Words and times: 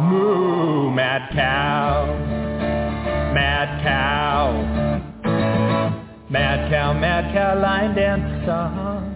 Moo, 0.00 0.92
mad 0.92 1.28
cow, 1.34 2.06
mad 3.34 3.82
cow, 3.82 4.52
mad 6.30 6.70
cow, 6.70 6.92
mad 6.92 7.34
cow, 7.34 7.60
line 7.60 7.96
dance 7.96 8.46
song. 8.46 9.14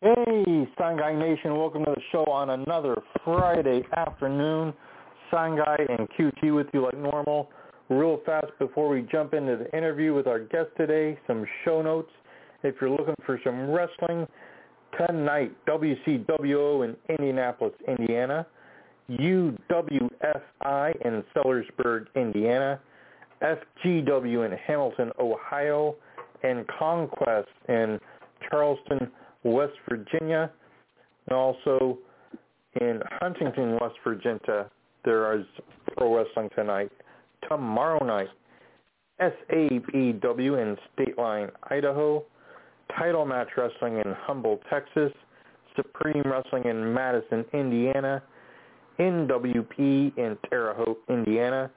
Hey, 0.00 0.66
Sangai 0.78 1.18
Nation, 1.18 1.58
welcome 1.58 1.84
to 1.84 1.90
the 1.94 2.00
show 2.10 2.24
on 2.24 2.50
another 2.50 3.02
Friday 3.22 3.82
afternoon. 3.98 4.72
Sangai 5.30 5.98
and 5.98 6.08
QT 6.18 6.54
with 6.56 6.68
you 6.72 6.84
like 6.84 6.96
normal. 6.96 7.50
Real 7.90 8.18
fast 8.24 8.52
before 8.58 8.88
we 8.88 9.02
jump 9.02 9.34
into 9.34 9.58
the 9.58 9.76
interview 9.76 10.14
with 10.14 10.26
our 10.26 10.40
guest 10.40 10.70
today, 10.78 11.18
some 11.26 11.44
show 11.66 11.82
notes. 11.82 12.10
If 12.62 12.76
you're 12.80 12.88
looking 12.88 13.14
for 13.26 13.38
some 13.44 13.68
wrestling, 13.70 14.26
tonight, 14.98 15.52
WCWO 15.66 16.84
in 16.84 16.96
Indianapolis, 17.08 17.74
Indiana, 17.86 18.46
UWFI 19.10 20.94
in 21.04 21.24
Sellersburg, 21.36 22.06
Indiana, 22.14 22.80
FGW 23.42 24.46
in 24.46 24.58
Hamilton, 24.66 25.10
Ohio, 25.18 25.96
and 26.42 26.66
Conquest 26.68 27.48
in 27.68 27.98
Charleston, 28.48 29.10
West 29.42 29.74
Virginia, 29.88 30.50
and 31.26 31.36
also 31.36 31.98
in 32.80 33.00
Huntington, 33.20 33.78
West 33.80 33.96
Virginia, 34.02 34.70
there 35.04 35.38
is 35.38 35.44
pro 35.96 36.16
wrestling 36.16 36.50
tonight. 36.56 36.90
Tomorrow 37.48 38.04
night, 38.04 38.28
SAPW 39.20 40.60
in 40.60 40.76
State 40.94 41.18
Line, 41.18 41.50
Idaho, 41.70 42.24
Title 42.96 43.24
Match 43.24 43.48
Wrestling 43.56 43.98
in 43.98 44.14
Humble, 44.22 44.60
Texas, 44.70 45.12
Supreme 45.76 46.22
Wrestling 46.24 46.64
in 46.66 46.92
Madison, 46.92 47.44
Indiana, 47.52 48.22
NWP 48.98 50.16
in 50.16 50.38
Terre 50.48 50.74
Haute, 50.74 51.02
Indiana, 51.08 51.70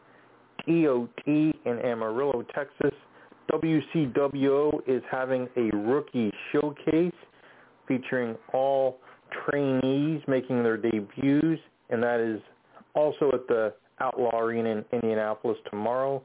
TOT 0.66 1.28
in 1.28 1.80
Amarillo, 1.84 2.44
Texas. 2.54 2.94
WCWO 3.52 4.82
is 4.88 5.02
having 5.10 5.48
a 5.56 5.76
rookie 5.76 6.32
showcase 6.52 7.14
featuring 7.88 8.36
all 8.54 8.98
trainees 9.46 10.22
making 10.28 10.64
their 10.64 10.78
debuts, 10.78 11.62
and 11.90 12.04
that 12.04 12.20
is 12.20 12.42
also 12.94 13.32
at 13.34 13.48
the 13.48 13.74
Outlaw 14.00 14.38
Arena 14.38 14.70
in 14.70 14.86
Indianapolis 14.92 15.58
tomorrow. 15.70 16.22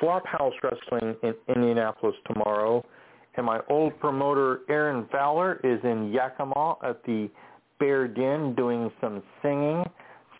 Flophouse 0.00 0.52
Wrestling 0.62 1.14
in 1.22 1.34
Indianapolis 1.54 2.16
tomorrow. 2.26 2.84
And 3.36 3.46
my 3.46 3.60
old 3.68 3.98
promoter, 3.98 4.60
Aaron 4.68 5.08
Fowler, 5.10 5.60
is 5.64 5.80
in 5.82 6.12
Yakima 6.12 6.76
at 6.84 7.02
the 7.04 7.28
Bear 7.80 8.06
Den 8.06 8.54
doing 8.54 8.90
some 9.00 9.22
singing. 9.42 9.84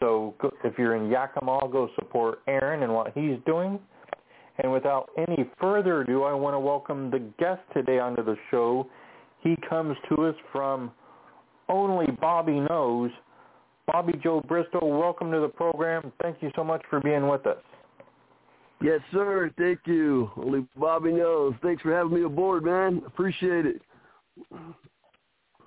So 0.01 0.34
if 0.62 0.78
you're 0.78 0.97
in 0.97 1.11
Yakima, 1.11 1.69
go 1.73 1.89
support 1.97 2.41
Aaron 2.47 2.83
and 2.83 2.92
what 2.92 3.12
he's 3.14 3.39
doing. 3.47 3.78
And 4.62 4.73
without 4.73 5.09
any 5.19 5.51
further 5.61 6.03
ado, 6.03 6.23
I 6.23 6.33
want 6.33 6.55
to 6.55 6.61
welcome 6.61 7.11
the 7.11 7.20
guest 7.41 7.61
today 7.73 7.98
onto 7.98 8.25
the 8.25 8.36
show. 8.51 8.86
He 9.40 9.57
comes 9.69 9.96
to 10.11 10.27
us 10.27 10.36
from 10.52 10.92
Only 11.69 12.07
Bobby 12.20 12.61
Knows. 12.61 13.11
Bobby 13.86 14.14
Joe 14.23 14.40
Bristow, 14.46 14.85
welcome 14.85 15.33
to 15.33 15.40
the 15.40 15.48
program. 15.48 16.13
Thank 16.23 16.36
you 16.40 16.51
so 16.55 16.63
much 16.63 16.83
for 16.89 17.01
being 17.01 17.29
with 17.29 17.46
us. 17.46 17.58
Yes, 18.83 19.01
sir. 19.12 19.51
Thank 19.57 19.80
you. 19.86 20.30
Only 20.36 20.67
Bobby 20.77 21.12
knows. 21.12 21.55
Thanks 21.62 21.83
for 21.83 21.95
having 21.95 22.14
me 22.14 22.24
aboard, 22.24 22.64
man. 22.64 23.02
Appreciate 23.07 23.67
it. 23.67 23.83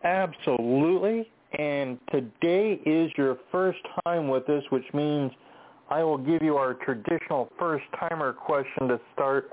Absolutely. 0.04 1.30
And 1.58 1.98
today 2.12 2.80
is 2.86 3.12
your 3.18 3.38
first 3.52 3.80
time 4.06 4.28
with 4.28 4.48
us, 4.50 4.64
which 4.70 4.86
means 4.94 5.32
I 5.90 6.04
will 6.04 6.18
give 6.18 6.44
you 6.44 6.58
our 6.58 6.74
traditional 6.74 7.50
first-timer 7.58 8.34
question 8.34 8.90
to 8.90 9.00
start. 9.14 9.52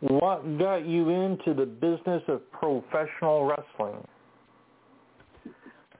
What 0.00 0.58
got 0.58 0.86
you 0.86 1.10
into 1.10 1.54
the 1.54 1.66
business 1.66 2.22
of 2.26 2.50
professional 2.50 3.44
wrestling? 3.44 4.04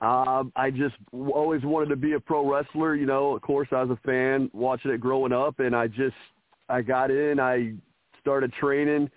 Uh, 0.00 0.42
I 0.56 0.70
just 0.70 0.96
always 1.12 1.62
wanted 1.62 1.90
to 1.90 1.96
be 1.96 2.14
a 2.14 2.20
pro 2.20 2.50
wrestler. 2.50 2.96
You 2.96 3.06
know, 3.06 3.36
of 3.36 3.42
course, 3.42 3.68
I 3.70 3.84
was 3.84 3.96
a 3.96 4.00
fan 4.04 4.50
watching 4.52 4.90
it 4.90 5.00
growing 5.00 5.32
up, 5.32 5.60
and 5.60 5.76
I 5.76 5.86
just 5.86 6.16
I 6.72 6.80
got 6.80 7.10
in. 7.10 7.38
I 7.38 7.74
started 8.18 8.50
training. 8.54 9.10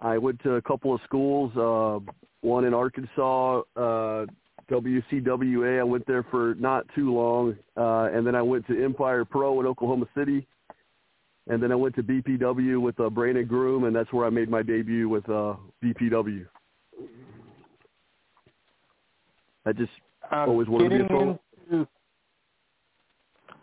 I 0.00 0.18
went 0.18 0.42
to 0.42 0.54
a 0.54 0.62
couple 0.62 0.92
of 0.92 1.00
schools. 1.04 1.56
Uh, 1.56 2.00
one 2.40 2.64
in 2.64 2.74
Arkansas, 2.74 3.60
uh, 3.76 4.26
WCWA. 4.68 5.78
I 5.78 5.84
went 5.84 6.04
there 6.08 6.24
for 6.24 6.56
not 6.58 6.84
too 6.96 7.14
long, 7.14 7.56
uh, 7.76 8.10
and 8.12 8.26
then 8.26 8.34
I 8.34 8.42
went 8.42 8.66
to 8.66 8.84
Empire 8.84 9.24
Pro 9.24 9.60
in 9.60 9.66
Oklahoma 9.66 10.06
City, 10.16 10.48
and 11.46 11.62
then 11.62 11.70
I 11.70 11.76
went 11.76 11.94
to 11.94 12.02
BPW 12.02 12.80
with 12.80 12.98
uh, 12.98 13.08
Brandon 13.08 13.46
Groom, 13.46 13.84
and 13.84 13.94
that's 13.94 14.12
where 14.12 14.26
I 14.26 14.30
made 14.30 14.48
my 14.48 14.62
debut 14.62 15.08
with 15.08 15.28
uh, 15.28 15.54
BPW. 15.84 16.44
I 19.64 19.72
just 19.72 19.92
um, 20.32 20.48
always 20.48 20.66
wanted 20.66 20.88
to 20.88 20.98
be 20.98 21.04
a 21.04 21.06
pro. 21.06 21.38
Into, 21.70 21.88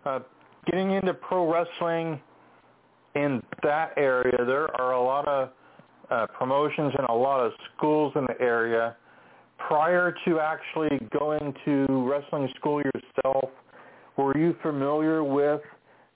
uh, 0.05 0.19
getting 0.65 0.91
into 0.91 1.13
pro 1.13 1.51
wrestling 1.51 2.21
in 3.17 3.41
that 3.63 3.93
area, 3.97 4.37
there 4.45 4.69
are 4.79 4.93
a 4.93 5.03
lot 5.03 5.27
of 5.27 5.49
uh, 6.09 6.27
promotions 6.37 6.93
and 6.97 7.07
a 7.09 7.13
lot 7.13 7.39
of 7.39 7.51
schools 7.75 8.13
in 8.15 8.25
the 8.25 8.39
area. 8.39 8.95
Prior 9.57 10.15
to 10.25 10.39
actually 10.39 10.99
going 11.17 11.53
to 11.65 11.85
wrestling 12.09 12.47
school 12.57 12.81
yourself, 12.81 13.49
were 14.17 14.37
you 14.37 14.55
familiar 14.61 15.23
with 15.23 15.61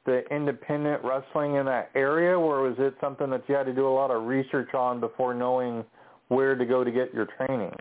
the 0.05 0.21
independent 0.31 1.03
wrestling 1.03 1.55
in 1.55 1.65
that 1.65 1.89
area, 1.95 2.37
or 2.37 2.61
was 2.61 2.75
it 2.77 2.95
something 3.01 3.29
that 3.29 3.43
you 3.47 3.55
had 3.55 3.65
to 3.65 3.73
do 3.73 3.87
a 3.87 3.93
lot 3.93 4.11
of 4.11 4.23
research 4.23 4.73
on 4.73 4.99
before 4.99 5.33
knowing 5.33 5.83
where 6.29 6.55
to 6.55 6.65
go 6.65 6.83
to 6.83 6.91
get 6.91 7.13
your 7.13 7.27
training? 7.37 7.71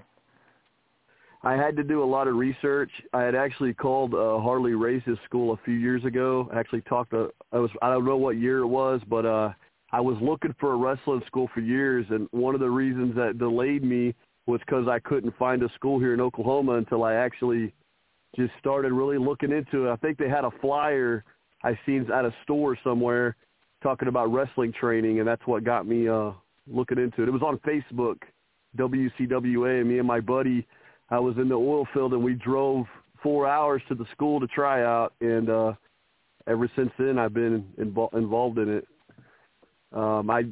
I 1.42 1.54
had 1.54 1.74
to 1.76 1.82
do 1.82 2.02
a 2.02 2.04
lot 2.04 2.28
of 2.28 2.36
research. 2.36 2.90
I 3.14 3.22
had 3.22 3.34
actually 3.34 3.72
called 3.72 4.14
uh, 4.14 4.38
Harley 4.40 4.74
Race's 4.74 5.18
school 5.24 5.54
a 5.54 5.60
few 5.64 5.74
years 5.74 6.04
ago. 6.04 6.50
I 6.52 6.60
actually 6.60 6.82
talked 6.82 7.12
to 7.12 7.30
I 7.52 7.58
was 7.58 7.70
I 7.80 7.88
don't 7.88 8.04
know 8.04 8.16
what 8.16 8.36
year 8.36 8.58
it 8.58 8.66
was, 8.66 9.00
but 9.08 9.24
uh 9.24 9.50
I 9.92 10.00
was 10.00 10.16
looking 10.20 10.54
for 10.60 10.74
a 10.74 10.76
wrestling 10.76 11.22
school 11.26 11.48
for 11.52 11.60
years 11.60 12.06
and 12.10 12.28
one 12.30 12.54
of 12.54 12.60
the 12.60 12.70
reasons 12.70 13.16
that 13.16 13.38
delayed 13.38 13.82
me 13.82 14.14
was 14.46 14.60
cuz 14.68 14.86
I 14.86 14.98
couldn't 14.98 15.36
find 15.38 15.62
a 15.62 15.68
school 15.70 15.98
here 15.98 16.12
in 16.12 16.20
Oklahoma 16.20 16.72
until 16.72 17.04
I 17.04 17.14
actually 17.14 17.72
just 18.36 18.52
started 18.58 18.92
really 18.92 19.18
looking 19.18 19.50
into 19.50 19.86
it. 19.86 19.92
I 19.92 19.96
think 19.96 20.18
they 20.18 20.28
had 20.28 20.44
a 20.44 20.50
flyer 20.60 21.24
I 21.64 21.78
seen 21.86 22.10
at 22.12 22.26
a 22.26 22.34
store 22.42 22.76
somewhere 22.84 23.36
talking 23.82 24.08
about 24.08 24.30
wrestling 24.30 24.72
training 24.72 25.20
and 25.20 25.26
that's 25.26 25.46
what 25.46 25.64
got 25.64 25.86
me 25.86 26.06
uh 26.06 26.32
looking 26.66 26.98
into 26.98 27.22
it. 27.22 27.28
It 27.28 27.32
was 27.32 27.42
on 27.42 27.58
Facebook, 27.60 28.18
WCWA, 28.76 29.80
and 29.80 29.88
me 29.88 29.98
and 29.98 30.06
my 30.06 30.20
buddy 30.20 30.66
I 31.10 31.18
was 31.18 31.36
in 31.38 31.48
the 31.48 31.56
oil 31.56 31.86
field 31.92 32.12
and 32.12 32.22
we 32.22 32.34
drove 32.34 32.86
four 33.22 33.46
hours 33.46 33.82
to 33.88 33.94
the 33.94 34.06
school 34.12 34.40
to 34.40 34.46
try 34.46 34.82
out, 34.82 35.12
and 35.20 35.50
uh, 35.50 35.72
ever 36.46 36.70
since 36.76 36.90
then 36.98 37.18
I've 37.18 37.34
been 37.34 37.64
invo- 37.78 38.14
involved 38.14 38.58
in 38.58 38.68
it. 38.68 38.86
Um, 39.92 40.30
I, 40.30 40.44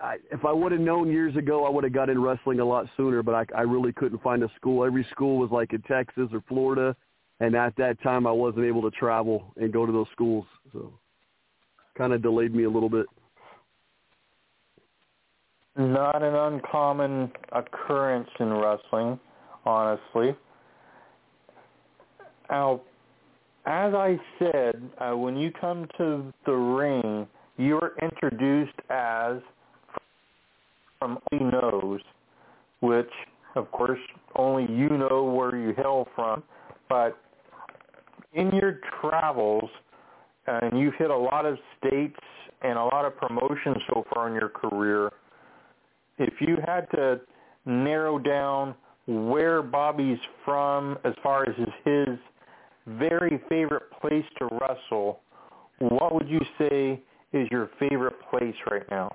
I, 0.00 0.16
if 0.30 0.44
I 0.44 0.52
would 0.52 0.72
have 0.72 0.80
known 0.80 1.10
years 1.10 1.34
ago, 1.36 1.64
I 1.64 1.70
would 1.70 1.84
have 1.84 1.92
got 1.94 2.10
in 2.10 2.20
wrestling 2.20 2.60
a 2.60 2.64
lot 2.64 2.86
sooner. 2.96 3.22
But 3.22 3.34
I, 3.34 3.58
I 3.58 3.62
really 3.62 3.92
couldn't 3.92 4.22
find 4.22 4.42
a 4.42 4.50
school. 4.56 4.84
Every 4.84 5.06
school 5.10 5.38
was 5.38 5.50
like 5.50 5.72
in 5.72 5.80
Texas 5.82 6.28
or 6.32 6.42
Florida, 6.48 6.94
and 7.40 7.54
at 7.54 7.74
that 7.76 8.00
time 8.02 8.26
I 8.26 8.32
wasn't 8.32 8.66
able 8.66 8.82
to 8.82 8.90
travel 8.90 9.54
and 9.56 9.72
go 9.72 9.86
to 9.86 9.92
those 9.92 10.08
schools. 10.12 10.44
So, 10.72 10.92
kind 11.96 12.12
of 12.12 12.22
delayed 12.22 12.54
me 12.54 12.64
a 12.64 12.70
little 12.70 12.90
bit. 12.90 13.06
Not 15.76 16.22
an 16.22 16.34
uncommon 16.34 17.32
occurrence 17.52 18.28
in 18.38 18.52
wrestling 18.52 19.18
honestly. 19.64 20.36
Now, 22.50 22.80
as 23.64 23.94
I 23.94 24.18
said, 24.38 24.82
uh, 24.98 25.16
when 25.16 25.36
you 25.36 25.50
come 25.52 25.86
to 25.98 26.32
the 26.44 26.52
ring, 26.52 27.26
you're 27.56 27.92
introduced 28.02 28.78
as 28.90 29.36
from 30.98 31.18
only 31.32 31.44
knows, 31.50 32.00
which 32.80 33.10
of 33.54 33.70
course 33.70 33.98
only 34.36 34.72
you 34.72 34.88
know 34.88 35.24
where 35.24 35.56
you 35.56 35.74
hail 35.76 36.08
from. 36.14 36.42
But 36.88 37.16
in 38.32 38.50
your 38.52 38.80
travels, 39.00 39.68
and 40.46 40.78
you've 40.78 40.94
hit 40.94 41.10
a 41.10 41.16
lot 41.16 41.46
of 41.46 41.56
states 41.78 42.18
and 42.62 42.78
a 42.78 42.84
lot 42.84 43.04
of 43.04 43.16
promotions 43.16 43.76
so 43.92 44.04
far 44.12 44.28
in 44.28 44.34
your 44.34 44.48
career. 44.48 45.10
If 46.18 46.34
you 46.40 46.56
had 46.66 46.90
to 46.92 47.20
narrow 47.64 48.18
down 48.18 48.74
where 49.06 49.62
Bobby's 49.62 50.18
from 50.44 50.98
as 51.04 51.14
far 51.22 51.48
as 51.48 51.56
his, 51.56 51.68
his 51.84 52.18
very 52.86 53.40
favorite 53.48 53.90
place 54.00 54.24
to 54.38 54.48
wrestle, 54.60 55.20
what 55.78 56.14
would 56.14 56.28
you 56.28 56.40
say 56.58 57.00
is 57.32 57.48
your 57.50 57.70
favorite 57.78 58.14
place 58.30 58.54
right 58.70 58.88
now? 58.90 59.10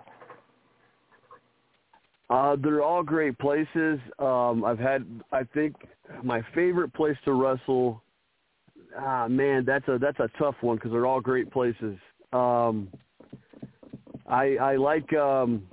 Uh, 2.29 2.57
they're 2.61 2.81
all 2.81 3.03
great 3.03 3.37
places. 3.39 3.99
Um, 4.19 4.65
I've 4.65 4.79
had, 4.79 5.05
I 5.31 5.43
think, 5.53 5.75
my 6.23 6.41
favorite 6.53 6.93
place 6.93 7.15
to 7.23 7.33
wrestle. 7.33 8.01
Ah, 8.99 9.27
man, 9.29 9.63
that's 9.65 9.87
a 9.87 9.97
that's 9.97 10.19
a 10.19 10.29
tough 10.37 10.55
one 10.61 10.75
because 10.75 10.91
they're 10.91 11.05
all 11.05 11.21
great 11.21 11.51
places. 11.51 11.97
Um, 12.33 12.89
I 14.27 14.57
I 14.57 14.75
like 14.75 15.13
um, 15.13 15.63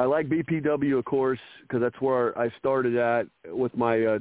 I 0.00 0.06
like 0.06 0.30
BPW, 0.30 0.98
of 0.98 1.04
course, 1.04 1.38
because 1.60 1.82
that's 1.82 2.00
where 2.00 2.36
I 2.38 2.48
started 2.58 2.96
at 2.96 3.26
with 3.46 3.76
my 3.76 4.02
uh, 4.02 4.18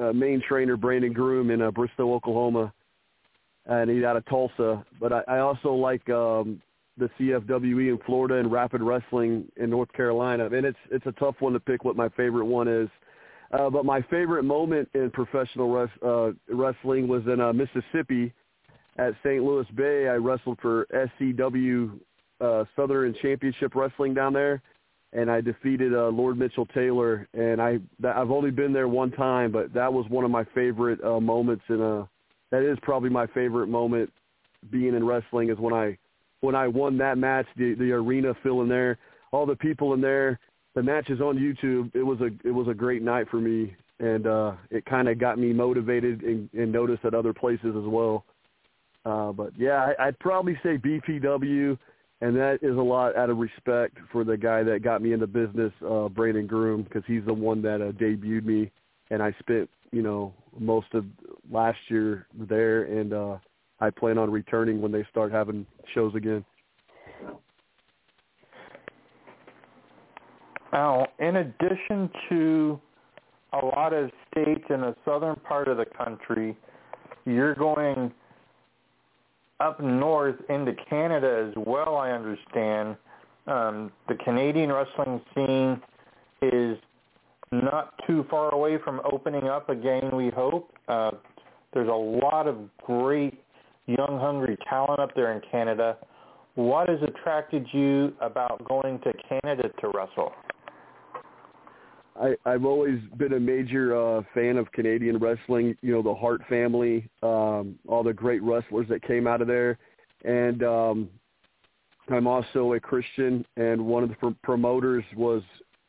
uh, 0.00 0.12
main 0.12 0.40
trainer, 0.40 0.76
Brandon 0.76 1.12
Groom, 1.12 1.50
in 1.50 1.60
uh, 1.60 1.72
Bristow, 1.72 2.14
Oklahoma, 2.14 2.72
and 3.66 3.90
he's 3.90 4.04
out 4.04 4.16
of 4.16 4.24
Tulsa. 4.26 4.84
But 5.00 5.12
I, 5.12 5.22
I 5.26 5.38
also 5.40 5.72
like 5.72 6.08
um, 6.08 6.62
the 6.98 7.10
CFWE 7.18 7.88
in 7.88 7.98
Florida 8.06 8.36
and 8.36 8.52
Rapid 8.52 8.80
Wrestling 8.80 9.50
in 9.56 9.70
North 9.70 9.92
Carolina. 9.92 10.46
And 10.46 10.64
it's 10.64 10.78
it's 10.92 11.06
a 11.06 11.12
tough 11.12 11.34
one 11.40 11.52
to 11.54 11.60
pick 11.60 11.84
what 11.84 11.96
my 11.96 12.08
favorite 12.10 12.46
one 12.46 12.68
is. 12.68 12.88
Uh, 13.52 13.68
but 13.68 13.84
my 13.84 14.02
favorite 14.02 14.44
moment 14.44 14.88
in 14.94 15.10
professional 15.10 15.68
res- 15.68 16.02
uh, 16.04 16.30
wrestling 16.48 17.08
was 17.08 17.24
in 17.26 17.40
uh, 17.40 17.52
Mississippi 17.52 18.32
at 18.98 19.14
St. 19.24 19.42
Louis 19.42 19.66
Bay. 19.74 20.06
I 20.06 20.14
wrestled 20.14 20.58
for 20.62 20.86
SCW 20.94 21.98
uh, 22.40 22.64
Southern 22.74 23.14
Championship 23.20 23.74
Wrestling 23.74 24.14
down 24.14 24.32
there, 24.32 24.62
and 25.16 25.30
I 25.30 25.40
defeated 25.40 25.94
uh, 25.94 26.08
Lord 26.08 26.38
Mitchell 26.38 26.66
Taylor. 26.66 27.26
And 27.32 27.60
I 27.60 27.78
that, 28.00 28.16
I've 28.16 28.30
only 28.30 28.50
been 28.50 28.72
there 28.72 28.86
one 28.86 29.10
time, 29.10 29.50
but 29.50 29.72
that 29.72 29.92
was 29.92 30.04
one 30.10 30.24
of 30.24 30.30
my 30.30 30.44
favorite 30.54 31.02
uh, 31.02 31.18
moments. 31.18 31.64
And 31.68 31.82
uh, 31.82 32.04
that 32.50 32.62
is 32.62 32.78
probably 32.82 33.08
my 33.08 33.26
favorite 33.28 33.68
moment 33.68 34.12
being 34.70 34.94
in 34.94 35.04
wrestling 35.04 35.50
is 35.50 35.58
when 35.58 35.72
I 35.72 35.96
when 36.40 36.54
I 36.54 36.68
won 36.68 36.98
that 36.98 37.16
match, 37.18 37.46
the 37.56 37.74
the 37.74 37.92
arena 37.92 38.34
filling 38.42 38.68
there, 38.68 38.98
all 39.32 39.46
the 39.46 39.56
people 39.56 39.94
in 39.94 40.00
there. 40.00 40.38
The 40.74 40.82
match 40.82 41.08
is 41.08 41.22
on 41.22 41.38
YouTube. 41.38 41.90
It 41.94 42.02
was 42.02 42.20
a 42.20 42.28
it 42.46 42.52
was 42.52 42.68
a 42.68 42.74
great 42.74 43.00
night 43.00 43.28
for 43.30 43.40
me, 43.40 43.74
and 43.98 44.26
uh, 44.26 44.52
it 44.70 44.84
kind 44.84 45.08
of 45.08 45.18
got 45.18 45.38
me 45.38 45.54
motivated 45.54 46.22
and, 46.22 46.50
and 46.52 46.70
noticed 46.70 47.06
at 47.06 47.14
other 47.14 47.32
places 47.32 47.74
as 47.74 47.86
well. 47.86 48.26
Uh, 49.06 49.32
but 49.32 49.52
yeah, 49.56 49.94
I, 49.98 50.08
I'd 50.08 50.18
probably 50.18 50.58
say 50.62 50.76
BPW, 50.76 51.78
and 52.20 52.34
that 52.36 52.58
is 52.62 52.76
a 52.76 52.82
lot 52.82 53.16
out 53.16 53.30
of 53.30 53.38
respect 53.38 53.98
for 54.10 54.24
the 54.24 54.36
guy 54.36 54.62
that 54.62 54.82
got 54.82 55.02
me 55.02 55.12
into 55.12 55.26
business, 55.26 55.72
uh, 55.88 56.08
Brandon 56.08 56.46
Groom, 56.46 56.82
because 56.82 57.02
he's 57.06 57.24
the 57.26 57.34
one 57.34 57.60
that 57.62 57.82
uh, 57.82 57.92
debuted 57.92 58.44
me, 58.44 58.70
and 59.10 59.22
I 59.22 59.34
spent 59.38 59.68
you 59.92 60.02
know 60.02 60.32
most 60.58 60.88
of 60.94 61.04
last 61.50 61.78
year 61.88 62.26
there, 62.48 62.84
and 62.84 63.12
uh, 63.12 63.36
I 63.80 63.90
plan 63.90 64.18
on 64.18 64.30
returning 64.30 64.80
when 64.80 64.92
they 64.92 65.04
start 65.10 65.30
having 65.32 65.66
shows 65.94 66.14
again. 66.14 66.44
Now, 70.72 71.06
in 71.18 71.36
addition 71.36 72.10
to 72.28 72.80
a 73.52 73.64
lot 73.64 73.92
of 73.92 74.10
states 74.30 74.64
in 74.68 74.80
the 74.80 74.94
southern 75.04 75.36
part 75.36 75.68
of 75.68 75.76
the 75.76 75.86
country, 75.86 76.56
you're 77.24 77.54
going 77.54 78.12
up 79.60 79.80
north 79.80 80.36
into 80.48 80.74
Canada 80.88 81.46
as 81.48 81.54
well, 81.66 81.96
I 81.96 82.10
understand. 82.10 82.96
Um, 83.46 83.92
the 84.08 84.14
Canadian 84.16 84.72
wrestling 84.72 85.20
scene 85.34 85.80
is 86.42 86.76
not 87.52 87.94
too 88.06 88.26
far 88.28 88.52
away 88.52 88.78
from 88.82 89.00
opening 89.10 89.48
up 89.48 89.68
again, 89.68 90.14
we 90.14 90.30
hope. 90.30 90.72
Uh, 90.88 91.12
there's 91.72 91.88
a 91.88 91.92
lot 91.92 92.46
of 92.46 92.56
great 92.84 93.40
young, 93.86 94.18
hungry 94.20 94.56
talent 94.68 94.98
up 94.98 95.14
there 95.14 95.32
in 95.32 95.40
Canada. 95.50 95.96
What 96.54 96.88
has 96.88 96.98
attracted 97.02 97.66
you 97.72 98.14
about 98.20 98.66
going 98.66 98.98
to 99.00 99.12
Canada 99.28 99.70
to 99.80 99.90
wrestle? 99.94 100.32
I, 102.20 102.36
I've 102.44 102.64
always 102.64 102.98
been 103.16 103.34
a 103.34 103.40
major 103.40 103.96
uh, 103.96 104.22
fan 104.34 104.56
of 104.56 104.70
Canadian 104.72 105.18
wrestling. 105.18 105.76
You 105.82 105.92
know, 105.92 106.02
the 106.02 106.14
Hart 106.14 106.42
family, 106.48 107.08
um, 107.22 107.78
all 107.88 108.02
the 108.02 108.12
great 108.12 108.42
wrestlers 108.42 108.86
that 108.88 109.02
came 109.02 109.26
out 109.26 109.40
of 109.40 109.48
there, 109.48 109.78
and 110.24 110.62
um, 110.62 111.08
I'm 112.08 112.26
also 112.26 112.74
a 112.74 112.80
Christian. 112.80 113.44
And 113.56 113.84
one 113.84 114.02
of 114.02 114.08
the 114.08 114.16
pr- 114.16 114.28
promoters 114.42 115.04
was 115.16 115.42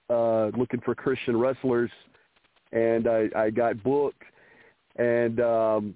uh, 0.10 0.48
looking 0.58 0.82
for 0.82 0.96
Christian 0.96 1.38
wrestlers, 1.38 1.92
and 2.72 3.08
I, 3.08 3.30
I 3.36 3.50
got 3.50 3.82
booked. 3.84 4.24
And 4.98 5.40
um, 5.40 5.94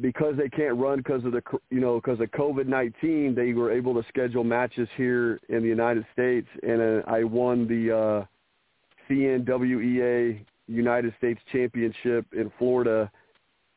because 0.00 0.34
they 0.36 0.48
can't 0.48 0.76
run 0.76 0.98
because 0.98 1.24
of 1.24 1.32
the 1.32 1.42
you 1.70 1.80
know 1.80 2.00
because 2.00 2.20
of 2.20 2.30
COVID 2.32 2.66
nineteen, 2.66 3.34
they 3.34 3.52
were 3.52 3.72
able 3.72 3.94
to 3.94 4.06
schedule 4.08 4.44
matches 4.44 4.88
here 4.96 5.40
in 5.48 5.62
the 5.62 5.68
United 5.68 6.04
States, 6.12 6.48
and 6.62 6.80
uh, 6.80 7.02
I 7.06 7.24
won 7.24 7.66
the 7.66 7.96
uh, 7.96 8.26
CNWEA 9.12 10.44
United 10.68 11.14
States 11.18 11.40
Championship 11.52 12.26
in 12.32 12.50
Florida 12.58 13.10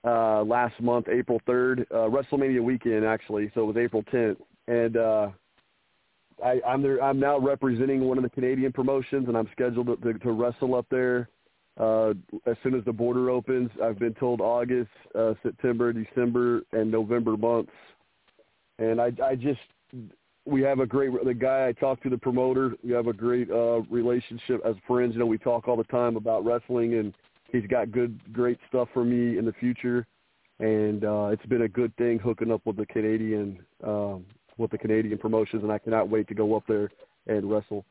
uh, 0.05 0.43
last 0.43 0.79
month, 0.79 1.07
April 1.09 1.41
third, 1.45 1.85
uh, 1.91 2.07
WrestleMania 2.07 2.61
weekend 2.61 3.05
actually, 3.05 3.51
so 3.53 3.61
it 3.61 3.65
was 3.65 3.77
April 3.77 4.03
tenth, 4.03 4.37
and 4.67 4.97
uh, 4.97 5.29
I, 6.43 6.61
I'm 6.67 6.81
there. 6.81 7.01
I'm 7.03 7.19
now 7.19 7.39
representing 7.39 8.01
one 8.01 8.17
of 8.17 8.23
the 8.23 8.29
Canadian 8.29 8.71
promotions, 8.71 9.27
and 9.27 9.37
I'm 9.37 9.49
scheduled 9.51 9.87
to, 9.87 10.13
to, 10.13 10.19
to 10.19 10.31
wrestle 10.31 10.75
up 10.75 10.85
there 10.91 11.29
uh, 11.79 12.11
as 12.45 12.55
soon 12.63 12.75
as 12.75 12.85
the 12.85 12.93
border 12.93 13.29
opens. 13.29 13.69
I've 13.83 13.99
been 13.99 14.13
told 14.13 14.41
August, 14.41 14.91
uh, 15.17 15.33
September, 15.43 15.91
December, 15.93 16.61
and 16.71 16.91
November 16.91 17.37
months. 17.37 17.71
And 18.79 18.99
I, 18.99 19.11
I 19.23 19.35
just, 19.35 19.59
we 20.45 20.61
have 20.61 20.79
a 20.79 20.85
great, 20.85 21.11
the 21.25 21.33
guy 21.33 21.67
I 21.67 21.71
talked 21.71 22.03
to, 22.03 22.09
the 22.09 22.17
promoter, 22.17 22.75
we 22.83 22.91
have 22.91 23.07
a 23.07 23.13
great 23.13 23.49
uh, 23.49 23.81
relationship 23.89 24.61
as 24.65 24.75
friends. 24.87 25.13
You 25.13 25.19
know, 25.19 25.25
we 25.25 25.39
talk 25.39 25.67
all 25.67 25.75
the 25.75 25.83
time 25.85 26.15
about 26.17 26.45
wrestling, 26.45 26.95
and 26.95 27.13
he's 27.51 27.65
got 27.67 27.91
good, 27.91 28.19
great 28.31 28.59
stuff 28.69 28.87
for 28.93 29.03
me 29.03 29.37
in 29.37 29.45
the 29.45 29.53
future. 29.53 30.05
And 30.59 31.03
uh, 31.03 31.29
it's 31.31 31.45
been 31.47 31.63
a 31.63 31.67
good 31.67 31.95
thing 31.97 32.19
hooking 32.19 32.51
up 32.51 32.61
with 32.65 32.77
the 32.77 32.85
Canadian, 32.85 33.59
um, 33.83 34.25
with 34.57 34.71
the 34.71 34.77
Canadian 34.77 35.17
promotions, 35.17 35.63
and 35.63 35.71
I 35.71 35.79
cannot 35.79 36.09
wait 36.09 36.27
to 36.27 36.35
go 36.35 36.55
up 36.55 36.63
there 36.67 36.89
and 37.27 37.49
wrestle 37.49 37.83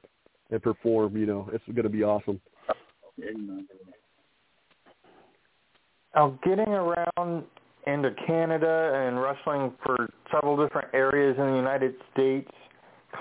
and 0.50 0.62
perform. 0.62 1.16
You 1.16 1.26
know, 1.26 1.50
it's 1.52 1.64
going 1.66 1.82
to 1.82 1.88
be 1.88 2.04
awesome. 2.04 2.40
Now, 6.14 6.38
getting 6.44 6.68
around 6.68 7.44
into 7.86 8.10
Canada 8.26 8.92
and 9.06 9.20
wrestling 9.20 9.72
for 9.84 10.08
several 10.32 10.56
different 10.56 10.88
areas 10.94 11.36
in 11.38 11.44
the 11.44 11.56
United 11.56 11.94
States 12.12 12.50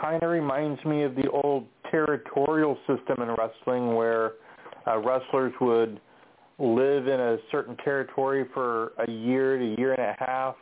kind 0.02 0.24
of 0.24 0.30
reminds 0.30 0.84
me 0.86 1.04
of 1.04 1.16
the 1.16 1.30
old 1.30 1.66
territorial 1.92 2.78
system 2.88 3.22
in 3.22 3.30
wrestling 3.38 3.96
where 3.96 4.34
uh, 4.88 4.98
wrestlers 4.98 5.54
would 5.62 6.00
live 6.60 7.08
in 7.08 7.20
a 7.20 7.38
certain 7.52 7.76
territory 7.84 8.46
for 8.54 8.94
a 9.08 9.12
year 9.12 9.58
to 9.58 9.76
year 9.78 9.94
and 9.94 10.02
a 10.02 10.16
half 10.18 10.56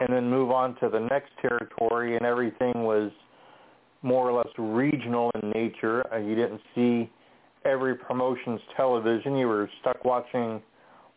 and 0.00 0.12
then 0.12 0.28
move 0.28 0.50
on 0.50 0.74
to 0.80 0.88
the 0.88 0.98
next 0.98 1.30
territory 1.40 2.16
and 2.16 2.24
everything 2.24 2.72
was 2.74 3.10
more 4.02 4.28
or 4.28 4.32
less 4.32 4.52
regional 4.58 5.30
in 5.42 5.50
nature. 5.50 6.04
Uh, 6.12 6.18
you 6.18 6.34
didn't 6.34 6.60
see 6.74 7.10
every 7.64 7.94
promotion's 7.94 8.60
television. 8.76 9.36
You 9.36 9.48
were 9.48 9.70
stuck 9.80 10.04
watching 10.04 10.60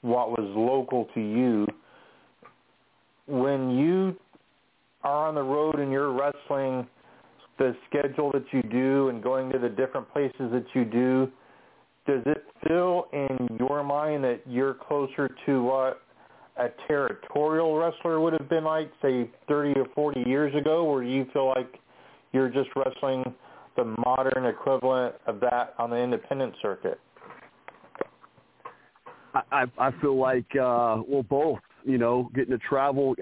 what 0.02 0.30
was 0.30 0.48
local 0.56 1.08
to 1.14 1.20
you. 1.20 1.68
When 3.28 3.72
you 3.72 4.16
are 5.04 5.28
on 5.28 5.36
the 5.36 5.44
road 5.44 5.80
and 5.80 5.92
you're 5.92 6.12
wrestling 6.12 6.88
the 7.58 7.76
schedule 7.90 8.32
that 8.32 8.46
you 8.52 8.62
do 8.64 9.10
and 9.10 9.22
going 9.22 9.52
to 9.52 9.60
the 9.60 9.70
different 9.70 10.12
places 10.12 10.52
that 10.52 10.66
you 10.74 10.86
do, 10.86 11.30
does 12.06 12.22
it 12.26 12.46
feel 12.68 13.08
in 13.14 13.58
your 13.60 13.84
mind 13.84 14.24
that 14.24 14.42
you're 14.46 14.76
closer 14.76 15.30
to 15.46 15.64
what 15.64 16.02
a 16.58 16.70
territorial 16.88 17.76
wrestler 17.76 18.20
would 18.20 18.34
have 18.34 18.50
been 18.50 18.64
like, 18.64 18.92
say, 19.02 19.30
30 19.48 19.80
or 19.80 19.88
40 19.94 20.24
years 20.26 20.54
ago, 20.56 20.84
where 20.90 21.04
you 21.04 21.26
feel 21.34 21.48
like 21.48 21.80
you're 22.32 22.50
just 22.50 22.70
wrestling 22.76 23.24
the 23.76 23.84
modern 24.06 24.46
equivalent 24.46 25.16
of 25.28 25.40
that 25.40 25.74
on 25.78 25.90
the 25.90 25.98
independent 25.98 26.54
circuit? 26.62 27.00
I 29.52 29.66
I 29.78 29.92
feel 30.02 30.18
like 30.18 30.48
uh 30.56 31.02
well 31.08 31.24
both 31.30 31.60
you 31.84 31.98
know 31.98 32.30
getting 32.34 32.52
to 32.52 32.58
travel 32.58 33.16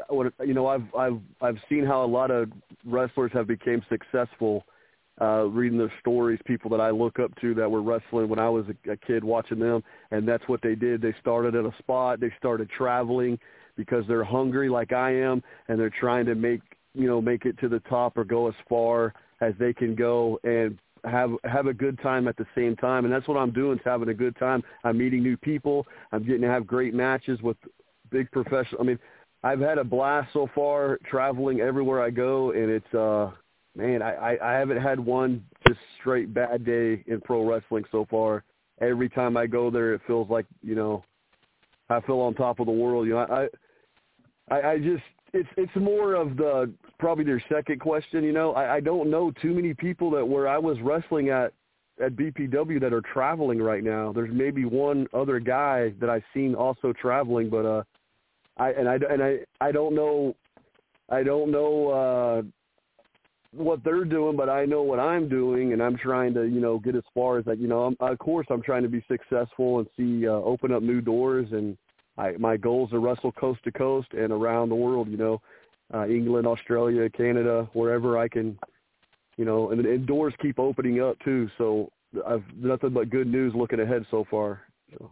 you 0.44 0.54
know 0.54 0.68
I've 0.68 0.96
I've 0.98 1.20
I've 1.42 1.58
seen 1.70 1.86
how 1.86 2.04
a 2.04 2.08
lot 2.08 2.32
of 2.32 2.52
wrestlers 2.86 3.32
have 3.34 3.48
become 3.48 3.82
successful 3.90 4.66
uh 5.22 5.46
reading 5.46 5.78
their 5.78 5.94
stories 6.00 6.40
people 6.46 6.70
that 6.72 6.82
I 6.82 6.90
look 6.90 7.20
up 7.20 7.32
to 7.42 7.54
that 7.56 7.70
were 7.70 7.82
wrestling 7.82 8.28
when 8.28 8.40
I 8.40 8.50
was 8.50 8.66
a, 8.68 8.92
a 8.92 8.98
kid 8.98 9.24
watching 9.24 9.60
them 9.60 9.84
and 10.12 10.28
that's 10.28 10.44
what 10.48 10.62
they 10.62 10.76
did 10.76 11.02
they 11.02 11.14
started 11.22 11.56
at 11.56 11.66
a 11.66 11.74
spot 11.80 12.20
they 12.20 12.32
started 12.38 12.70
traveling 12.70 13.40
because 13.78 14.04
they're 14.08 14.24
hungry 14.24 14.70
like 14.70 14.94
I 14.94 15.12
am 15.12 15.42
and 15.68 15.80
they're 15.80 15.90
trying 15.90 16.26
to 16.26 16.36
make 16.36 16.62
you 16.94 17.08
know 17.08 17.22
make 17.22 17.46
it 17.46 17.58
to 17.60 17.70
the 17.70 17.80
top 17.82 18.18
or 18.18 18.24
go 18.24 18.48
as 18.48 18.56
far 18.68 19.14
as 19.42 19.54
they 19.60 19.74
can 19.74 19.96
go 19.96 20.40
and 20.44 20.78
have 21.04 21.32
have 21.44 21.68
a 21.68 21.74
good 21.74 22.00
time 22.02 22.28
at 22.28 22.36
the 22.38 22.46
same 22.56 22.76
time 22.76 23.06
and 23.06 23.14
that's 23.14 23.28
what 23.28 23.38
I'm 23.38 23.52
doing 23.52 23.78
is 23.78 23.84
having 23.86 24.10
a 24.10 24.14
good 24.14 24.36
time. 24.38 24.64
I'm 24.84 24.98
meeting 24.98 25.22
new 25.22 25.38
people. 25.38 25.86
I'm 26.12 26.24
getting 26.26 26.42
to 26.42 26.48
have 26.48 26.66
great 26.66 26.94
matches 26.94 27.42
with 27.42 27.58
big 28.18 28.32
professional 28.32 28.82
I 28.82 28.84
mean 28.84 29.00
I've 29.44 29.60
had 29.60 29.78
a 29.78 29.84
blast 29.84 30.30
so 30.34 30.50
far 30.56 30.98
traveling 31.10 31.60
everywhere 31.60 32.02
I 32.02 32.10
go 32.10 32.52
and 32.52 32.70
it's 32.70 32.94
uh 32.94 33.32
man, 33.76 34.02
I, 34.02 34.38
I 34.42 34.54
haven't 34.54 34.82
had 34.82 35.00
one 35.00 35.44
just 35.68 35.80
straight 36.00 36.34
bad 36.34 36.66
day 36.66 37.04
in 37.08 37.22
pro 37.22 37.48
wrestling 37.48 37.84
so 37.92 38.08
far. 38.10 38.44
Every 38.82 39.10
time 39.10 39.38
I 39.38 39.48
go 39.48 39.70
there, 39.70 39.94
it 39.94 40.02
feels 40.08 40.30
like 40.30 40.46
you 40.62 40.76
know, 40.76 41.04
I 41.90 42.02
feel 42.02 42.20
on 42.20 42.34
top 42.34 42.60
of 42.60 42.66
the 42.66 42.72
world. 42.72 43.08
You 43.08 43.14
know, 43.14 43.20
I, 44.50 44.56
I, 44.56 44.72
I 44.72 44.78
just 44.78 45.04
it's 45.34 45.50
it's 45.58 45.76
more 45.76 46.14
of 46.14 46.38
the 46.38 46.72
probably 47.00 47.24
their 47.24 47.44
second 47.50 47.80
question. 47.80 48.24
You 48.24 48.34
know, 48.34 48.54
I, 48.54 48.76
I 48.76 48.80
don't 48.80 49.10
know 49.10 49.32
too 49.42 49.54
many 49.54 49.74
people 49.74 50.10
that 50.12 50.26
where 50.26 50.48
I 50.48 50.58
was 50.58 50.78
wrestling 50.82 51.30
at 51.30 51.54
at 52.04 52.16
BPW 52.16 52.82
that 52.82 52.92
are 52.92 53.02
traveling 53.14 53.62
right 53.62 53.84
now. 53.84 54.12
There's 54.12 54.34
maybe 54.34 54.66
one 54.66 55.08
other 55.14 55.40
guy 55.40 55.94
that 56.02 56.10
I've 56.10 56.26
seen 56.34 56.54
also 56.54 56.92
traveling, 56.92 57.50
but 57.50 57.66
uh, 57.66 57.84
I 58.58 58.72
and 58.72 58.88
I 58.88 58.96
and 58.96 59.24
I 59.24 59.40
I 59.62 59.72
don't 59.72 59.96
know 59.96 60.36
I 61.10 61.24
don't 61.24 61.52
know 61.52 61.90
uh 61.90 62.42
what 63.56 63.84
they're 63.84 64.06
doing, 64.06 64.36
but 64.36 64.50
I 64.50 64.66
know 64.66 64.82
what 64.82 65.00
I'm 65.00 65.30
doing, 65.30 65.74
and 65.74 65.82
I'm 65.82 65.98
trying 65.98 66.34
to, 66.34 66.44
you 66.44 66.60
know, 66.60 66.78
get 66.80 66.96
as 66.96 67.04
far 67.14 67.38
as 67.38 67.46
that. 67.46 67.58
You 67.58 67.68
know, 67.68 67.84
I'm, 67.86 67.98
of 68.00 68.20
course, 68.20 68.48
I'm 68.50 68.62
trying 68.62 68.84
to 68.84 68.90
be 68.90 69.04
successful 69.08 69.80
and 69.80 69.88
see 69.98 70.28
uh, 70.28 70.32
open 70.32 70.72
up 70.72 70.84
new 70.84 71.02
doors, 71.02 71.48
and 71.52 71.78
I, 72.18 72.32
my 72.34 72.58
goals 72.58 72.92
are 72.94 73.00
wrestle 73.00 73.32
coast 73.32 73.64
to 73.64 73.72
coast 73.72 74.10
and 74.12 74.32
around 74.32 74.70
the 74.70 74.76
world. 74.76 75.10
You 75.10 75.18
know, 75.18 75.42
uh, 75.94 76.08
England, 76.08 76.48
Australia, 76.48 77.10
Canada, 77.10 77.70
wherever 77.74 78.18
I 78.18 78.28
can, 78.28 78.58
you 79.38 79.46
know, 79.46 79.72
and, 79.72 79.86
and 79.86 80.06
doors 80.06 80.34
keep 80.42 80.60
opening 80.60 81.02
up 81.02 81.18
too. 81.24 81.50
So 81.58 81.90
I've 82.28 82.44
nothing 82.56 82.92
but 82.92 83.10
good 83.10 83.28
news 83.28 83.54
looking 83.56 83.80
ahead 83.80 84.06
so 84.12 84.26
far. 84.30 84.62
So. 84.98 85.12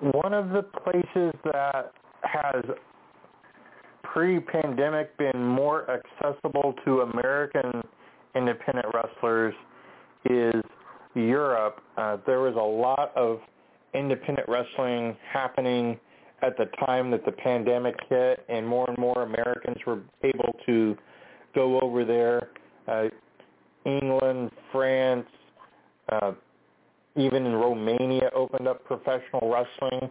One 0.00 0.34
of 0.34 0.50
the 0.50 0.62
places 0.62 1.32
that 1.44 1.92
has 2.22 2.64
pre-pandemic 4.02 5.16
been 5.16 5.44
more 5.44 5.86
accessible 5.90 6.74
to 6.84 7.00
American 7.02 7.82
independent 8.34 8.86
wrestlers 8.92 9.54
is 10.24 10.62
Europe. 11.14 11.80
Uh, 11.96 12.16
there 12.26 12.40
was 12.40 12.54
a 12.56 12.58
lot 12.58 13.16
of 13.16 13.40
independent 13.94 14.48
wrestling 14.48 15.16
happening 15.32 15.98
at 16.42 16.56
the 16.56 16.66
time 16.84 17.10
that 17.10 17.24
the 17.24 17.32
pandemic 17.32 17.94
hit, 18.08 18.44
and 18.48 18.66
more 18.66 18.88
and 18.88 18.98
more 18.98 19.22
Americans 19.22 19.76
were 19.86 20.00
able 20.22 20.54
to 20.66 20.96
go 21.54 21.80
over 21.80 22.04
there. 22.04 22.50
Uh, 22.86 23.04
England, 23.86 24.50
France, 24.72 25.26
uh, 26.10 26.32
even 27.16 27.46
in 27.46 27.54
Romania 27.54 28.30
opened 28.34 28.68
up 28.68 28.84
professional 28.84 29.50
wrestling. 29.50 30.10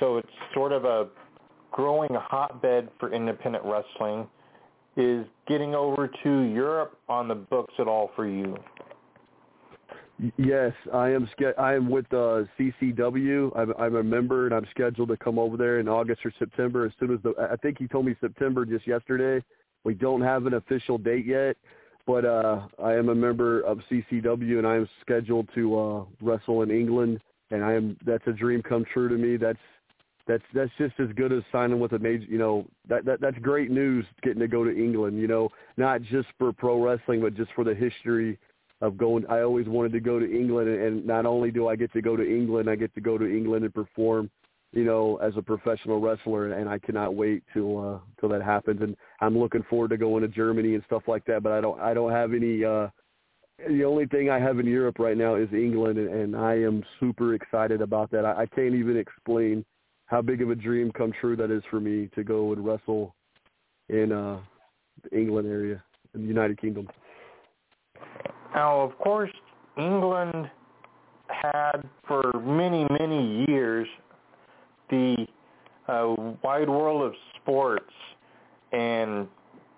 So 0.00 0.18
it's 0.18 0.28
sort 0.54 0.72
of 0.72 0.84
a 0.84 1.08
growing 1.72 2.14
hotbed 2.14 2.88
for 2.98 3.12
independent 3.12 3.64
wrestling. 3.64 4.26
Is 4.96 5.26
getting 5.46 5.74
over 5.74 6.10
to 6.22 6.40
Europe 6.42 6.98
on 7.08 7.28
the 7.28 7.34
books 7.34 7.74
at 7.78 7.86
all 7.86 8.10
for 8.16 8.26
you? 8.26 8.56
Yes, 10.38 10.72
I 10.94 11.10
am. 11.10 11.28
I 11.58 11.74
am 11.74 11.90
with 11.90 12.06
uh, 12.10 12.44
CCW. 12.58 13.54
I'm, 13.54 13.74
I'm 13.78 13.96
a 13.96 14.02
member, 14.02 14.46
and 14.46 14.54
I'm 14.54 14.66
scheduled 14.70 15.10
to 15.10 15.16
come 15.18 15.38
over 15.38 15.58
there 15.58 15.78
in 15.78 15.88
August 15.88 16.24
or 16.24 16.32
September. 16.38 16.86
As 16.86 16.92
soon 16.98 17.12
as 17.12 17.20
the, 17.22 17.34
I 17.52 17.56
think 17.56 17.76
he 17.78 17.86
told 17.86 18.06
me 18.06 18.16
September 18.20 18.64
just 18.64 18.86
yesterday. 18.86 19.44
We 19.84 19.92
don't 19.92 20.22
have 20.22 20.46
an 20.46 20.54
official 20.54 20.96
date 20.96 21.26
yet, 21.26 21.56
but 22.06 22.24
uh, 22.24 22.60
I 22.82 22.94
am 22.94 23.08
a 23.08 23.14
member 23.14 23.60
of 23.62 23.80
CCW, 23.90 24.58
and 24.58 24.66
I 24.66 24.76
am 24.76 24.88
scheduled 25.00 25.48
to 25.54 25.78
uh, 25.78 26.04
wrestle 26.22 26.62
in 26.62 26.70
England. 26.70 27.20
And 27.50 27.64
I 27.64 27.74
am. 27.74 27.96
That's 28.04 28.26
a 28.26 28.32
dream 28.32 28.62
come 28.62 28.84
true 28.92 29.08
to 29.08 29.14
me. 29.14 29.36
That's 29.36 29.58
that's 30.26 30.42
that's 30.52 30.70
just 30.78 30.94
as 30.98 31.08
good 31.14 31.32
as 31.32 31.42
signing 31.52 31.78
with 31.78 31.92
a 31.92 31.98
major. 31.98 32.24
You 32.24 32.38
know 32.38 32.66
that 32.88 33.04
that 33.04 33.20
that's 33.20 33.38
great 33.38 33.70
news 33.70 34.04
getting 34.22 34.40
to 34.40 34.48
go 34.48 34.64
to 34.64 34.70
England. 34.70 35.18
You 35.18 35.28
know, 35.28 35.50
not 35.76 36.02
just 36.02 36.28
for 36.38 36.52
pro 36.52 36.82
wrestling, 36.82 37.20
but 37.20 37.34
just 37.34 37.52
for 37.54 37.64
the 37.64 37.74
history 37.74 38.38
of 38.80 38.98
going. 38.98 39.24
I 39.28 39.40
always 39.40 39.66
wanted 39.68 39.92
to 39.92 40.00
go 40.00 40.18
to 40.18 40.26
England, 40.26 40.68
and 40.68 41.06
not 41.06 41.26
only 41.26 41.50
do 41.50 41.68
I 41.68 41.76
get 41.76 41.92
to 41.92 42.02
go 42.02 42.16
to 42.16 42.24
England, 42.24 42.68
I 42.68 42.74
get 42.74 42.94
to 42.94 43.00
go 43.00 43.16
to 43.16 43.24
England 43.24 43.64
and 43.64 43.74
perform. 43.74 44.30
You 44.76 44.84
know, 44.84 45.16
as 45.22 45.32
a 45.38 45.42
professional 45.42 46.00
wrestler, 46.02 46.52
and 46.52 46.68
I 46.68 46.78
cannot 46.78 47.14
wait 47.14 47.42
till 47.54 47.78
uh, 47.78 47.98
till 48.20 48.28
that 48.28 48.42
happens. 48.42 48.82
And 48.82 48.94
I'm 49.22 49.38
looking 49.38 49.64
forward 49.70 49.88
to 49.88 49.96
going 49.96 50.20
to 50.20 50.28
Germany 50.28 50.74
and 50.74 50.84
stuff 50.84 51.04
like 51.08 51.24
that. 51.24 51.42
But 51.42 51.52
I 51.52 51.62
don't 51.62 51.80
I 51.80 51.94
don't 51.94 52.12
have 52.12 52.34
any. 52.34 52.62
uh 52.62 52.88
the 53.70 53.84
only 53.84 54.04
thing 54.04 54.28
I 54.28 54.38
have 54.38 54.58
in 54.58 54.66
Europe 54.66 54.98
right 54.98 55.16
now 55.16 55.36
is 55.36 55.48
England, 55.50 55.96
and, 55.98 56.10
and 56.10 56.36
I 56.36 56.56
am 56.56 56.84
super 57.00 57.32
excited 57.32 57.80
about 57.80 58.10
that. 58.10 58.26
I, 58.26 58.42
I 58.42 58.46
can't 58.46 58.74
even 58.74 58.98
explain 58.98 59.64
how 60.04 60.20
big 60.20 60.42
of 60.42 60.50
a 60.50 60.54
dream 60.54 60.92
come 60.92 61.10
true 61.22 61.36
that 61.36 61.50
is 61.50 61.62
for 61.70 61.80
me 61.80 62.10
to 62.14 62.22
go 62.22 62.52
and 62.52 62.62
wrestle 62.62 63.14
in 63.88 64.12
uh 64.12 64.40
the 65.04 65.18
England 65.18 65.48
area 65.48 65.82
in 66.14 66.20
the 66.20 66.28
United 66.28 66.60
Kingdom. 66.60 66.86
Now, 68.54 68.82
of 68.82 68.98
course, 68.98 69.32
England 69.78 70.50
had 71.28 71.88
for 72.06 72.30
many, 72.44 72.86
many 73.00 73.46
years 73.48 73.88
the 74.90 75.26
uh, 75.88 76.14
wide 76.42 76.68
world 76.68 77.02
of 77.02 77.12
sports, 77.40 77.92
and 78.72 79.28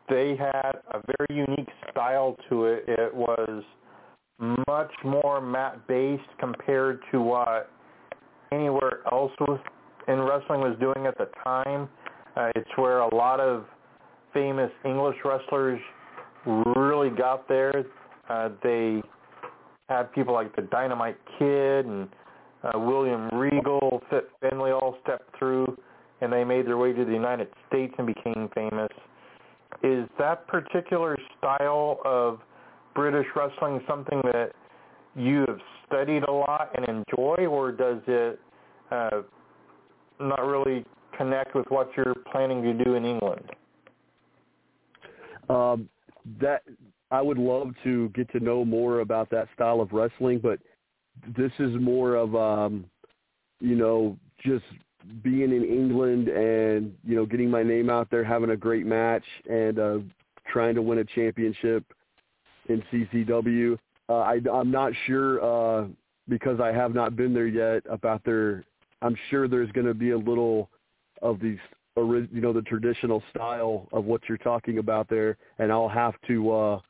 they 0.09 0.37
had 0.37 0.73
a 0.93 1.03
very 1.19 1.47
unique 1.47 1.69
style 1.91 2.37
to 2.49 2.65
it. 2.67 2.85
It 2.89 3.15
was 3.15 3.63
much 4.69 4.93
more 5.05 5.41
mat-based 5.41 6.23
compared 6.39 7.01
to 7.11 7.21
what 7.21 7.71
anywhere 8.53 9.01
else 9.13 9.33
was 9.41 9.61
in 10.07 10.21
wrestling 10.21 10.61
was 10.61 10.77
doing 10.81 11.07
at 11.07 11.19
the 11.19 11.29
time. 11.45 11.89
Uh, 12.37 12.51
it's 12.55 12.71
where 12.77 13.01
a 13.01 13.15
lot 13.15 13.41
of 13.41 13.65
famous 14.33 14.71
English 14.85 15.17
wrestlers 15.25 15.81
really 16.47 17.11
got 17.11 17.49
there. 17.49 17.85
Uh, 18.29 18.51
they 18.63 19.03
had 19.89 20.13
people 20.13 20.35
like 20.35 20.55
the 20.55 20.63
Dynamite 20.63 21.19
Kid 21.39 21.87
and 21.87 22.09
uh, 22.65 22.79
William 22.79 23.29
Regal, 23.31 24.03
Fit 24.11 24.29
Finlay 24.41 24.73
all 24.73 24.97
stepped 25.03 25.37
through, 25.39 25.77
and 26.21 26.33
they 26.33 26.45
made 26.45 26.67
their 26.67 26.79
way 26.79 26.93
to 26.93 27.05
the 27.05 27.13
United 27.13 27.49
States 27.69 27.95
and 27.99 28.07
became 28.07 28.49
famous. 28.55 28.91
Is 29.83 30.09
that 30.19 30.47
particular 30.49 31.17
style 31.39 32.01
of 32.05 32.41
British 32.95 33.27
wrestling 33.37 33.81
something 33.87 34.21
that 34.33 34.53
you 35.15 35.45
have 35.47 35.59
studied 35.87 36.25
a 36.25 36.33
lot 36.33 36.71
and 36.75 36.85
enjoy, 36.89 37.47
or 37.47 37.71
does 37.71 37.99
it 38.07 38.41
uh, 38.91 39.23
not 40.21 40.45
really 40.45 40.85
connect 41.17 41.55
with 41.55 41.67
what 41.69 41.91
you're 41.97 42.15
planning 42.33 42.63
to 42.63 42.85
do 42.85 42.95
in 42.95 43.05
England? 43.05 43.51
Um, 45.49 45.89
that 46.41 46.63
I 47.11 47.23
would 47.23 47.39
love 47.39 47.69
to 47.85 48.11
get 48.11 48.31
to 48.33 48.41
know 48.41 48.65
more 48.65 49.01
about 49.01 49.31
that 49.31 49.49
style 49.55 49.81
of 49.81 49.93
wrestling, 49.93 50.41
but 50.43 50.59
this 51.37 51.53
is 51.59 51.75
more 51.81 52.15
of 52.15 52.35
um, 52.35 52.85
you 53.61 53.77
know 53.77 54.17
just 54.45 54.65
being 55.23 55.53
in 55.53 55.65
England 55.65 56.29
and 56.29 56.95
you 57.05 57.17
know 57.17 57.27
getting 57.27 57.51
my 57.51 57.63
name 57.63 57.91
out 57.91 58.11
there, 58.11 58.25
having 58.25 58.51
a 58.51 58.57
great 58.57 58.87
match, 58.87 59.25
and 59.49 59.79
uh, 59.79 59.99
trying 60.47 60.75
to 60.75 60.83
win 60.83 60.99
a 60.99 61.05
championship 61.05 61.85
in 62.69 62.83
CCW. 62.93 63.79
Uh, 64.09 64.15
I, 64.15 64.41
I'm 64.53 64.71
not 64.71 64.93
sure 65.07 65.43
uh, 65.45 65.87
because 66.29 66.61
I 66.61 66.73
have 66.73 66.95
not 66.95 67.17
been 67.17 67.35
there 67.35 67.47
yet 67.47 67.83
about 67.91 68.25
their 68.25 68.65
I'm 69.03 69.17
sure 69.31 69.49
there's 69.49 69.71
going 69.73 69.87
to 69.87 69.95
be 69.95 70.11
a 70.11 70.19
little 70.19 70.71
of 71.23 71.41
these, 71.41 71.59
you 71.97 72.29
know, 72.33 72.53
the 72.53 72.63
traditional 72.63 73.23
style 73.31 73.89
of 73.93 74.05
what 74.05 74.23
you're 74.29 74.39
talking 74.39 74.79
about 74.79 75.09
there, 75.09 75.37
and 75.59 75.71
I'll 75.71 75.89
have 75.89 76.15
to, 76.29 76.53
uh, 76.53 76.81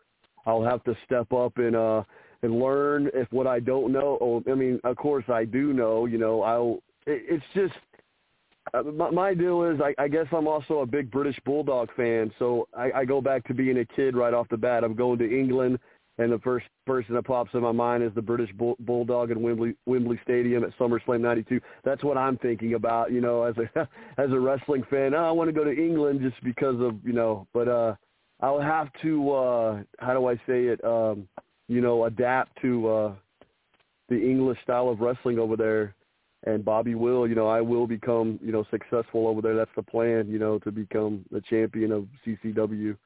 I'll 0.47 0.65
have 0.65 0.83
to 0.85 0.97
step 1.05 1.33
up 1.33 1.59
and 1.59 1.77
uh, 1.77 2.03
and 2.43 2.61
learn 2.61 3.11
if 3.15 3.31
what 3.33 3.47
I 3.47 3.61
don't 3.61 3.93
know. 3.93 4.19
Oh, 4.21 4.43
I 4.51 4.55
mean, 4.55 4.81
of 4.85 4.97
course 4.97 5.25
I 5.29 5.45
do 5.45 5.73
know. 5.73 6.07
You 6.07 6.19
know, 6.19 6.43
I'll. 6.43 6.79
It, 7.07 7.23
it's 7.29 7.45
just 7.55 7.75
uh, 8.75 8.83
my, 8.83 9.11
my 9.11 9.35
deal 9.35 9.65
is 9.65 9.81
I, 9.81 9.95
I 10.03 10.09
guess 10.09 10.27
I'm 10.33 10.47
also 10.47 10.81
a 10.81 10.87
big 10.87 11.11
British 11.11 11.39
Bulldog 11.45 11.89
fan, 11.97 12.33
so 12.39 12.69
I, 12.77 12.91
I 12.97 13.05
go 13.05 13.21
back 13.21 13.47
to 13.49 13.55
being 13.55 13.79
a 13.79 13.85
kid 13.85 14.17
right 14.17 14.35
off 14.35 14.49
the 14.49 14.57
bat. 14.57 14.85
I'm 14.85 14.95
going 14.95 15.19
to 15.19 15.39
England 15.39 15.79
and 16.19 16.33
the 16.33 16.39
first 16.41 16.67
person 16.85 17.15
that 17.15 17.25
pops 17.25 17.55
in 17.55 17.61
my 17.61 17.73
mind 17.73 18.03
is 18.03 18.11
the 18.15 18.23
British 18.23 18.51
Bull, 18.53 18.77
Bulldog 18.81 19.31
in 19.31 19.41
Wembley 19.41 19.75
Wembley 19.87 20.19
Stadium 20.25 20.65
at 20.65 20.77
SummerSlam 20.77 21.21
'92. 21.21 21.61
That's 21.85 22.03
what 22.03 22.19
I'm 22.19 22.37
thinking 22.39 22.75
about, 22.75 23.13
you 23.13 23.21
know, 23.21 23.45
as 23.45 23.55
a 23.57 23.81
as 24.19 24.31
a 24.31 24.39
wrestling 24.39 24.85
fan. 24.91 25.15
Oh, 25.15 25.25
I 25.25 25.31
want 25.31 25.49
to 25.49 25.53
go 25.53 25.65
to 25.65 25.73
England 25.73 26.21
just 26.21 26.43
because 26.43 26.81
of 26.81 26.97
you 27.05 27.13
know, 27.13 27.47
but 27.55 27.69
uh, 27.69 27.95
I'll 28.41 28.61
have 28.61 28.89
to 29.03 29.33
uh, 29.33 29.83
how 30.01 30.13
do 30.13 30.27
I 30.27 30.35
say 30.47 30.67
it? 30.67 30.85
Um, 30.85 31.29
you 31.69 31.81
know, 31.81 32.05
adapt 32.05 32.61
to 32.63 32.89
uh, 32.89 33.15
the 34.09 34.17
English 34.17 34.59
style 34.63 34.89
of 34.89 35.01
wrestling 35.01 35.39
over 35.39 35.57
there, 35.57 35.95
and 36.45 36.65
Bobby 36.65 36.95
will, 36.95 37.29
you 37.29 37.35
know, 37.35 37.47
I 37.47 37.61
will 37.61 37.87
become, 37.87 38.39
you 38.43 38.53
know, 38.53 38.65
successful 38.71 39.27
over 39.27 39.43
there. 39.43 39.55
That's 39.55 39.71
the 39.77 39.83
plan, 39.83 40.29
you 40.29 40.39
know, 40.39 40.59
to 40.61 40.73
become 40.73 41.25
the 41.31 41.43
champion 41.43 41.93
of 41.93 42.07
CCW. 42.27 42.97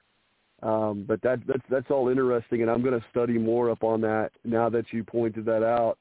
Um, 0.62 1.04
but 1.08 1.20
that 1.22 1.40
that's 1.46 1.62
that's 1.68 1.90
all 1.90 2.08
interesting, 2.08 2.62
and 2.62 2.70
I'm 2.70 2.82
going 2.82 2.98
to 2.98 3.04
study 3.10 3.36
more 3.36 3.68
up 3.68 3.82
on 3.82 4.00
that 4.02 4.30
now 4.44 4.68
that 4.68 4.92
you 4.92 5.02
pointed 5.02 5.44
that 5.46 5.64
out 5.64 5.98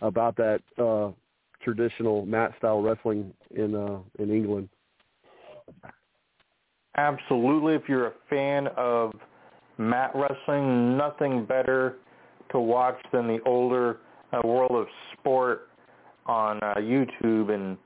about 0.00 0.36
that 0.36 0.60
uh, 0.78 1.10
traditional 1.60 2.24
mat 2.24 2.52
style 2.58 2.82
wrestling 2.82 3.34
in 3.50 3.74
uh, 3.74 3.98
in 4.20 4.30
England. 4.30 4.68
Absolutely, 6.96 7.74
if 7.74 7.82
you're 7.88 8.08
a 8.08 8.12
fan 8.28 8.68
of 8.76 9.12
mat 9.80 10.12
wrestling, 10.14 10.96
nothing 10.96 11.44
better 11.46 11.96
to 12.52 12.60
watch 12.60 13.00
than 13.12 13.26
the 13.26 13.38
older 13.46 13.98
uh, 14.32 14.40
World 14.44 14.72
of 14.72 14.86
Sport 15.14 15.68
on 16.26 16.58
uh, 16.62 16.74
YouTube 16.76 17.50
and 17.50 17.76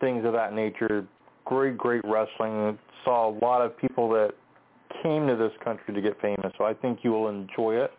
things 0.00 0.24
of 0.24 0.32
that 0.32 0.54
nature. 0.54 1.06
Great, 1.44 1.76
great 1.76 2.02
wrestling. 2.04 2.78
Saw 3.04 3.28
a 3.28 3.34
lot 3.44 3.60
of 3.60 3.76
people 3.78 4.08
that 4.10 4.30
came 5.02 5.26
to 5.26 5.36
this 5.36 5.52
country 5.62 5.94
to 5.94 6.00
get 6.00 6.20
famous, 6.20 6.52
so 6.56 6.64
I 6.64 6.74
think 6.74 7.00
you 7.02 7.12
will 7.12 7.28
enjoy 7.28 7.76
it. 7.76 7.92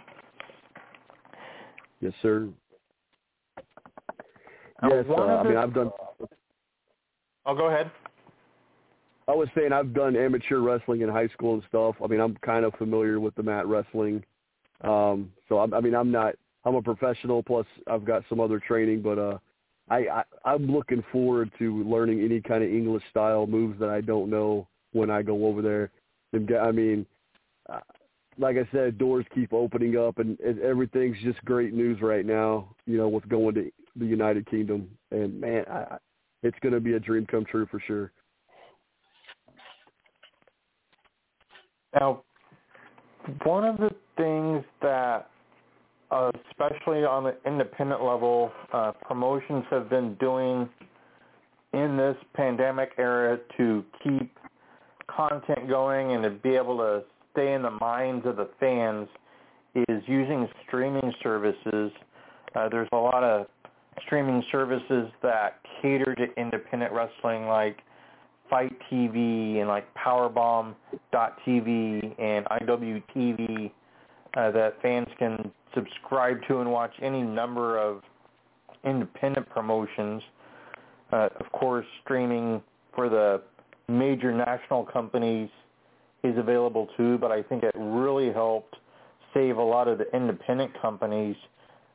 Yes, 2.02 2.14
sir. 2.22 2.48
Yes, 4.84 5.06
uh, 5.10 5.14
I 5.14 5.44
mean 5.44 5.58
I've 5.58 5.74
done. 5.74 5.92
I'll 7.46 7.54
oh, 7.54 7.56
go 7.56 7.68
ahead. 7.68 7.92
I 9.30 9.36
was 9.36 9.48
saying 9.56 9.72
I've 9.72 9.94
done 9.94 10.16
amateur 10.16 10.58
wrestling 10.58 11.02
in 11.02 11.10
high 11.10 11.28
school 11.28 11.54
and 11.54 11.64
stuff. 11.70 11.96
I 12.04 12.08
mean 12.08 12.20
I'm 12.20 12.36
kind 12.38 12.66
of 12.66 12.74
familiar 12.74 13.20
with 13.20 13.36
the 13.36 13.44
mat 13.44 13.68
wrestling. 13.68 14.24
Um, 14.82 15.32
so 15.48 15.60
I, 15.60 15.78
I 15.78 15.82
mean 15.82 15.94
I'm 15.94 16.12
not. 16.12 16.34
I'm 16.66 16.76
a 16.76 16.82
professional. 16.82 17.44
Plus 17.44 17.68
I've 17.88 18.06
got 18.06 18.24
some 18.28 18.40
other 18.40 18.60
training, 18.60 19.04
but 19.04 19.20
uh, 19.20 19.38
I, 19.90 19.98
I 19.98 20.24
I'm 20.46 20.66
looking 20.66 21.04
forward 21.12 21.52
to 21.60 21.84
learning 21.84 22.22
any 22.22 22.42
kind 22.42 22.64
of 22.64 22.72
English 22.72 23.04
style 23.12 23.46
moves 23.46 23.80
that 23.80 23.90
I 23.90 24.02
don't 24.02 24.32
know 24.32 24.68
when 24.94 25.12
I 25.12 25.22
go 25.22 25.46
over 25.46 25.62
there. 25.62 25.92
I 26.34 26.72
mean, 26.72 27.06
uh, 27.72 27.80
like 28.40 28.58
I 28.58 28.68
said, 28.72 28.98
doors 28.98 29.26
keep 29.34 29.54
opening 29.54 29.96
up, 29.96 30.18
and, 30.18 30.40
and 30.40 30.60
everything's 30.60 31.18
just 31.24 31.44
great 31.46 31.74
news 31.74 32.02
right 32.02 32.26
now. 32.26 32.76
You 32.88 32.98
know, 32.98 33.10
with 33.10 33.30
going 33.30 33.56
to 33.56 33.72
the 33.96 34.06
United 34.06 34.50
Kingdom, 34.50 34.90
and 35.12 35.40
man, 35.40 35.66
I, 35.70 35.98
it's 36.42 36.58
going 36.62 36.74
to 36.74 36.80
be 36.80 36.94
a 36.94 37.00
dream 37.00 37.28
come 37.28 37.46
true 37.46 37.68
for 37.70 37.80
sure. 37.86 38.12
Now, 41.94 42.24
one 43.44 43.66
of 43.66 43.78
the 43.78 43.90
things 44.18 44.64
that, 44.82 45.30
uh, 46.12 46.32
especially 46.50 47.04
on 47.04 47.24
the 47.24 47.36
independent 47.46 48.04
level, 48.04 48.52
uh, 48.74 48.92
promotions 49.02 49.64
have 49.70 49.90
been 49.90 50.16
doing 50.16 50.70
in 51.74 51.98
this 51.98 52.16
pandemic 52.34 52.92
era 52.98 53.40
to 53.58 53.84
keep 54.04 54.38
content 55.08 55.68
going 55.68 56.14
and 56.14 56.24
to 56.24 56.30
be 56.30 56.56
able 56.56 56.78
to 56.78 57.04
stay 57.32 57.54
in 57.54 57.62
the 57.62 57.72
minds 57.72 58.26
of 58.26 58.36
the 58.36 58.50
fans 58.60 59.08
is 59.76 60.02
using 60.08 60.48
streaming 60.68 61.14
services. 61.22 61.92
Uh, 62.56 62.68
there's 62.70 62.90
a 62.92 62.98
lot 62.98 63.24
of 63.24 63.48
streaming 64.06 64.44
services 64.52 65.10
that 65.22 65.60
cater 65.82 66.16
to 66.16 66.26
independent 66.38 66.92
wrestling 66.92 67.46
like 67.46 67.78
FITE 68.50 68.76
TV 68.92 69.60
and 69.60 69.68
like 69.68 69.86
Powerbomb.tv 69.94 70.76
and 72.20 72.46
IWTV 72.46 73.72
uh, 74.36 74.52
that 74.52 74.82
fans 74.82 75.08
can 75.18 75.52
subscribe 75.74 76.40
to 76.48 76.60
and 76.60 76.72
watch 76.72 76.94
any 77.02 77.22
number 77.22 77.78
of 77.78 78.02
independent 78.84 79.50
promotions. 79.50 80.22
Uh, 81.12 81.30
of 81.40 81.52
course, 81.52 81.86
streaming 82.04 82.62
for 82.96 83.10
the 83.10 83.42
major 83.88 84.32
national 84.32 84.86
companies 84.86 85.50
is 86.24 86.38
available 86.38 86.88
too, 86.98 87.18
but 87.18 87.32
I 87.32 87.42
think 87.44 87.64
it 87.64 87.74
really 87.76 88.32
helped 88.32 88.76
save 89.34 89.58
a 89.58 89.64
lot 89.64 89.88
of 89.88 89.98
the 89.98 90.06
independent 90.16 90.72
companies 90.82 91.36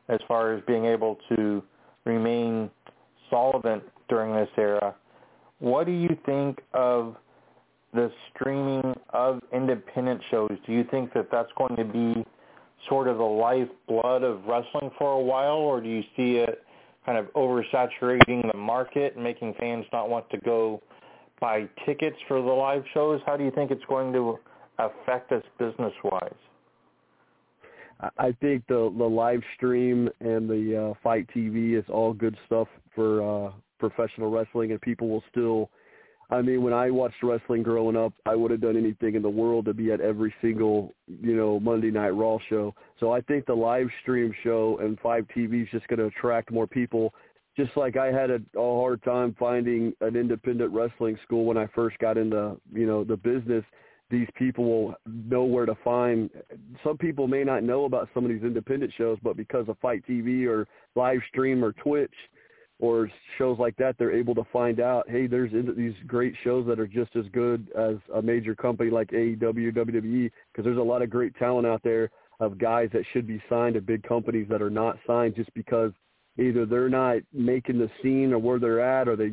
as 0.08 0.18
far 0.28 0.54
as 0.54 0.62
being 0.66 0.84
able 0.84 1.18
to 1.36 1.62
remain 2.04 2.70
solvent 3.30 3.82
during 4.08 4.34
this 4.34 4.48
era. 4.56 4.94
What 5.64 5.86
do 5.86 5.92
you 5.92 6.14
think 6.26 6.60
of 6.74 7.16
the 7.94 8.12
streaming 8.28 8.94
of 9.14 9.40
independent 9.50 10.20
shows? 10.30 10.50
Do 10.66 10.74
you 10.74 10.84
think 10.90 11.14
that 11.14 11.30
that's 11.32 11.48
going 11.56 11.74
to 11.76 11.84
be 11.86 12.22
sort 12.86 13.08
of 13.08 13.16
the 13.16 13.24
lifeblood 13.24 14.24
of 14.24 14.44
wrestling 14.44 14.90
for 14.98 15.12
a 15.12 15.20
while, 15.20 15.56
or 15.56 15.80
do 15.80 15.88
you 15.88 16.02
see 16.18 16.36
it 16.36 16.62
kind 17.06 17.16
of 17.16 17.32
oversaturating 17.32 18.52
the 18.52 18.58
market 18.58 19.14
and 19.14 19.24
making 19.24 19.54
fans 19.58 19.86
not 19.90 20.10
want 20.10 20.28
to 20.32 20.38
go 20.40 20.82
buy 21.40 21.66
tickets 21.86 22.18
for 22.28 22.42
the 22.42 22.46
live 22.46 22.84
shows? 22.92 23.22
How 23.24 23.38
do 23.38 23.42
you 23.42 23.50
think 23.50 23.70
it's 23.70 23.84
going 23.88 24.12
to 24.12 24.38
affect 24.78 25.32
us 25.32 25.44
business-wise? 25.58 26.34
I 28.18 28.32
think 28.42 28.66
the 28.66 28.92
the 28.98 29.08
live 29.08 29.40
stream 29.56 30.10
and 30.20 30.46
the 30.46 30.90
uh, 30.90 30.94
FITE 31.02 31.26
TV 31.34 31.78
is 31.78 31.86
all 31.88 32.12
good 32.12 32.36
stuff 32.44 32.68
for 32.94 33.46
uh, 33.46 33.52
professional 33.88 34.30
wrestling, 34.30 34.70
and 34.72 34.80
people 34.80 35.08
will 35.08 35.24
still. 35.30 35.70
I 36.30 36.40
mean, 36.40 36.62
when 36.62 36.72
I 36.72 36.90
watched 36.90 37.22
wrestling 37.22 37.62
growing 37.62 37.96
up, 37.96 38.14
I 38.24 38.34
would 38.34 38.50
have 38.50 38.62
done 38.62 38.78
anything 38.78 39.14
in 39.14 39.20
the 39.20 39.28
world 39.28 39.66
to 39.66 39.74
be 39.74 39.92
at 39.92 40.00
every 40.00 40.34
single, 40.40 40.94
you 41.06 41.36
know, 41.36 41.60
Monday 41.60 41.90
Night 41.90 42.10
Raw 42.10 42.38
show. 42.48 42.74
So 42.98 43.12
I 43.12 43.20
think 43.20 43.44
the 43.44 43.54
live 43.54 43.88
stream 44.00 44.32
show 44.42 44.78
and 44.80 44.98
FITE 45.00 45.26
TV 45.36 45.64
is 45.64 45.68
just 45.70 45.86
going 45.88 45.98
to 45.98 46.06
attract 46.06 46.50
more 46.50 46.66
people 46.66 47.12
just 47.56 47.76
like 47.76 47.96
I 47.96 48.06
had 48.06 48.30
a, 48.30 48.40
a 48.56 48.80
hard 48.80 49.02
time 49.04 49.34
finding 49.38 49.92
an 50.00 50.16
independent 50.16 50.72
wrestling 50.72 51.18
school 51.24 51.44
when 51.44 51.56
I 51.56 51.66
first 51.74 51.98
got 51.98 52.18
into, 52.18 52.56
you 52.72 52.86
know, 52.86 53.04
the 53.04 53.16
business, 53.16 53.64
these 54.10 54.28
people 54.36 54.64
will 54.64 54.94
know 55.06 55.44
where 55.44 55.66
to 55.66 55.76
find. 55.84 56.30
Some 56.82 56.98
people 56.98 57.26
may 57.26 57.44
not 57.44 57.62
know 57.62 57.84
about 57.84 58.08
some 58.12 58.24
of 58.24 58.30
these 58.30 58.42
independent 58.42 58.92
shows, 58.96 59.18
but 59.22 59.36
because 59.36 59.68
of 59.68 59.78
FITE 59.80 60.04
TV 60.08 60.46
or 60.46 60.66
live 60.94 61.20
stream 61.28 61.64
or 61.64 61.72
Twitch 61.72 62.14
or 62.80 63.10
shows 63.38 63.58
like 63.58 63.76
that, 63.76 63.96
they're 63.98 64.12
able 64.12 64.34
to 64.34 64.44
find 64.52 64.80
out, 64.80 65.08
hey, 65.08 65.26
there's 65.26 65.52
these 65.76 65.94
great 66.06 66.34
shows 66.42 66.66
that 66.66 66.80
are 66.80 66.86
just 66.86 67.14
as 67.16 67.24
good 67.32 67.68
as 67.78 67.96
a 68.14 68.22
major 68.22 68.54
company 68.54 68.90
like 68.90 69.10
AEW, 69.10 69.72
WWE, 69.72 70.30
because 70.52 70.64
there's 70.64 70.78
a 70.78 70.82
lot 70.82 71.02
of 71.02 71.10
great 71.10 71.34
talent 71.36 71.66
out 71.66 71.82
there 71.82 72.10
of 72.40 72.58
guys 72.58 72.88
that 72.92 73.04
should 73.12 73.26
be 73.26 73.40
signed 73.48 73.74
to 73.74 73.80
big 73.80 74.02
companies 74.02 74.46
that 74.50 74.60
are 74.60 74.70
not 74.70 74.98
signed 75.06 75.36
just 75.36 75.52
because 75.54 75.92
either 76.38 76.66
they're 76.66 76.88
not 76.88 77.18
making 77.32 77.78
the 77.78 77.90
scene 78.02 78.32
or 78.32 78.38
where 78.38 78.58
they're 78.58 78.80
at 78.80 79.08
or 79.08 79.16
they 79.16 79.32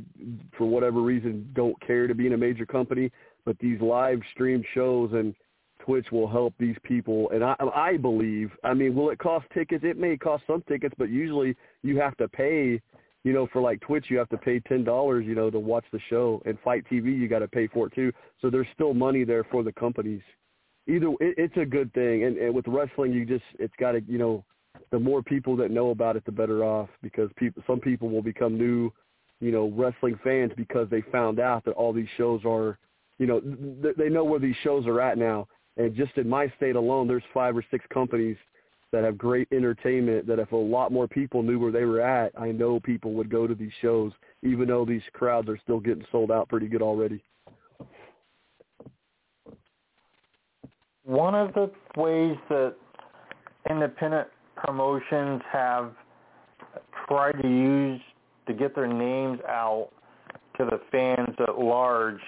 for 0.58 0.66
whatever 0.66 1.02
reason 1.02 1.50
don't 1.54 1.80
care 1.86 2.08
to 2.08 2.14
be 2.14 2.28
in 2.28 2.34
a 2.34 2.38
major 2.38 2.66
company. 2.66 3.12
But 3.44 3.58
these 3.60 3.82
live 3.82 4.20
stream 4.34 4.64
shows 4.74 5.12
and 5.14 5.34
twitch 5.80 6.12
will 6.12 6.28
help 6.28 6.54
these 6.60 6.76
people. 6.84 7.30
And 7.32 7.44
i 7.44 7.56
i 7.74 7.98
believe 7.98 8.52
i 8.64 8.74
mean 8.74 8.94
will 8.94 9.10
it 9.10 9.20
cost 9.20 9.48
tickets? 9.54 9.84
It 9.84 9.98
may 9.98 10.16
cost 10.16 10.44
some 10.46 10.64
tickets 10.68 10.94
but 10.98 11.10
usually 11.10 11.56
you 11.82 12.00
have 12.00 12.16
to 12.18 12.28
pay 12.28 12.80
you 13.24 13.34
know 13.34 13.48
for 13.54 13.62
like 13.62 13.80
twitch 13.82 14.06
you 14.10 14.18
have 14.18 14.30
to 14.30 14.38
pay 14.38 14.60
ten 14.60 14.84
dollars 14.84 15.26
you 15.28 15.36
know 15.36 15.50
to 15.50 15.60
watch 15.60 15.86
the 15.92 16.00
show. 16.10 16.42
And 16.46 16.58
FITE 16.64 16.86
tv 16.92 17.18
you 17.18 17.28
got 17.28 17.40
to 17.40 17.48
pay 17.48 17.68
for 17.68 17.88
it 17.88 17.96
too. 17.96 18.12
So 18.42 18.50
there's 18.50 18.68
still 18.74 18.94
money 18.94 19.24
there 19.24 19.44
for 19.46 19.64
the 19.64 19.72
companies. 19.74 20.22
Either 20.88 21.08
it, 21.20 21.36
it's 21.38 21.58
a 21.58 21.66
good 21.66 21.94
thing. 21.94 22.24
And, 22.24 22.38
and 22.38 22.54
with 22.54 22.68
wrestling 22.68 23.14
you 23.14 23.26
just 23.26 23.46
it's 23.60 23.74
got 23.80 23.94
to 23.94 24.02
you 24.08 24.18
know 24.18 24.44
the 24.92 25.00
more 25.00 25.22
people 25.22 25.56
that 25.58 25.72
know 25.72 25.90
about 25.90 26.16
it, 26.16 26.26
the 26.26 26.32
better 26.32 26.64
off 26.64 26.90
because 27.02 27.30
people, 27.36 27.64
some 27.68 27.80
people 27.80 28.10
will 28.10 28.22
become 28.22 28.58
new, 28.58 28.92
you 29.40 29.52
know, 29.52 29.72
wrestling 29.76 30.20
fans 30.24 30.52
because 30.56 30.88
they 30.90 31.02
found 31.12 31.40
out 31.40 31.64
that 31.66 31.72
all 31.72 31.94
these 31.94 32.08
shows 32.18 32.42
are, 32.46 32.78
you 33.18 33.28
know, 33.28 33.40
th- 33.82 33.96
they 33.98 34.10
know 34.10 34.24
where 34.24 34.40
these 34.40 34.56
shows 34.64 34.86
are 34.88 35.02
at 35.02 35.18
now. 35.18 35.48
And 35.78 35.96
just 35.96 36.18
in 36.18 36.28
my 36.28 36.52
state 36.58 36.76
alone, 36.76 37.08
there's 37.08 37.24
five 37.34 37.56
or 37.56 37.64
six 37.72 37.86
companies 37.94 38.38
that 38.92 39.04
have 39.04 39.18
great 39.18 39.48
entertainment 39.52 40.28
that 40.28 40.40
if 40.40 40.52
a 40.52 40.56
lot 40.56 40.92
more 40.92 41.08
people 41.08 41.44
knew 41.44 41.60
where 41.60 41.72
they 41.72 41.86
were 41.86 42.02
at, 42.02 42.32
I 42.38 42.52
know 42.52 42.80
people 42.80 43.14
would 43.14 43.30
go 43.30 43.48
to 43.48 43.56
these 43.56 43.72
shows, 43.82 44.12
even 44.44 44.68
though 44.68 44.86
these 44.86 45.02
crowds 45.14 45.48
are 45.50 45.58
still 45.64 45.80
getting 45.80 46.06
sold 46.12 46.32
out 46.32 46.50
pretty 46.50 46.68
good 46.68 46.82
already. 46.82 47.24
One 51.04 51.34
of 51.34 51.54
the 51.54 51.72
ways 51.96 52.38
that 52.50 52.76
independent 53.70 54.28
promotions 54.56 55.42
have 55.52 55.94
tried 57.08 57.42
to 57.42 57.48
use 57.48 58.02
to 58.48 58.54
get 58.54 58.76
their 58.76 58.88
names 58.88 59.40
out 59.48 59.90
to 60.58 60.66
the 60.66 60.80
fans 60.92 61.36
at 61.40 61.58
large 61.58 62.20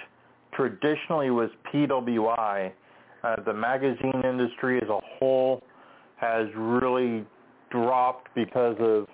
traditionally 0.53 1.29
was 1.29 1.49
PWI. 1.71 2.71
Uh, 3.23 3.35
the 3.43 3.53
magazine 3.53 4.21
industry 4.23 4.79
as 4.81 4.89
a 4.89 4.99
whole 5.17 5.61
has 6.23 6.47
really 6.55 7.25
dropped 7.69 8.29
because 8.33 8.77
of 8.79 9.07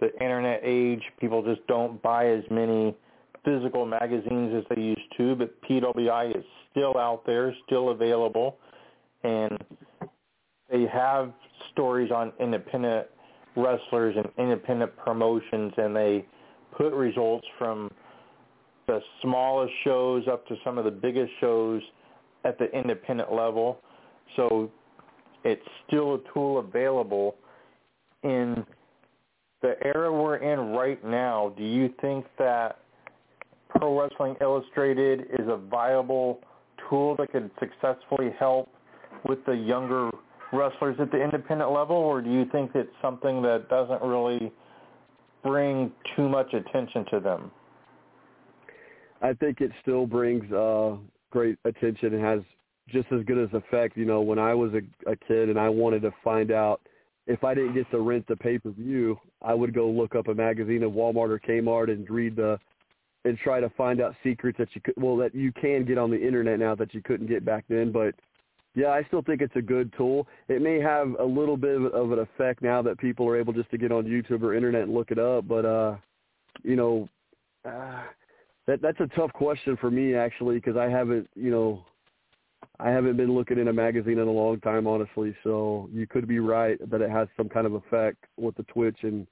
the 0.00 0.12
internet 0.20 0.60
age. 0.64 1.02
People 1.20 1.42
just 1.42 1.64
don't 1.68 2.02
buy 2.02 2.26
as 2.26 2.42
many 2.50 2.96
physical 3.44 3.86
magazines 3.86 4.52
as 4.56 4.64
they 4.74 4.82
used 4.82 5.16
to, 5.16 5.36
but 5.36 5.62
PWI 5.62 6.36
is 6.36 6.44
still 6.70 6.96
out 6.98 7.22
there, 7.24 7.54
still 7.66 7.90
available, 7.90 8.56
and 9.22 9.56
they 10.70 10.86
have 10.92 11.32
stories 11.72 12.10
on 12.10 12.32
independent 12.40 13.06
wrestlers 13.56 14.14
and 14.16 14.26
independent 14.38 14.96
promotions, 14.96 15.72
and 15.76 15.94
they 15.94 16.26
put 16.76 16.92
results 16.92 17.46
from 17.56 17.90
the 18.86 19.00
smallest 19.22 19.72
shows 19.84 20.24
up 20.30 20.46
to 20.48 20.56
some 20.64 20.78
of 20.78 20.84
the 20.84 20.90
biggest 20.90 21.30
shows 21.40 21.82
at 22.44 22.58
the 22.58 22.66
independent 22.76 23.32
level. 23.32 23.78
So 24.36 24.70
it's 25.44 25.62
still 25.86 26.16
a 26.16 26.18
tool 26.32 26.58
available 26.58 27.36
in 28.22 28.64
the 29.62 29.74
era 29.84 30.12
we're 30.12 30.36
in 30.36 30.70
right 30.70 31.04
now. 31.04 31.52
Do 31.56 31.64
you 31.64 31.92
think 32.00 32.26
that 32.38 32.78
Pro 33.68 34.00
Wrestling 34.00 34.36
Illustrated 34.40 35.26
is 35.38 35.46
a 35.48 35.56
viable 35.56 36.40
tool 36.88 37.16
that 37.16 37.32
could 37.32 37.50
successfully 37.58 38.30
help 38.38 38.68
with 39.26 39.44
the 39.46 39.52
younger 39.52 40.10
wrestlers 40.52 40.96
at 41.00 41.10
the 41.10 41.22
independent 41.22 41.70
level, 41.70 41.96
or 41.96 42.22
do 42.22 42.30
you 42.30 42.46
think 42.46 42.70
it's 42.74 42.90
something 43.02 43.42
that 43.42 43.68
doesn't 43.68 44.02
really 44.02 44.52
bring 45.42 45.92
too 46.16 46.28
much 46.28 46.52
attention 46.54 47.04
to 47.10 47.20
them? 47.20 47.50
I 49.20 49.32
think 49.34 49.60
it 49.60 49.72
still 49.82 50.06
brings 50.06 50.50
uh, 50.52 50.96
great 51.30 51.58
attention 51.64 52.14
and 52.14 52.24
has 52.24 52.40
just 52.88 53.06
as 53.12 53.24
good 53.24 53.38
as 53.38 53.48
effect. 53.52 53.96
You 53.96 54.04
know, 54.04 54.20
when 54.20 54.38
I 54.38 54.54
was 54.54 54.72
a, 54.74 55.10
a 55.10 55.16
kid 55.16 55.48
and 55.48 55.58
I 55.58 55.68
wanted 55.68 56.02
to 56.02 56.12
find 56.22 56.50
out 56.50 56.80
if 57.26 57.44
I 57.44 57.54
didn't 57.54 57.74
get 57.74 57.90
to 57.90 58.00
rent 58.00 58.26
the 58.26 58.36
pay 58.36 58.58
per 58.58 58.70
view, 58.70 59.18
I 59.42 59.54
would 59.54 59.74
go 59.74 59.88
look 59.88 60.14
up 60.14 60.28
a 60.28 60.34
magazine 60.34 60.82
at 60.82 60.88
Walmart 60.88 61.30
or 61.30 61.38
Kmart 61.38 61.90
and 61.90 62.08
read 62.08 62.36
the 62.36 62.58
and 63.24 63.36
try 63.38 63.60
to 63.60 63.68
find 63.70 64.00
out 64.00 64.14
secrets 64.22 64.58
that 64.58 64.68
you 64.74 64.80
could 64.80 64.94
well 64.96 65.16
that 65.16 65.34
you 65.34 65.52
can 65.52 65.84
get 65.84 65.98
on 65.98 66.10
the 66.10 66.20
internet 66.20 66.58
now 66.58 66.74
that 66.74 66.94
you 66.94 67.02
couldn't 67.02 67.26
get 67.26 67.44
back 67.44 67.64
then. 67.68 67.92
But 67.92 68.14
yeah, 68.74 68.88
I 68.88 69.02
still 69.04 69.22
think 69.22 69.42
it's 69.42 69.56
a 69.56 69.62
good 69.62 69.92
tool. 69.96 70.26
It 70.48 70.62
may 70.62 70.80
have 70.80 71.14
a 71.18 71.24
little 71.24 71.56
bit 71.56 71.82
of 71.92 72.12
an 72.12 72.18
effect 72.20 72.62
now 72.62 72.80
that 72.82 72.98
people 72.98 73.26
are 73.28 73.36
able 73.38 73.52
just 73.52 73.70
to 73.70 73.78
get 73.78 73.92
on 73.92 74.04
YouTube 74.04 74.42
or 74.42 74.54
internet 74.54 74.82
and 74.82 74.94
look 74.94 75.10
it 75.10 75.18
up. 75.18 75.46
But 75.46 75.64
uh, 75.64 75.96
you 76.62 76.76
know, 76.76 77.08
uh, 77.64 78.02
that 78.66 78.80
that's 78.80 79.00
a 79.00 79.08
tough 79.16 79.32
question 79.32 79.76
for 79.80 79.90
me 79.90 80.14
actually 80.14 80.56
because 80.56 80.76
I 80.76 80.88
haven't 80.88 81.28
you 81.34 81.50
know 81.50 81.84
I 82.80 82.90
haven't 82.90 83.16
been 83.16 83.34
looking 83.34 83.58
in 83.58 83.68
a 83.68 83.72
magazine 83.72 84.18
in 84.18 84.28
a 84.28 84.32
long 84.32 84.60
time 84.60 84.86
honestly. 84.86 85.34
So 85.42 85.88
you 85.92 86.06
could 86.06 86.28
be 86.28 86.38
right 86.38 86.78
that 86.90 87.00
it 87.00 87.10
has 87.10 87.28
some 87.36 87.48
kind 87.48 87.66
of 87.66 87.74
effect 87.74 88.24
with 88.36 88.56
the 88.56 88.62
Twitch 88.64 88.98
and 89.02 89.26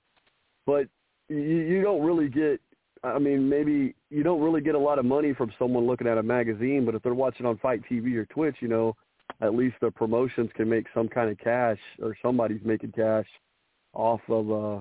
but 0.66 0.88
you, 1.28 1.36
you 1.38 1.82
don't 1.82 2.02
really 2.02 2.28
get 2.28 2.60
I 3.04 3.18
mean, 3.18 3.48
maybe 3.48 3.94
you 4.10 4.22
don't 4.22 4.40
really 4.40 4.60
get 4.60 4.74
a 4.74 4.78
lot 4.78 4.98
of 4.98 5.04
money 5.04 5.32
from 5.32 5.52
someone 5.58 5.86
looking 5.86 6.08
at 6.08 6.18
a 6.18 6.22
magazine, 6.22 6.84
but 6.84 6.94
if 6.94 7.02
they're 7.02 7.14
watching 7.14 7.46
on 7.46 7.58
FITE 7.58 7.82
TV 7.88 8.16
or 8.16 8.26
Twitch, 8.26 8.56
you 8.60 8.68
know, 8.68 8.96
at 9.40 9.54
least 9.54 9.76
the 9.80 9.90
promotions 9.90 10.50
can 10.54 10.68
make 10.68 10.86
some 10.94 11.08
kind 11.08 11.30
of 11.30 11.38
cash 11.38 11.78
or 12.02 12.16
somebody's 12.22 12.60
making 12.64 12.92
cash 12.92 13.26
off 13.92 14.20
of 14.28 14.50
uh 14.50 14.80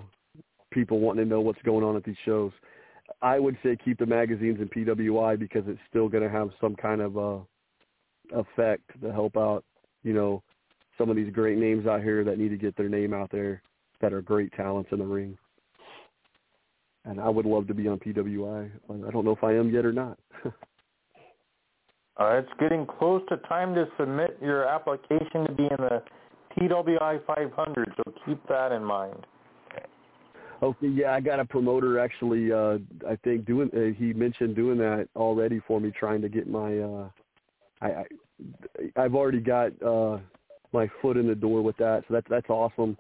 people 0.71 0.99
wanting 0.99 1.23
to 1.23 1.29
know 1.29 1.39
what's 1.39 1.61
going 1.61 1.83
on 1.83 1.95
at 1.95 2.03
these 2.03 2.15
shows. 2.25 2.51
I 3.21 3.39
would 3.39 3.57
say 3.63 3.77
keep 3.83 3.99
the 3.99 4.05
magazines 4.05 4.59
in 4.59 4.67
PWI 4.67 5.39
because 5.39 5.63
it's 5.67 5.79
still 5.89 6.09
going 6.09 6.23
to 6.23 6.29
have 6.29 6.49
some 6.59 6.75
kind 6.75 7.01
of 7.01 7.17
uh 7.17 7.37
effect 8.33 8.83
to 9.01 9.11
help 9.11 9.37
out, 9.37 9.63
you 10.03 10.13
know, 10.13 10.43
some 10.97 11.09
of 11.09 11.15
these 11.15 11.31
great 11.33 11.57
names 11.57 11.87
out 11.87 12.01
here 12.01 12.23
that 12.23 12.37
need 12.37 12.49
to 12.49 12.57
get 12.57 12.75
their 12.77 12.89
name 12.89 13.13
out 13.13 13.31
there 13.31 13.61
that 14.01 14.13
are 14.13 14.21
great 14.21 14.51
talents 14.53 14.89
in 14.91 14.99
the 14.99 15.05
ring. 15.05 15.37
And 17.05 17.19
I 17.19 17.29
would 17.29 17.45
love 17.45 17.67
to 17.67 17.73
be 17.73 17.87
on 17.87 17.99
PWI. 17.99 18.71
I 18.89 19.11
don't 19.11 19.25
know 19.25 19.31
if 19.31 19.43
I 19.43 19.53
am 19.53 19.69
yet 19.69 19.85
or 19.85 19.93
not. 19.93 20.17
Uh, 22.17 22.35
it's 22.35 22.49
getting 22.61 22.85
close 22.85 23.21
to 23.27 23.35
time 23.49 23.75
to 23.75 23.85
submit 23.99 24.37
your 24.41 24.65
application 24.65 25.45
to 25.45 25.51
be 25.51 25.63
in 25.63 25.75
the 25.77 26.01
PWI 26.57 27.19
500, 27.25 27.93
so 27.97 28.13
keep 28.25 28.41
that 28.47 28.71
in 28.71 28.81
mind. 28.81 29.25
Okay, 30.63 30.87
yeah, 30.87 31.13
I 31.13 31.19
got 31.19 31.41
a 31.41 31.45
promoter 31.45 31.99
actually. 31.99 32.51
Uh, 32.51 32.77
I 33.07 33.17
think 33.23 33.45
doing. 33.45 33.69
Uh, 33.75 33.93
he 33.99 34.13
mentioned 34.13 34.55
doing 34.55 34.77
that 34.77 35.09
already 35.15 35.61
for 35.67 35.81
me, 35.81 35.91
trying 35.91 36.21
to 36.21 36.29
get 36.29 36.47
my. 36.47 36.79
Uh, 36.79 37.09
I, 37.81 37.87
I 37.87 38.05
I've 38.95 39.15
already 39.15 39.39
got 39.39 39.71
uh, 39.81 40.19
my 40.73 40.89
foot 41.01 41.17
in 41.17 41.27
the 41.27 41.35
door 41.35 41.61
with 41.61 41.77
that, 41.77 42.03
so 42.07 42.13
that's 42.13 42.27
that's 42.29 42.49
awesome. 42.49 42.97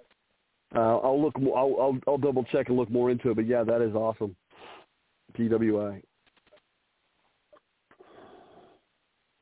Uh, 0.75 0.97
I'll 0.97 1.21
look. 1.21 1.33
I'll, 1.37 1.75
I'll 1.79 1.97
I'll 2.07 2.17
double 2.17 2.43
check 2.45 2.69
and 2.69 2.77
look 2.77 2.89
more 2.89 3.11
into 3.11 3.31
it, 3.31 3.35
but 3.35 3.47
yeah, 3.47 3.63
that 3.63 3.81
is 3.81 3.93
awesome. 3.95 4.35
PWI. 5.37 6.01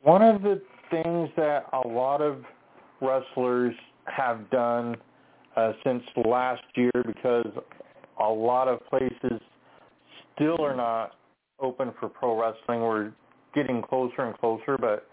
One 0.01 0.21
of 0.21 0.41
the 0.41 0.61
things 0.91 1.29
that 1.37 1.65
a 1.71 1.87
lot 1.87 2.21
of 2.21 2.43
wrestlers 3.01 3.73
have 4.05 4.49
done 4.49 4.97
uh, 5.55 5.73
since 5.83 6.03
last 6.25 6.63
year, 6.75 6.91
because 7.05 7.47
a 8.19 8.29
lot 8.29 8.67
of 8.67 8.85
places 8.87 9.39
still 10.35 10.61
are 10.61 10.75
not 10.75 11.15
open 11.59 11.93
for 11.99 12.09
pro 12.09 12.39
wrestling. 12.39 12.81
We're 12.81 13.11
getting 13.55 13.81
closer 13.81 14.23
and 14.23 14.37
closer, 14.37 14.77
but 14.77 15.07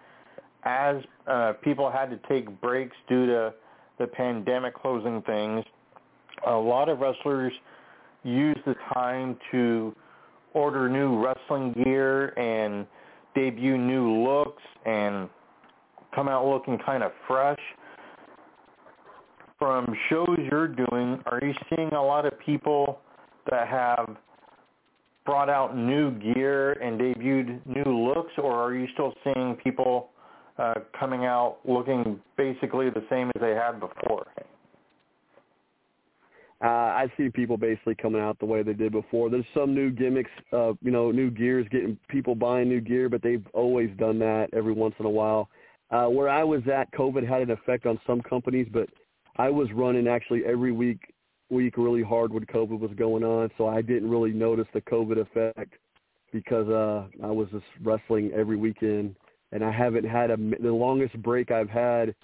as 0.64 0.96
uh, 1.26 1.52
people 1.62 1.90
had 1.90 2.10
to 2.10 2.18
take 2.28 2.60
breaks 2.60 2.96
due 3.08 3.26
to 3.26 3.54
the 3.98 4.06
pandemic 4.06 4.74
closing 4.74 5.22
things, 5.22 5.64
a 6.46 6.52
lot 6.52 6.88
of 6.88 7.00
wrestlers 7.00 7.52
used 8.22 8.60
the 8.66 8.74
time 8.94 9.36
to 9.50 9.94
order 10.52 10.88
new 10.88 11.22
wrestling 11.22 11.72
gear 11.84 12.28
and 12.38 12.86
debut 13.34 13.78
new 13.78 14.24
looks 14.24 14.62
and 14.84 15.28
come 16.14 16.28
out 16.28 16.46
looking 16.46 16.78
kind 16.84 17.02
of 17.02 17.12
fresh. 17.26 17.58
From 19.58 19.94
shows 20.08 20.38
you're 20.50 20.68
doing, 20.68 21.22
are 21.26 21.38
you 21.42 21.52
seeing 21.68 21.92
a 21.92 22.02
lot 22.02 22.24
of 22.24 22.38
people 22.40 23.00
that 23.50 23.68
have 23.68 24.16
brought 25.26 25.50
out 25.50 25.76
new 25.76 26.10
gear 26.12 26.72
and 26.72 26.98
debuted 26.98 27.60
new 27.66 28.08
looks, 28.08 28.32
or 28.38 28.54
are 28.54 28.74
you 28.74 28.86
still 28.94 29.12
seeing 29.22 29.54
people 29.62 30.08
coming 30.98 31.24
out 31.24 31.58
looking 31.64 32.20
basically 32.36 32.90
the 32.90 33.04
same 33.10 33.30
as 33.34 33.40
they 33.40 33.54
had 33.54 33.80
before? 33.80 34.26
Uh, 36.62 36.68
I 36.68 37.06
see 37.16 37.30
people 37.30 37.56
basically 37.56 37.94
coming 37.94 38.20
out 38.20 38.38
the 38.38 38.44
way 38.44 38.62
they 38.62 38.74
did 38.74 38.92
before. 38.92 39.30
There's 39.30 39.46
some 39.54 39.74
new 39.74 39.90
gimmicks, 39.90 40.30
uh, 40.52 40.72
you 40.82 40.90
know, 40.90 41.10
new 41.10 41.30
gears, 41.30 41.66
getting 41.70 41.96
people 42.08 42.34
buying 42.34 42.68
new 42.68 42.82
gear, 42.82 43.08
but 43.08 43.22
they've 43.22 43.46
always 43.54 43.88
done 43.96 44.18
that 44.18 44.48
every 44.52 44.74
once 44.74 44.94
in 45.00 45.06
a 45.06 45.10
while. 45.10 45.48
Uh, 45.90 46.04
where 46.04 46.28
I 46.28 46.44
was 46.44 46.60
at, 46.72 46.92
COVID 46.92 47.26
had 47.26 47.40
an 47.40 47.50
effect 47.50 47.86
on 47.86 47.98
some 48.06 48.20
companies, 48.20 48.68
but 48.70 48.90
I 49.36 49.48
was 49.48 49.68
running 49.72 50.06
actually 50.06 50.44
every 50.44 50.70
week, 50.70 51.14
week 51.48 51.78
really 51.78 52.02
hard 52.02 52.30
when 52.30 52.44
COVID 52.44 52.78
was 52.78 52.90
going 52.94 53.24
on, 53.24 53.50
so 53.56 53.66
I 53.66 53.80
didn't 53.80 54.10
really 54.10 54.32
notice 54.32 54.66
the 54.74 54.82
COVID 54.82 55.18
effect 55.18 55.74
because 56.30 56.68
uh, 56.68 57.06
I 57.26 57.30
was 57.30 57.48
just 57.50 57.64
wrestling 57.82 58.32
every 58.36 58.56
weekend, 58.56 59.16
and 59.52 59.64
I 59.64 59.72
haven't 59.72 60.04
had 60.04 60.30
a 60.30 60.36
the 60.36 60.72
longest 60.72 61.20
break 61.22 61.50
I've 61.50 61.70
had 61.70 62.14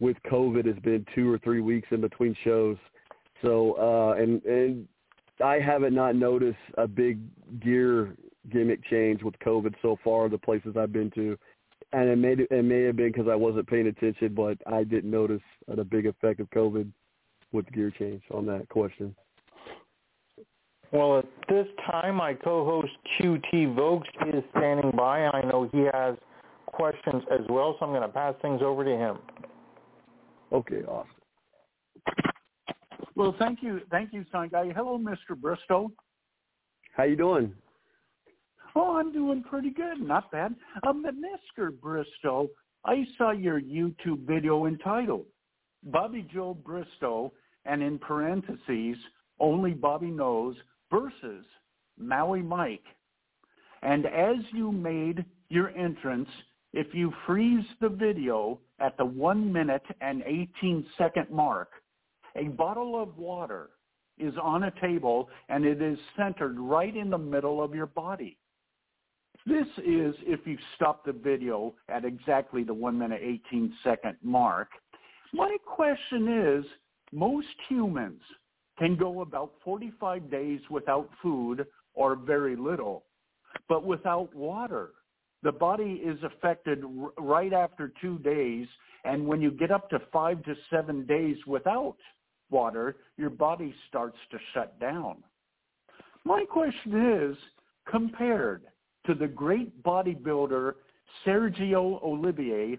with 0.00 0.16
COVID 0.30 0.66
has 0.66 0.78
been 0.82 1.06
two 1.14 1.32
or 1.32 1.38
three 1.38 1.60
weeks 1.60 1.88
in 1.90 2.00
between 2.00 2.36
shows 2.44 2.76
so 3.44 3.76
uh, 3.78 4.20
and 4.20 4.42
and 4.44 4.88
I 5.42 5.58
haven't 5.58 5.94
not 5.94 6.16
noticed 6.16 6.58
a 6.78 6.86
big 6.86 7.20
gear 7.60 8.14
gimmick 8.50 8.84
change 8.84 9.22
with 9.22 9.38
COVID 9.40 9.74
so 9.82 9.98
far. 10.02 10.28
The 10.28 10.38
places 10.38 10.76
I've 10.78 10.92
been 10.92 11.10
to, 11.12 11.36
and 11.92 12.08
it 12.08 12.16
may 12.16 12.32
it 12.32 12.64
may 12.64 12.82
have 12.82 12.96
been 12.96 13.12
because 13.12 13.28
I 13.28 13.34
wasn't 13.34 13.68
paying 13.68 13.88
attention, 13.88 14.34
but 14.34 14.58
I 14.66 14.84
didn't 14.84 15.10
notice 15.10 15.42
a 15.68 15.84
big 15.84 16.06
effect 16.06 16.40
of 16.40 16.48
COVID 16.50 16.90
with 17.52 17.70
gear 17.72 17.92
change 17.98 18.22
on 18.32 18.46
that 18.46 18.68
question. 18.68 19.14
Well, 20.92 21.18
at 21.18 21.26
this 21.48 21.66
time, 21.90 22.16
my 22.16 22.34
co-host 22.34 22.92
QT 23.18 23.74
Vokes 23.74 24.08
is 24.32 24.44
standing 24.56 24.92
by, 24.92 25.26
I 25.26 25.42
know 25.42 25.68
he 25.72 25.88
has 25.92 26.16
questions 26.74 27.22
as 27.30 27.46
well, 27.48 27.76
so 27.78 27.86
I'm 27.86 27.92
going 27.92 28.02
to 28.02 28.08
pass 28.08 28.34
things 28.42 28.60
over 28.62 28.84
to 28.84 28.90
him. 28.90 29.18
Okay, 30.52 30.82
awesome. 30.82 31.10
Well, 33.14 33.34
thank 33.38 33.62
you, 33.62 33.80
thank 33.90 34.12
you, 34.12 34.24
son 34.32 34.48
guy. 34.50 34.72
Hello, 34.74 34.98
Mr. 34.98 35.36
Bristow. 35.40 35.90
How 36.96 37.04
you 37.04 37.16
doing? 37.16 37.52
Oh, 38.74 38.96
I'm 38.96 39.12
doing 39.12 39.42
pretty 39.42 39.70
good. 39.70 40.00
Not 40.00 40.32
bad. 40.32 40.54
Um, 40.86 41.04
Mr. 41.04 41.70
Bristow, 41.80 42.48
I 42.84 43.04
saw 43.16 43.30
your 43.30 43.60
YouTube 43.60 44.26
video 44.26 44.66
entitled 44.66 45.26
Bobby 45.84 46.26
Joe 46.32 46.54
Bristow, 46.54 47.32
and 47.66 47.82
in 47.82 47.98
parentheses, 47.98 48.96
only 49.38 49.72
Bobby 49.72 50.10
knows 50.10 50.56
versus 50.90 51.44
Maui 51.98 52.42
Mike. 52.42 52.84
And 53.82 54.06
as 54.06 54.36
you 54.52 54.72
made 54.72 55.24
your 55.50 55.70
entrance, 55.76 56.28
if 56.74 56.92
you 56.92 57.12
freeze 57.24 57.64
the 57.80 57.88
video 57.88 58.58
at 58.80 58.96
the 58.98 59.04
one 59.04 59.52
minute 59.52 59.84
and 60.00 60.22
18 60.26 60.84
second 60.98 61.30
mark, 61.30 61.70
a 62.34 62.44
bottle 62.48 63.00
of 63.00 63.16
water 63.16 63.70
is 64.18 64.34
on 64.42 64.64
a 64.64 64.72
table 64.80 65.28
and 65.48 65.64
it 65.64 65.80
is 65.80 65.96
centered 66.16 66.58
right 66.58 66.96
in 66.96 67.10
the 67.10 67.18
middle 67.18 67.62
of 67.62 67.76
your 67.76 67.86
body. 67.86 68.36
This 69.46 69.66
is 69.78 70.16
if 70.22 70.40
you 70.46 70.58
stop 70.74 71.04
the 71.04 71.12
video 71.12 71.74
at 71.88 72.04
exactly 72.04 72.64
the 72.64 72.74
1 72.74 72.98
minute 72.98 73.20
18 73.22 73.72
second 73.84 74.16
mark. 74.22 74.68
My 75.32 75.56
question 75.64 76.58
is, 76.58 76.64
most 77.12 77.46
humans 77.68 78.20
can 78.78 78.96
go 78.96 79.20
about 79.20 79.52
45 79.64 80.28
days 80.28 80.60
without 80.70 81.08
food 81.22 81.66
or 81.94 82.16
very 82.16 82.56
little. 82.56 83.04
But 83.68 83.84
without 83.84 84.34
water, 84.34 84.90
the 85.44 85.52
body 85.52 86.02
is 86.04 86.18
affected 86.24 86.82
r- 86.82 87.12
right 87.18 87.52
after 87.52 87.92
two 88.00 88.18
days. 88.18 88.66
And 89.04 89.26
when 89.26 89.40
you 89.40 89.50
get 89.50 89.70
up 89.70 89.88
to 89.90 90.00
five 90.12 90.42
to 90.44 90.56
seven 90.70 91.06
days 91.06 91.36
without 91.46 91.96
water, 92.50 92.96
your 93.16 93.30
body 93.30 93.72
starts 93.88 94.16
to 94.32 94.38
shut 94.52 94.80
down. 94.80 95.22
My 96.24 96.44
question 96.46 97.12
is, 97.12 97.36
compared 97.88 98.62
to 99.06 99.14
the 99.14 99.28
great 99.28 99.82
bodybuilder 99.82 100.72
Sergio 101.26 102.02
Oliva, 102.02 102.78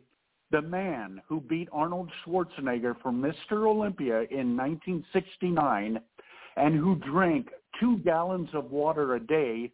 the 0.51 0.61
man 0.61 1.21
who 1.27 1.39
beat 1.41 1.69
Arnold 1.71 2.09
Schwarzenegger 2.25 2.95
for 3.01 3.11
Mr. 3.11 3.67
Olympia 3.67 4.21
in 4.31 4.57
1969 4.57 5.99
and 6.57 6.75
who 6.75 6.95
drank 6.95 7.49
two 7.79 7.99
gallons 7.99 8.49
of 8.53 8.71
water 8.71 9.15
a 9.15 9.19
day 9.19 9.71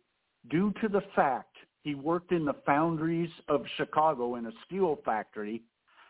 due 0.49 0.73
to 0.81 0.89
the 0.89 1.03
fact 1.15 1.55
he 1.83 1.95
worked 1.95 2.31
in 2.31 2.45
the 2.45 2.55
foundries 2.65 3.29
of 3.47 3.63
Chicago 3.77 4.35
in 4.35 4.45
a 4.45 4.51
steel 4.65 4.99
factory, 5.03 5.61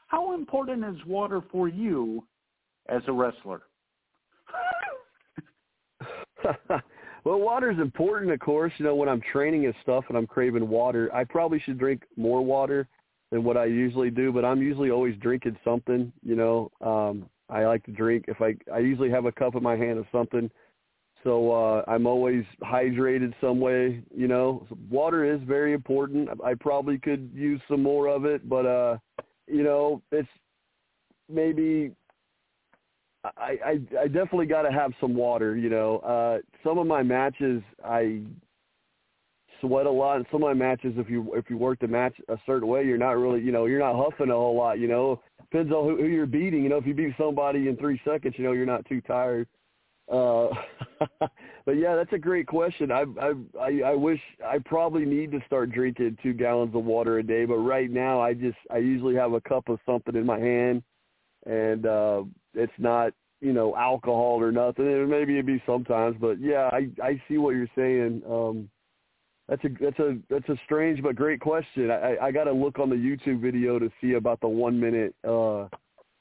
how 0.07 0.33
important 0.33 0.83
is 0.83 1.05
water 1.05 1.41
for 1.51 1.67
you 1.67 2.25
as 2.89 3.01
a 3.07 3.13
wrestler? 3.13 3.61
well, 7.23 7.39
water 7.39 7.71
is 7.71 7.79
important, 7.79 8.31
of 8.31 8.39
course. 8.39 8.73
You 8.77 8.85
know, 8.85 8.95
when 8.95 9.07
I'm 9.07 9.21
training 9.31 9.65
and 9.65 9.75
stuff 9.83 10.05
and 10.09 10.17
I'm 10.17 10.27
craving 10.27 10.67
water, 10.67 11.09
I 11.13 11.23
probably 11.23 11.59
should 11.59 11.77
drink 11.77 12.03
more 12.17 12.43
water 12.43 12.87
than 13.31 13.43
what 13.43 13.57
I 13.57 13.65
usually 13.65 14.09
do. 14.09 14.31
But 14.33 14.43
I'm 14.43 14.61
usually 14.61 14.91
always 14.91 15.15
drinking 15.17 15.57
something. 15.63 16.11
You 16.23 16.35
know, 16.35 16.71
um, 16.81 17.29
I 17.49 17.65
like 17.65 17.83
to 17.85 17.91
drink. 17.91 18.25
If 18.27 18.41
I 18.41 18.55
I 18.73 18.79
usually 18.79 19.11
have 19.11 19.25
a 19.25 19.31
cup 19.31 19.55
in 19.55 19.63
my 19.63 19.77
hand 19.77 19.99
of 19.99 20.05
something, 20.11 20.49
so 21.23 21.51
uh, 21.51 21.83
I'm 21.87 22.07
always 22.07 22.43
hydrated 22.63 23.33
some 23.39 23.59
way. 23.59 24.03
You 24.15 24.27
know, 24.27 24.65
so 24.69 24.77
water 24.89 25.23
is 25.23 25.39
very 25.45 25.73
important. 25.73 26.29
I 26.43 26.53
probably 26.55 26.97
could 26.97 27.29
use 27.33 27.61
some 27.67 27.83
more 27.83 28.07
of 28.07 28.25
it, 28.25 28.47
but 28.47 28.65
uh, 28.65 28.97
you 29.47 29.63
know, 29.63 30.01
it's 30.11 30.29
maybe 31.29 31.91
I, 33.23 33.57
I 33.65 33.79
I 34.01 34.07
definitely 34.07 34.47
got 34.47 34.63
to 34.63 34.71
have 34.71 34.91
some 34.99 35.15
water. 35.15 35.55
You 35.55 35.69
know, 35.69 35.97
uh, 35.99 36.39
some 36.63 36.77
of 36.77 36.87
my 36.87 37.03
matches 37.03 37.61
I 37.83 38.21
sweat 39.61 39.85
a 39.85 39.91
lot, 39.91 40.17
and 40.17 40.25
some 40.31 40.43
of 40.43 40.47
my 40.47 40.53
matches, 40.53 40.93
if 40.97 41.09
you 41.09 41.33
if 41.35 41.49
you 41.49 41.57
work 41.57 41.79
the 41.79 41.87
match 41.87 42.15
a 42.29 42.37
certain 42.45 42.67
way, 42.67 42.83
you're 42.83 42.97
not 42.97 43.17
really, 43.17 43.41
you 43.41 43.51
know, 43.51 43.65
you're 43.65 43.79
not 43.79 43.95
huffing 43.95 44.29
a 44.29 44.33
whole 44.33 44.55
lot. 44.57 44.79
You 44.79 44.87
know, 44.87 45.21
depends 45.39 45.71
on 45.71 45.87
who, 45.87 45.97
who 45.97 46.07
you're 46.07 46.25
beating. 46.25 46.63
You 46.63 46.69
know, 46.69 46.77
if 46.77 46.85
you 46.85 46.93
beat 46.93 47.13
somebody 47.17 47.67
in 47.67 47.77
three 47.77 48.01
seconds, 48.03 48.35
you 48.37 48.43
know, 48.43 48.53
you're 48.53 48.65
not 48.65 48.85
too 48.87 49.01
tired. 49.01 49.47
Uh, 50.11 50.49
but 51.65 51.77
yeah, 51.77 51.95
that's 51.95 52.13
a 52.13 52.17
great 52.17 52.45
question. 52.45 52.91
I, 52.91 53.05
I 53.59 53.81
I 53.85 53.95
wish 53.95 54.19
I 54.45 54.57
probably 54.59 55.05
need 55.05 55.31
to 55.31 55.39
start 55.45 55.71
drinking 55.71 56.17
two 56.21 56.33
gallons 56.33 56.75
of 56.75 56.83
water 56.83 57.19
a 57.19 57.23
day, 57.23 57.45
but 57.45 57.57
right 57.57 57.89
now 57.89 58.19
I 58.19 58.33
just 58.33 58.57
I 58.69 58.77
usually 58.77 59.15
have 59.15 59.33
a 59.33 59.41
cup 59.41 59.69
of 59.69 59.79
something 59.85 60.15
in 60.15 60.25
my 60.25 60.39
hand 60.39 60.83
and 61.45 61.85
uh 61.85 62.23
it's 62.53 62.73
not 62.77 63.13
you 63.39 63.53
know 63.53 63.75
alcohol 63.75 64.37
or 64.41 64.51
nothing. 64.51 64.87
And 64.87 65.09
maybe 65.09 65.33
it'd 65.33 65.45
be 65.45 65.61
sometimes 65.65 66.17
but 66.19 66.39
yeah 66.39 66.69
i 66.71 66.87
i 67.01 67.21
see 67.27 67.37
what 67.37 67.55
you're 67.55 67.67
saying. 67.75 68.21
Um 68.29 68.69
that's 69.47 69.63
a 69.63 69.69
that's 69.79 69.99
a 69.99 70.17
that's 70.29 70.49
a 70.49 70.55
strange 70.65 71.01
but 71.01 71.15
great 71.15 71.39
question. 71.39 71.89
I 71.89 72.17
i 72.21 72.31
got 72.31 72.45
to 72.45 72.53
look 72.53 72.79
on 72.79 72.89
the 72.89 72.95
youtube 72.95 73.41
video 73.41 73.79
to 73.79 73.89
see 74.01 74.13
about 74.13 74.39
the 74.41 74.47
one 74.47 74.79
minute 74.79 75.15
uh 75.23 75.67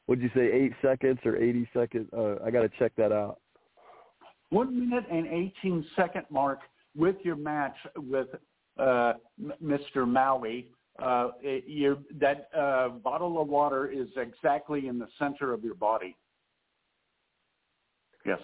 what'd 0.06 0.22
you 0.22 0.30
say 0.34 0.50
eight 0.52 0.72
seconds 0.80 1.18
or 1.24 1.36
eighty 1.36 1.68
seconds? 1.74 2.08
Uh 2.16 2.36
i 2.44 2.50
got 2.50 2.62
to 2.62 2.70
check 2.78 2.92
that 2.96 3.12
out 3.12 3.38
one 4.50 4.78
minute 4.78 5.04
and 5.10 5.26
18 5.26 5.84
second 5.96 6.24
mark 6.30 6.60
with 6.96 7.16
your 7.22 7.36
match 7.36 7.76
with 7.96 8.28
uh, 8.78 9.14
Mr. 9.62 10.06
Maui 10.06 10.68
uh, 10.98 11.28
it, 11.40 11.64
you, 11.66 11.98
that 12.18 12.48
uh, 12.56 12.88
bottle 12.88 13.40
of 13.40 13.48
water 13.48 13.86
is 13.86 14.08
exactly 14.16 14.86
in 14.86 14.98
the 14.98 15.06
center 15.18 15.52
of 15.52 15.64
your 15.64 15.74
body. 15.74 16.16
Yes. 18.26 18.38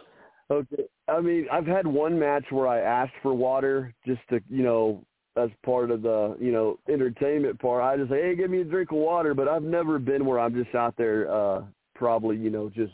Okay. 0.50 0.84
I 1.08 1.20
mean, 1.20 1.46
I've 1.52 1.66
had 1.66 1.86
one 1.86 2.18
match 2.18 2.44
where 2.50 2.68
I 2.68 2.80
asked 2.80 3.14
for 3.22 3.34
water 3.34 3.92
just 4.06 4.20
to, 4.30 4.40
you 4.48 4.62
know, 4.62 5.04
as 5.36 5.50
part 5.64 5.90
of 5.90 6.02
the, 6.02 6.36
you 6.40 6.50
know, 6.50 6.78
entertainment 6.88 7.60
part. 7.60 7.82
I 7.82 7.96
just 7.98 8.10
say, 8.10 8.22
hey, 8.22 8.36
give 8.36 8.50
me 8.50 8.62
a 8.62 8.64
drink 8.64 8.90
of 8.90 8.98
water. 8.98 9.34
But 9.34 9.48
I've 9.48 9.62
never 9.62 9.98
been 9.98 10.24
where 10.24 10.40
I'm 10.40 10.54
just 10.54 10.74
out 10.74 10.94
there, 10.96 11.30
uh, 11.30 11.62
probably, 11.94 12.36
you 12.36 12.48
know, 12.48 12.70
just 12.70 12.92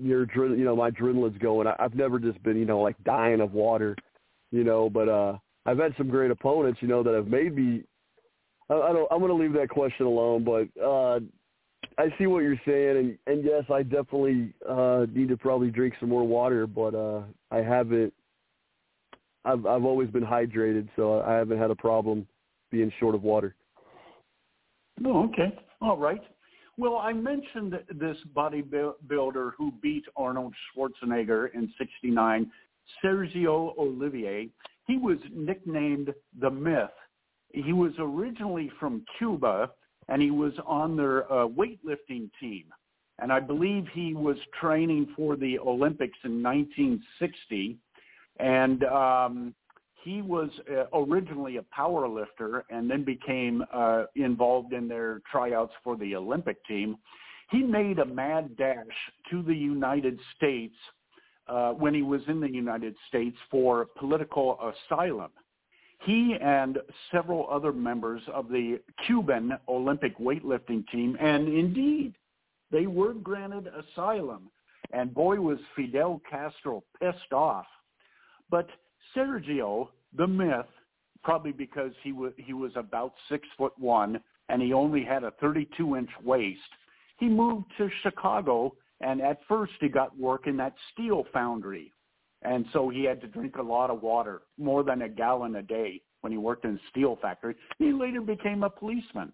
your, 0.00 0.26
you 0.56 0.64
know, 0.64 0.76
my 0.76 0.90
adrenaline's 0.90 1.38
going. 1.38 1.66
I, 1.66 1.74
I've 1.78 1.94
never 1.94 2.18
just 2.18 2.42
been, 2.42 2.56
you 2.56 2.64
know, 2.64 2.80
like 2.80 2.96
dying 3.04 3.40
of 3.40 3.52
water, 3.52 3.96
you 4.50 4.64
know. 4.64 4.88
But 4.88 5.08
uh, 5.08 5.38
I've 5.66 5.78
had 5.78 5.94
some 5.96 6.08
great 6.08 6.30
opponents, 6.30 6.80
you 6.82 6.88
know, 6.88 7.02
that 7.02 7.14
have 7.14 7.26
made 7.28 7.54
me 7.54 7.84
I, 8.70 8.74
I 8.74 8.92
don't. 8.92 9.10
I'm 9.10 9.20
going 9.20 9.30
to 9.30 9.42
leave 9.42 9.52
that 9.54 9.68
question 9.68 10.06
alone, 10.06 10.44
but 10.44 10.68
uh, 10.82 11.20
I 11.98 12.08
see 12.18 12.26
what 12.26 12.40
you're 12.40 12.60
saying, 12.66 12.96
and 12.96 13.18
and 13.26 13.44
yes, 13.44 13.64
I 13.72 13.82
definitely 13.82 14.52
uh, 14.68 15.06
need 15.12 15.28
to 15.28 15.36
probably 15.36 15.70
drink 15.70 15.94
some 16.00 16.08
more 16.08 16.26
water, 16.26 16.66
but 16.66 16.94
uh, 16.94 17.22
I 17.50 17.58
haven't. 17.58 18.12
I've 19.44 19.64
I've 19.66 19.84
always 19.84 20.10
been 20.10 20.24
hydrated, 20.24 20.88
so 20.96 21.22
I 21.22 21.34
haven't 21.34 21.58
had 21.58 21.70
a 21.70 21.76
problem 21.76 22.26
being 22.70 22.92
short 23.00 23.14
of 23.14 23.22
water. 23.22 23.54
Oh, 25.04 25.24
okay, 25.24 25.56
all 25.80 25.96
right. 25.96 26.20
Well, 26.78 26.96
I 26.96 27.12
mentioned 27.12 27.78
this 27.90 28.16
bodybuilder 28.34 29.50
who 29.58 29.72
beat 29.82 30.04
Arnold 30.16 30.54
Schwarzenegger 30.74 31.52
in 31.52 31.72
'69, 31.76 32.50
Sergio 33.04 33.76
Oliva. 33.76 34.48
He 34.86 34.96
was 34.96 35.18
nicknamed 35.34 36.14
the 36.40 36.50
Myth 36.50 36.90
he 37.50 37.72
was 37.72 37.92
originally 37.98 38.70
from 38.78 39.04
Cuba, 39.18 39.70
and 40.08 40.20
he 40.20 40.30
was 40.30 40.52
on 40.66 40.96
their 40.96 41.30
uh, 41.32 41.46
weightlifting 41.46 42.30
team. 42.40 42.64
And 43.20 43.32
I 43.32 43.40
believe 43.40 43.86
he 43.92 44.14
was 44.14 44.36
training 44.60 45.08
for 45.16 45.36
the 45.36 45.58
Olympics 45.58 46.18
in 46.24 46.42
1960. 46.42 47.76
And 48.38 48.84
um, 48.84 49.54
he 50.02 50.22
was 50.22 50.50
uh, 50.70 50.84
originally 50.96 51.56
a 51.56 51.62
power 51.64 52.08
lifter 52.08 52.64
and 52.70 52.90
then 52.90 53.04
became 53.04 53.64
uh, 53.72 54.04
involved 54.16 54.72
in 54.72 54.88
their 54.88 55.20
tryouts 55.30 55.72
for 55.82 55.96
the 55.96 56.14
Olympic 56.14 56.64
team. 56.66 56.96
He 57.50 57.62
made 57.62 57.98
a 57.98 58.04
mad 58.04 58.56
dash 58.56 58.76
to 59.30 59.42
the 59.42 59.54
United 59.54 60.18
States 60.36 60.74
uh, 61.48 61.72
when 61.72 61.94
he 61.94 62.02
was 62.02 62.20
in 62.28 62.40
the 62.40 62.50
United 62.50 62.94
States 63.08 63.36
for 63.50 63.86
political 63.98 64.58
asylum 64.90 65.30
he 66.04 66.36
and 66.40 66.78
several 67.10 67.48
other 67.50 67.72
members 67.72 68.22
of 68.32 68.48
the 68.48 68.80
Cuban 69.06 69.52
Olympic 69.68 70.18
weightlifting 70.18 70.86
team, 70.88 71.16
and 71.20 71.48
indeed, 71.48 72.14
they 72.70 72.86
were 72.86 73.14
granted 73.14 73.68
asylum. 73.68 74.50
And 74.92 75.12
boy, 75.12 75.40
was 75.40 75.58
Fidel 75.76 76.22
Castro 76.30 76.84
pissed 77.00 77.32
off. 77.32 77.66
But 78.50 78.68
Sergio, 79.16 79.88
the 80.16 80.26
myth, 80.26 80.66
probably 81.22 81.52
because 81.52 81.92
he 82.02 82.12
was 82.12 82.32
he 82.36 82.52
was 82.52 82.72
about 82.76 83.12
six 83.28 83.46
foot 83.56 83.72
one 83.78 84.20
and 84.48 84.62
he 84.62 84.72
only 84.72 85.04
had 85.04 85.24
a 85.24 85.32
32 85.40 85.96
inch 85.96 86.10
waist, 86.24 86.60
he 87.18 87.28
moved 87.28 87.66
to 87.76 87.90
Chicago. 88.02 88.74
And 89.00 89.20
at 89.20 89.38
first, 89.46 89.74
he 89.80 89.88
got 89.88 90.18
work 90.18 90.48
in 90.48 90.56
that 90.56 90.74
steel 90.92 91.24
foundry 91.32 91.92
and 92.42 92.64
so 92.72 92.88
he 92.88 93.04
had 93.04 93.20
to 93.20 93.26
drink 93.26 93.56
a 93.56 93.62
lot 93.62 93.90
of 93.90 94.02
water, 94.02 94.42
more 94.58 94.84
than 94.84 95.02
a 95.02 95.08
gallon 95.08 95.56
a 95.56 95.62
day 95.62 96.00
when 96.20 96.32
he 96.32 96.38
worked 96.38 96.64
in 96.64 96.74
a 96.74 96.90
steel 96.90 97.18
factory. 97.20 97.56
He 97.78 97.92
later 97.92 98.20
became 98.20 98.62
a 98.62 98.70
policeman. 98.70 99.32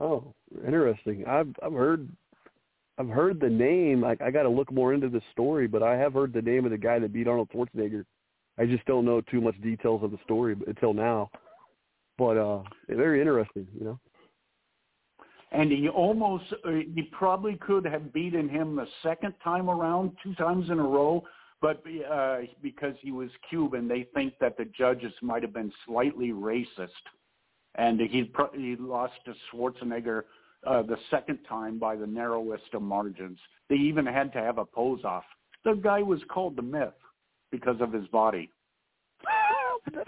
Oh, 0.00 0.32
interesting. 0.64 1.24
I've 1.26 1.52
I've 1.62 1.72
heard 1.72 2.08
I've 2.98 3.08
heard 3.08 3.40
the 3.40 3.48
name. 3.48 4.04
I, 4.04 4.16
I 4.24 4.30
got 4.30 4.42
to 4.42 4.48
look 4.48 4.72
more 4.72 4.92
into 4.92 5.08
the 5.08 5.22
story, 5.32 5.66
but 5.66 5.82
I 5.82 5.96
have 5.96 6.14
heard 6.14 6.32
the 6.32 6.42
name 6.42 6.64
of 6.64 6.72
the 6.72 6.78
guy 6.78 6.98
that 6.98 7.12
beat 7.12 7.28
Arnold 7.28 7.50
Schwarzenegger. 7.54 8.04
I 8.58 8.66
just 8.66 8.84
don't 8.86 9.04
know 9.04 9.20
too 9.20 9.40
much 9.40 9.60
details 9.60 10.02
of 10.02 10.10
the 10.10 10.18
story 10.24 10.56
until 10.66 10.92
now. 10.92 11.30
But 12.16 12.36
uh 12.36 12.62
very 12.88 13.20
interesting, 13.20 13.68
you 13.78 13.84
know 13.84 14.00
and 15.50 15.72
he 15.72 15.88
almost 15.88 16.44
uh, 16.66 16.70
he 16.94 17.08
probably 17.12 17.56
could 17.56 17.84
have 17.86 18.12
beaten 18.12 18.48
him 18.48 18.76
the 18.76 18.86
second 19.02 19.32
time 19.42 19.70
around 19.70 20.10
two 20.22 20.34
times 20.34 20.68
in 20.68 20.78
a 20.78 20.82
row 20.82 21.24
but 21.60 21.82
uh, 22.10 22.38
because 22.62 22.94
he 23.00 23.10
was 23.10 23.30
Cuban, 23.48 23.88
they 23.88 24.06
think 24.14 24.34
that 24.40 24.56
the 24.56 24.66
judges 24.66 25.12
might 25.22 25.42
have 25.42 25.52
been 25.52 25.72
slightly 25.86 26.30
racist, 26.30 26.88
and 27.74 28.00
he 28.00 28.30
he 28.54 28.76
lost 28.78 29.14
to 29.24 29.34
Schwarzenegger 29.50 30.22
uh, 30.66 30.82
the 30.82 30.96
second 31.10 31.38
time 31.48 31.78
by 31.78 31.96
the 31.96 32.06
narrowest 32.06 32.74
of 32.74 32.82
margins. 32.82 33.38
They 33.68 33.76
even 33.76 34.06
had 34.06 34.32
to 34.32 34.40
have 34.40 34.58
a 34.58 34.64
pose 34.64 35.04
off. 35.04 35.24
The 35.64 35.74
guy 35.74 36.02
was 36.02 36.20
called 36.28 36.56
the 36.56 36.62
Myth 36.62 36.94
because 37.50 37.80
of 37.80 37.92
his 37.92 38.06
body. 38.08 38.50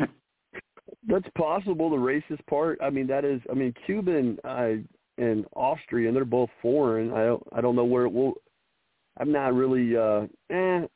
That's 1.09 1.29
possible. 1.37 1.91
The 1.91 1.97
racist 1.97 2.45
part. 2.47 2.79
I 2.83 2.91
mean, 2.91 3.07
that 3.07 3.25
is. 3.25 3.41
I 3.51 3.55
mean, 3.55 3.75
Cuban. 3.87 4.39
I 4.45 4.83
and 5.19 5.45
Austrian. 5.55 6.15
They're 6.15 6.25
both 6.25 6.51
foreign. 6.63 7.13
I 7.13 7.25
don't 7.25 7.43
I 7.53 7.61
don't 7.61 7.77
know 7.77 7.85
where 7.85 8.05
it 8.05 8.13
will. 8.13 8.35
I'm 9.19 9.33
not 9.33 9.55
really. 9.55 9.97
uh 9.97 10.27
eh, 10.51 10.87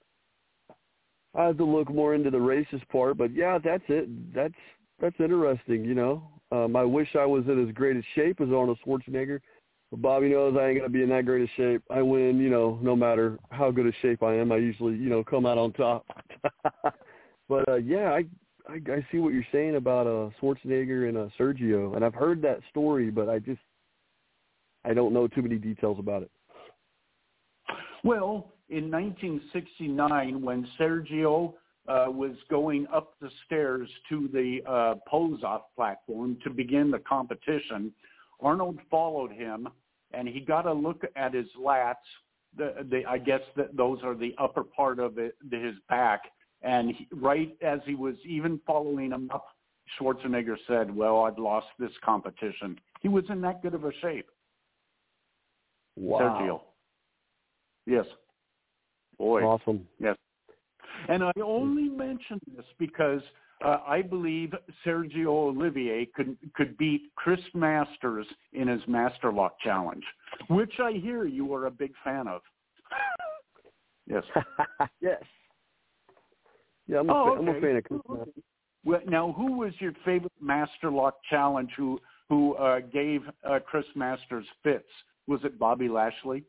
I 1.37 1.47
have 1.47 1.57
to 1.59 1.65
look 1.65 1.93
more 1.93 2.15
into 2.15 2.31
the 2.31 2.39
racist 2.39 2.89
part, 2.91 3.19
but 3.19 3.35
yeah, 3.35 3.59
that's 3.63 3.83
it. 3.89 4.09
That's 4.33 4.55
that's 5.01 5.17
interesting. 5.19 5.85
You 5.85 5.95
know, 5.95 6.23
um, 6.53 6.77
I 6.77 6.85
wish 6.85 7.09
I 7.19 7.27
was 7.27 7.45
in 7.47 7.67
as 7.69 7.75
great 7.75 7.97
a 7.97 8.03
shape 8.15 8.41
as 8.41 8.49
Arnold 8.49 8.79
Schwarzenegger. 8.87 9.41
But 9.91 10.03
Bobby 10.03 10.31
knows 10.31 10.57
I 10.59 10.69
ain't 10.69 10.79
gonna 10.79 10.89
be 10.89 11.03
in 11.03 11.09
that 11.11 11.27
great 11.27 11.49
a 11.49 11.53
shape. 11.57 11.83
I 11.91 12.03
win, 12.03 12.39
you 12.39 12.51
know, 12.51 12.79
no 12.83 12.97
matter 12.97 13.39
how 13.51 13.71
good 13.71 13.87
a 13.87 13.93
shape 14.03 14.23
I 14.23 14.35
am. 14.35 14.53
I 14.53 14.57
usually, 14.57 14.97
you 14.97 15.09
know, 15.09 15.23
come 15.23 15.47
out 15.47 15.59
on 15.59 15.73
top. 15.73 16.07
but 17.49 17.69
uh, 17.69 17.77
yeah, 17.77 18.11
I, 18.11 18.25
I 18.69 18.81
I 18.91 19.07
see 19.13 19.19
what 19.19 19.35
you're 19.35 19.47
saying 19.53 19.77
about 19.77 20.07
uh, 20.07 20.31
Schwarzenegger 20.41 21.09
and 21.09 21.17
uh, 21.17 21.29
Sergio, 21.39 21.95
and 21.97 22.05
I've 22.05 22.15
heard 22.15 22.43
that 22.43 22.61
story, 22.71 23.11
but 23.11 23.29
I 23.29 23.39
just 23.39 23.61
I 24.85 24.95
don't 24.95 25.13
know 25.13 25.29
too 25.29 25.43
many 25.43 25.57
details 25.57 25.99
about 25.99 26.23
it. 26.23 26.31
Well, 28.03 28.53
in 28.69 28.91
1969 28.91 30.43
when 30.43 30.67
Sergio 30.79 31.55
uh, 31.89 32.07
was 32.09 32.35
going 32.49 32.87
up 32.93 33.15
the 33.21 33.31
stairs 33.47 33.89
to 34.09 34.29
the 34.33 34.61
uh, 34.71 34.95
pose-off 35.09 35.63
platform 35.77 36.39
to 36.43 36.51
begin 36.51 36.91
the 36.91 36.99
competition. 37.01 37.93
Arnold 38.41 38.79
followed 38.91 39.33
him, 39.33 39.69
and 40.13 40.27
he 40.29 40.41
got 40.41 40.67
a 40.67 40.73
look 40.73 41.03
at 41.17 41.35
his 41.35 41.47
lats. 41.61 41.95
The, 42.57 42.87
the, 42.89 43.05
I 43.05 43.19
guess 43.19 43.41
that 43.57 43.77
those 43.77 43.99
are 44.03 44.15
the 44.15 44.35
upper 44.39 44.63
part 44.63 44.99
of 44.99 45.19
it, 45.19 45.37
his 45.51 45.75
back. 45.89 46.23
And 46.63 46.95
he, 46.95 47.09
right 47.13 47.55
as 47.63 47.81
he 47.85 47.95
was 47.95 48.15
even 48.25 48.61
following 48.67 49.11
him 49.11 49.31
up, 49.33 49.49
Schwarzenegger 50.01 50.57
said, 50.67 50.95
"Well, 50.95 51.25
I've 51.25 51.39
lost 51.39 51.67
this 51.79 51.91
competition." 52.03 52.81
He 53.03 53.09
was 53.09 53.25
in 53.29 53.43
that 53.43 53.61
good 53.63 53.75
of 53.75 53.85
a 53.85 53.93
shape. 54.01 54.27
Wow. 55.97 56.19
Sergio. 56.19 56.61
Yes. 57.87 58.07
Boy. 59.19 59.43
Awesome. 59.43 59.87
Yes. 60.01 60.17
And 61.09 61.23
I 61.23 61.33
only 61.43 61.89
mention 61.89 62.41
this 62.57 62.65
because 62.79 63.21
uh, 63.65 63.79
I 63.87 64.03
believe 64.03 64.53
Sergio 64.85 65.29
Oliva 65.29 66.05
could 66.15 66.37
could 66.55 66.77
beat 66.77 67.11
Chris 67.17 67.41
Masters 67.55 68.27
in 68.53 68.69
his 68.69 68.81
Master 68.87 69.33
Lock 69.33 69.59
Challenge, 69.61 70.05
which 70.49 70.75
I 70.83 70.93
hear 70.93 71.25
you 71.25 71.55
are 71.55 71.67
a 71.67 71.71
big 71.71 71.93
fan 72.03 72.27
of. 72.29 72.43
yes. 74.07 74.23
yes. 75.01 75.23
Yeah, 76.87 76.99
I'm 77.01 77.09
a, 77.09 77.13
oh, 77.15 77.37
fan, 77.37 77.49
okay. 77.49 77.51
I'm 77.51 77.57
a 77.57 77.61
fan 77.61 77.77
of 77.77 77.85
Chris 77.85 78.01
Masters. 78.09 78.45
Well, 78.85 79.01
now, 79.07 79.33
who 79.33 79.59
was 79.59 79.73
your 79.79 79.93
favorite 80.05 80.33
Master 80.41 80.91
Lock 80.91 81.15
Challenge 81.31 81.71
who 81.77 81.99
who 82.29 82.55
uh, 82.55 82.81
gave 82.81 83.23
uh, 83.49 83.59
Chris 83.65 83.87
Masters 83.95 84.47
fits? 84.63 84.89
Was 85.27 85.41
it 85.45 85.59
Bobby 85.59 85.89
Lashley? 85.89 86.45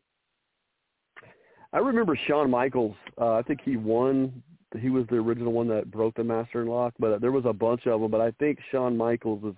I 1.75 1.79
remember 1.79 2.17
Shawn 2.25 2.49
Michaels. 2.49 2.95
Uh, 3.19 3.33
I 3.33 3.41
think 3.41 3.59
he 3.65 3.75
won. 3.75 4.41
He 4.79 4.89
was 4.89 5.05
the 5.09 5.17
original 5.17 5.51
one 5.51 5.67
that 5.67 5.91
broke 5.91 6.15
the 6.15 6.23
master 6.23 6.63
lock, 6.63 6.93
but 6.99 7.19
there 7.19 7.33
was 7.33 7.43
a 7.45 7.51
bunch 7.51 7.85
of 7.85 7.99
them. 7.99 8.09
But 8.09 8.21
I 8.21 8.31
think 8.31 8.59
Shawn 8.71 8.95
Michaels 8.95 9.43
is 9.43 9.55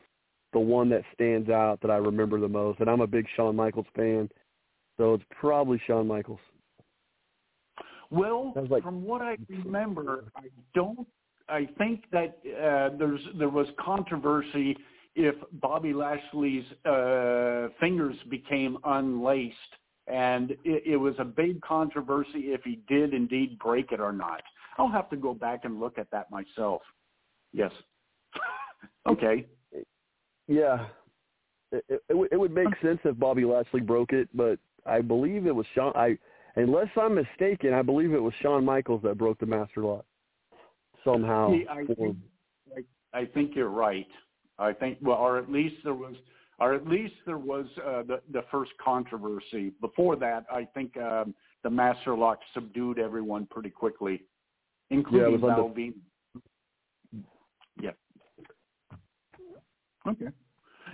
the 0.51 0.60
one 0.60 0.89
that 0.89 1.03
stands 1.13 1.51
out 1.51 1.80
that 1.82 1.91
I 1.91 1.97
remember 1.97 2.39
the 2.39 2.47
most. 2.47 2.80
And 2.80 2.89
I'm 2.89 3.01
a 3.01 3.08
big 3.08 3.27
Shawn 3.36 3.56
Michaels 3.56 3.86
fan, 3.95 4.30
so 4.97 5.13
it's 5.13 5.23
probably 5.30 5.80
Shawn 5.86 6.08
Michaels. 6.08 6.39
Well, 8.10 8.51
like, 8.67 8.82
from 8.82 9.03
what 9.03 9.21
I 9.21 9.38
remember, 9.47 10.23
I 10.36 10.45
don't. 10.73 11.08
I 11.49 11.69
think 11.77 12.06
that 12.12 12.39
uh, 12.45 12.97
there's 12.97 13.21
there 13.38 13.49
was 13.49 13.67
controversy 13.80 14.75
if 15.15 15.36
Bobby 15.62 15.93
Lashley's 15.93 16.65
uh, 16.84 17.67
fingers 17.80 18.15
became 18.27 18.80
unlaced 18.86 19.53
and 20.08 20.52
it, 20.63 20.84
it 20.86 20.98
was 20.98 21.15
a 21.20 21.26
big 21.26 21.62
controversy 21.62 22.52
if 22.54 22.63
he 22.63 22.80
did 22.88 23.13
indeed 23.13 23.60
break 23.60 23.91
it 23.91 24.00
or 24.00 24.13
not. 24.13 24.41
I'll 24.78 24.89
have 24.89 25.10
to 25.10 25.15
go 25.17 25.34
back 25.34 25.62
and 25.63 25.80
look 25.80 25.98
at 25.98 26.10
that 26.12 26.30
myself. 26.32 26.82
Yes. 27.52 27.72
okay. 29.08 29.46
Yeah, 30.48 30.86
it, 31.72 31.84
it, 31.89 32.30
it 32.32 32.39
would 32.39 32.54
make 32.54 32.70
sense 32.82 33.00
if 33.04 33.20
Bobby 33.20 33.43
Lashley 33.43 33.82
broke 33.82 34.13
it, 34.13 34.30
but 34.34 34.60
I 34.86 35.02
believe 35.02 35.46
it 35.46 35.56
was 35.56 35.65
Shawn. 35.76 35.91
I, 35.96 36.17
unless 36.56 36.88
I'm 36.96 37.15
mistaken, 37.15 37.74
I 37.74 37.82
believe 37.82 38.13
it 38.13 38.22
was 38.22 38.34
Shawn 38.41 38.63
Michaels 38.63 39.02
that 39.04 39.17
broke 39.17 39.39
the 39.39 39.46
master 39.46 39.84
lock 39.84 40.06
somehow. 41.04 41.52
See, 41.52 41.65
I, 41.70 41.86
think, 41.86 42.17
I, 42.76 43.20
I 43.20 43.26
think 43.26 43.56
you're 43.56 43.70
right. 43.70 44.08
I 44.60 44.74
think, 44.74 44.98
well, 45.02 45.17
or 45.17 45.38
at 45.38 45.52
least 45.52 45.76
there 45.84 45.93
was 45.93 46.15
or 46.60 46.74
at 46.74 46.88
least 46.88 47.13
there 47.26 47.38
was 47.38 47.65
uh, 47.86 48.04
the 48.04 48.22
the 48.32 48.43
first 48.52 48.72
controversy. 48.84 49.72
Before 49.82 50.15
that, 50.15 50.46
I 50.52 50.65
think 50.74 50.98
um, 50.98 51.36
the 51.63 51.70
Master 51.70 52.15
Lock 52.15 52.39
subdued 52.54 53.00
everyone 53.00 53.48
pretty 53.48 53.70
quickly, 53.70 54.24
including 54.89 55.34
yeah. 55.34 55.38
Yeah. 57.82 57.91
Okay. 60.08 60.28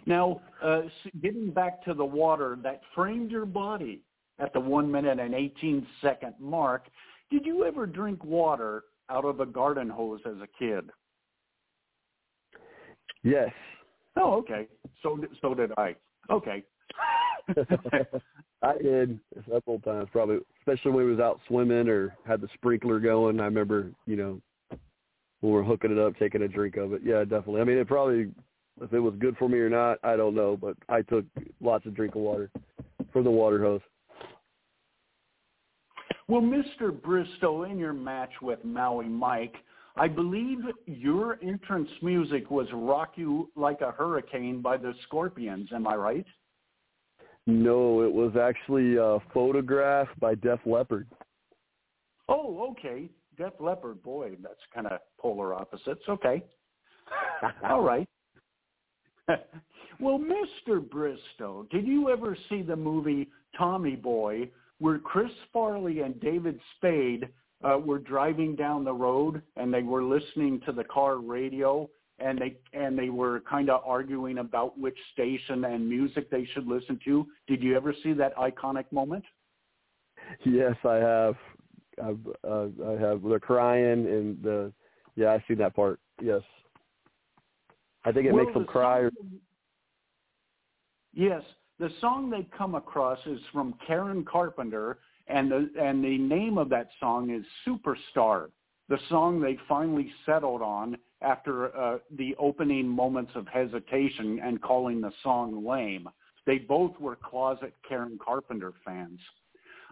Now, 0.05 0.41
uh, 0.61 0.81
getting 1.21 1.51
back 1.51 1.83
to 1.85 1.93
the 1.93 2.03
water 2.03 2.57
that 2.63 2.81
framed 2.93 3.31
your 3.31 3.45
body 3.45 4.01
at 4.39 4.51
the 4.51 4.59
one 4.59 4.91
minute 4.91 5.19
and 5.19 5.33
18 5.33 5.85
second 6.01 6.33
mark, 6.39 6.87
did 7.31 7.45
you 7.45 7.63
ever 7.63 7.85
drink 7.85 8.23
water 8.23 8.83
out 9.09 9.23
of 9.23 9.39
a 9.39 9.45
garden 9.45 9.89
hose 9.89 10.19
as 10.25 10.35
a 10.41 10.47
kid? 10.59 10.89
Yes. 13.23 13.51
Oh, 14.15 14.33
okay. 14.35 14.67
So 15.01 15.19
so 15.41 15.53
did 15.53 15.71
I. 15.77 15.95
Okay. 16.29 16.63
I 18.61 18.77
did 18.77 19.19
several 19.49 19.79
times, 19.79 20.07
probably, 20.11 20.37
especially 20.61 20.91
when 20.91 21.05
we 21.05 21.11
was 21.11 21.19
out 21.19 21.39
swimming 21.47 21.89
or 21.89 22.15
had 22.25 22.39
the 22.39 22.47
sprinkler 22.53 22.99
going. 22.99 23.39
I 23.39 23.45
remember, 23.45 23.91
you 24.05 24.15
know, 24.15 24.41
when 25.41 25.51
we 25.51 25.51
were 25.51 25.63
hooking 25.63 25.91
it 25.91 25.97
up, 25.97 26.17
taking 26.17 26.43
a 26.43 26.47
drink 26.47 26.77
of 26.77 26.93
it. 26.93 27.01
Yeah, 27.03 27.23
definitely. 27.23 27.59
I 27.59 27.65
mean, 27.65 27.77
it 27.77 27.87
probably, 27.87 28.31
if 28.81 28.93
it 28.93 28.99
was 28.99 29.15
good 29.19 29.35
for 29.37 29.49
me 29.49 29.57
or 29.57 29.69
not, 29.69 29.97
I 30.03 30.15
don't 30.15 30.35
know, 30.35 30.55
but 30.55 30.77
I 30.87 31.01
took 31.01 31.25
lots 31.59 31.85
of 31.85 31.95
drink 31.95 32.15
of 32.15 32.21
water 32.21 32.49
from 33.11 33.25
the 33.25 33.31
water 33.31 33.61
hose. 33.61 33.81
Well, 36.29 36.41
Mr. 36.41 36.99
Bristow, 37.01 37.63
in 37.63 37.77
your 37.77 37.91
match 37.91 38.31
with 38.41 38.63
Maui 38.63 39.09
Mike, 39.09 39.55
I 39.95 40.07
believe 40.07 40.59
your 40.85 41.37
entrance 41.43 41.89
music 42.01 42.49
was 42.49 42.67
Rock 42.73 43.13
You 43.15 43.51
Like 43.55 43.81
a 43.81 43.91
Hurricane 43.91 44.61
by 44.61 44.77
the 44.77 44.93
Scorpions. 45.03 45.69
Am 45.73 45.87
I 45.87 45.95
right? 45.95 46.25
No, 47.45 48.01
it 48.01 48.11
was 48.11 48.35
actually 48.35 48.95
a 48.95 49.19
photograph 49.33 50.07
by 50.19 50.35
Def 50.35 50.59
Leppard. 50.65 51.07
Oh, 52.27 52.71
okay. 52.71 53.09
Def 53.37 53.53
Leppard, 53.59 54.01
boy, 54.01 54.31
that's 54.41 54.55
kind 54.73 54.87
of 54.87 54.99
polar 55.19 55.53
opposites. 55.53 56.03
Okay. 56.09 56.43
All 57.69 57.81
right. 57.81 58.07
well, 59.99 60.19
Mr. 60.19 60.87
Bristow, 60.89 61.67
did 61.69 61.85
you 61.85 62.09
ever 62.09 62.35
see 62.49 62.61
the 62.61 62.75
movie 62.75 63.29
Tommy 63.57 63.95
Boy 63.95 64.49
where 64.79 64.97
Chris 64.97 65.31
Farley 65.51 66.01
and 66.01 66.19
David 66.19 66.59
Spade 66.77 67.27
uh, 67.63 67.77
were 67.77 67.99
driving 67.99 68.55
down 68.55 68.83
the 68.83 68.93
road 68.93 69.41
and 69.55 69.73
they 69.73 69.83
were 69.83 70.03
listening 70.03 70.61
to 70.65 70.71
the 70.71 70.83
car 70.83 71.17
radio 71.17 71.89
and 72.19 72.39
they 72.39 72.55
and 72.77 72.97
they 72.97 73.09
were 73.09 73.41
kind 73.41 73.69
of 73.69 73.81
arguing 73.85 74.37
about 74.39 74.77
which 74.79 74.97
station 75.13 75.65
and 75.65 75.87
music 75.87 76.29
they 76.29 76.47
should 76.53 76.67
listen 76.67 76.99
to. 77.05 77.25
Did 77.47 77.61
you 77.63 77.75
ever 77.75 77.93
see 78.03 78.13
that 78.13 78.35
iconic 78.35 78.85
moment? 78.91 79.23
Yes, 80.45 80.75
I 80.85 80.95
have. 80.95 81.35
I've, 82.03 82.19
uh, 82.47 82.67
I 82.87 82.99
have. 82.99 83.21
They're 83.23 83.39
crying 83.39 84.07
and 84.07 84.41
the 84.41 84.71
yeah, 85.15 85.31
I 85.31 85.43
see 85.47 85.53
that 85.55 85.75
part. 85.75 85.99
Yes, 86.21 86.41
I 88.05 88.11
think 88.11 88.27
it 88.27 88.33
well, 88.33 88.43
makes 88.43 88.53
them 88.53 88.63
the 88.63 88.67
cry. 88.67 89.09
Yes, 91.13 91.43
the 91.79 91.89
song 92.01 92.29
they 92.29 92.47
come 92.57 92.75
across 92.75 93.19
is 93.25 93.39
from 93.51 93.75
Karen 93.85 94.25
Carpenter, 94.25 94.99
and 95.27 95.51
the 95.51 95.69
and 95.79 96.03
the 96.03 96.17
name 96.17 96.57
of 96.57 96.69
that 96.69 96.89
song 96.99 97.29
is 97.29 97.45
Superstar, 97.67 98.49
the 98.89 98.97
song 99.09 99.39
they 99.39 99.57
finally 99.67 100.11
settled 100.25 100.61
on 100.61 100.97
after 101.21 101.75
uh, 101.75 101.99
the 102.17 102.35
opening 102.37 102.87
moments 102.87 103.31
of 103.35 103.47
hesitation 103.47 104.39
and 104.43 104.61
calling 104.61 104.99
the 104.99 105.11
song 105.23 105.65
lame. 105.65 106.09
They 106.45 106.57
both 106.57 106.99
were 106.99 107.15
closet 107.15 107.73
Karen 107.87 108.19
Carpenter 108.23 108.73
fans. 108.83 109.19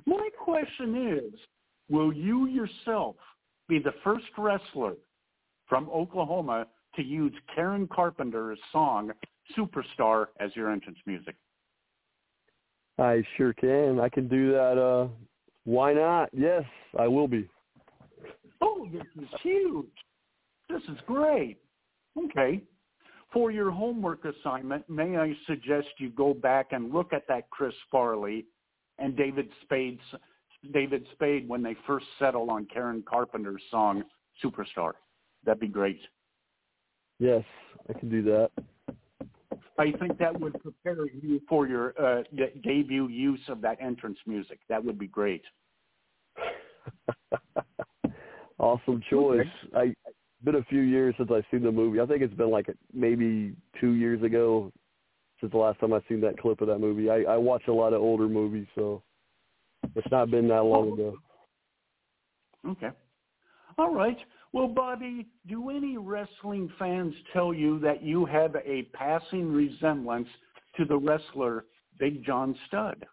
My 0.05 0.29
question 0.37 1.17
is, 1.17 1.39
will 1.89 2.11
you 2.11 2.47
yourself 2.47 3.15
be 3.69 3.79
the 3.79 3.93
first 4.03 4.25
wrestler 4.37 4.95
from 5.67 5.89
Oklahoma 5.89 6.67
to 6.95 7.03
use 7.03 7.33
Karen 7.55 7.87
Carpenter's 7.87 8.59
song 8.73 9.11
Superstar 9.57 10.25
as 10.41 10.53
your 10.55 10.69
entrance 10.69 10.97
music? 11.05 11.35
I 13.01 13.23
sure 13.35 13.53
can. 13.53 13.99
I 13.99 14.09
can 14.09 14.27
do 14.27 14.51
that. 14.51 14.77
Uh, 14.77 15.07
why 15.65 15.93
not? 15.93 16.29
Yes, 16.33 16.63
I 16.97 17.07
will 17.07 17.27
be. 17.27 17.49
Oh, 18.61 18.87
this 18.93 19.03
is 19.19 19.29
huge. 19.41 19.87
This 20.69 20.83
is 20.83 20.99
great. 21.07 21.57
Okay. 22.17 22.61
For 23.33 23.49
your 23.49 23.71
homework 23.71 24.25
assignment, 24.25 24.87
may 24.89 25.17
I 25.17 25.33
suggest 25.47 25.87
you 25.97 26.09
go 26.09 26.33
back 26.33 26.67
and 26.73 26.93
look 26.93 27.11
at 27.11 27.27
that 27.27 27.49
Chris 27.49 27.73
Farley 27.89 28.45
and 28.99 29.17
David 29.17 29.49
Spade's 29.63 30.01
David 30.73 31.07
Spade 31.13 31.49
when 31.49 31.63
they 31.63 31.75
first 31.87 32.05
settled 32.19 32.49
on 32.49 32.67
Karen 32.71 33.03
Carpenter's 33.09 33.63
song 33.71 34.03
superstar. 34.43 34.91
That'd 35.43 35.59
be 35.59 35.67
great. 35.67 35.99
Yes, 37.17 37.43
I 37.89 37.97
can 37.97 38.09
do 38.09 38.21
that. 38.23 38.51
I 39.79 39.91
think 39.99 40.17
that 40.17 40.39
would 40.39 40.61
prepare 40.61 41.07
you 41.07 41.41
for 41.47 41.67
your 41.67 41.93
uh, 42.01 42.23
de- 42.35 42.59
debut 42.61 43.07
use 43.07 43.41
of 43.47 43.61
that 43.61 43.81
entrance 43.81 44.17
music. 44.25 44.59
That 44.69 44.83
would 44.83 44.99
be 44.99 45.07
great. 45.07 45.43
awesome 48.59 49.01
choice. 49.09 49.47
Okay. 49.73 49.95
I 50.09 50.11
been 50.43 50.55
a 50.55 50.63
few 50.63 50.81
years 50.81 51.13
since 51.17 51.29
I've 51.31 51.45
seen 51.51 51.63
the 51.63 51.71
movie. 51.71 51.99
I 51.99 52.05
think 52.05 52.21
it's 52.21 52.33
been 52.33 52.49
like 52.49 52.67
maybe 52.93 53.55
two 53.79 53.91
years 53.91 54.23
ago 54.23 54.71
since 55.39 55.51
the 55.51 55.57
last 55.57 55.79
time 55.79 55.93
I've 55.93 56.03
seen 56.09 56.21
that 56.21 56.39
clip 56.39 56.61
of 56.61 56.67
that 56.67 56.79
movie. 56.79 57.09
I, 57.09 57.23
I 57.23 57.37
watch 57.37 57.63
a 57.67 57.71
lot 57.71 57.93
of 57.93 58.01
older 58.01 58.27
movies, 58.27 58.67
so 58.75 59.03
it's 59.95 60.11
not 60.11 60.31
been 60.31 60.47
that 60.47 60.63
long 60.63 60.93
ago. 60.93 61.17
Okay. 62.67 62.89
All 63.77 63.93
right. 63.93 64.17
Well, 64.53 64.67
Bobby, 64.67 65.27
do 65.47 65.69
any 65.69 65.97
wrestling 65.97 66.69
fans 66.77 67.13
tell 67.31 67.53
you 67.53 67.79
that 67.79 68.03
you 68.03 68.25
have 68.25 68.55
a 68.65 68.83
passing 68.93 69.51
resemblance 69.51 70.27
to 70.75 70.85
the 70.85 70.97
wrestler 70.97 71.65
Big 71.97 72.25
John 72.25 72.55
Studd? 72.67 73.05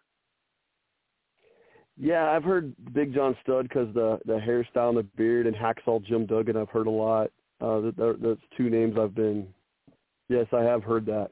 Yeah, 1.97 2.31
I've 2.31 2.43
heard 2.43 2.73
Big 2.93 3.13
John 3.13 3.35
Studd 3.43 3.67
because 3.67 3.93
the 3.93 4.19
the 4.25 4.39
hairstyle 4.39 4.89
and 4.89 4.97
the 4.97 5.03
beard, 5.17 5.47
and 5.47 5.55
Hacksaw 5.55 6.03
Jim 6.05 6.25
Duggan. 6.25 6.55
I've 6.55 6.69
heard 6.69 6.87
a 6.87 6.91
lot. 6.91 7.29
Uh, 7.61 7.81
that, 7.81 8.17
that's 8.21 8.39
two 8.55 8.69
names 8.69 8.95
I've 8.97 9.15
been. 9.15 9.47
Yes, 10.29 10.47
I 10.53 10.61
have 10.61 10.83
heard 10.83 11.05
that. 11.07 11.31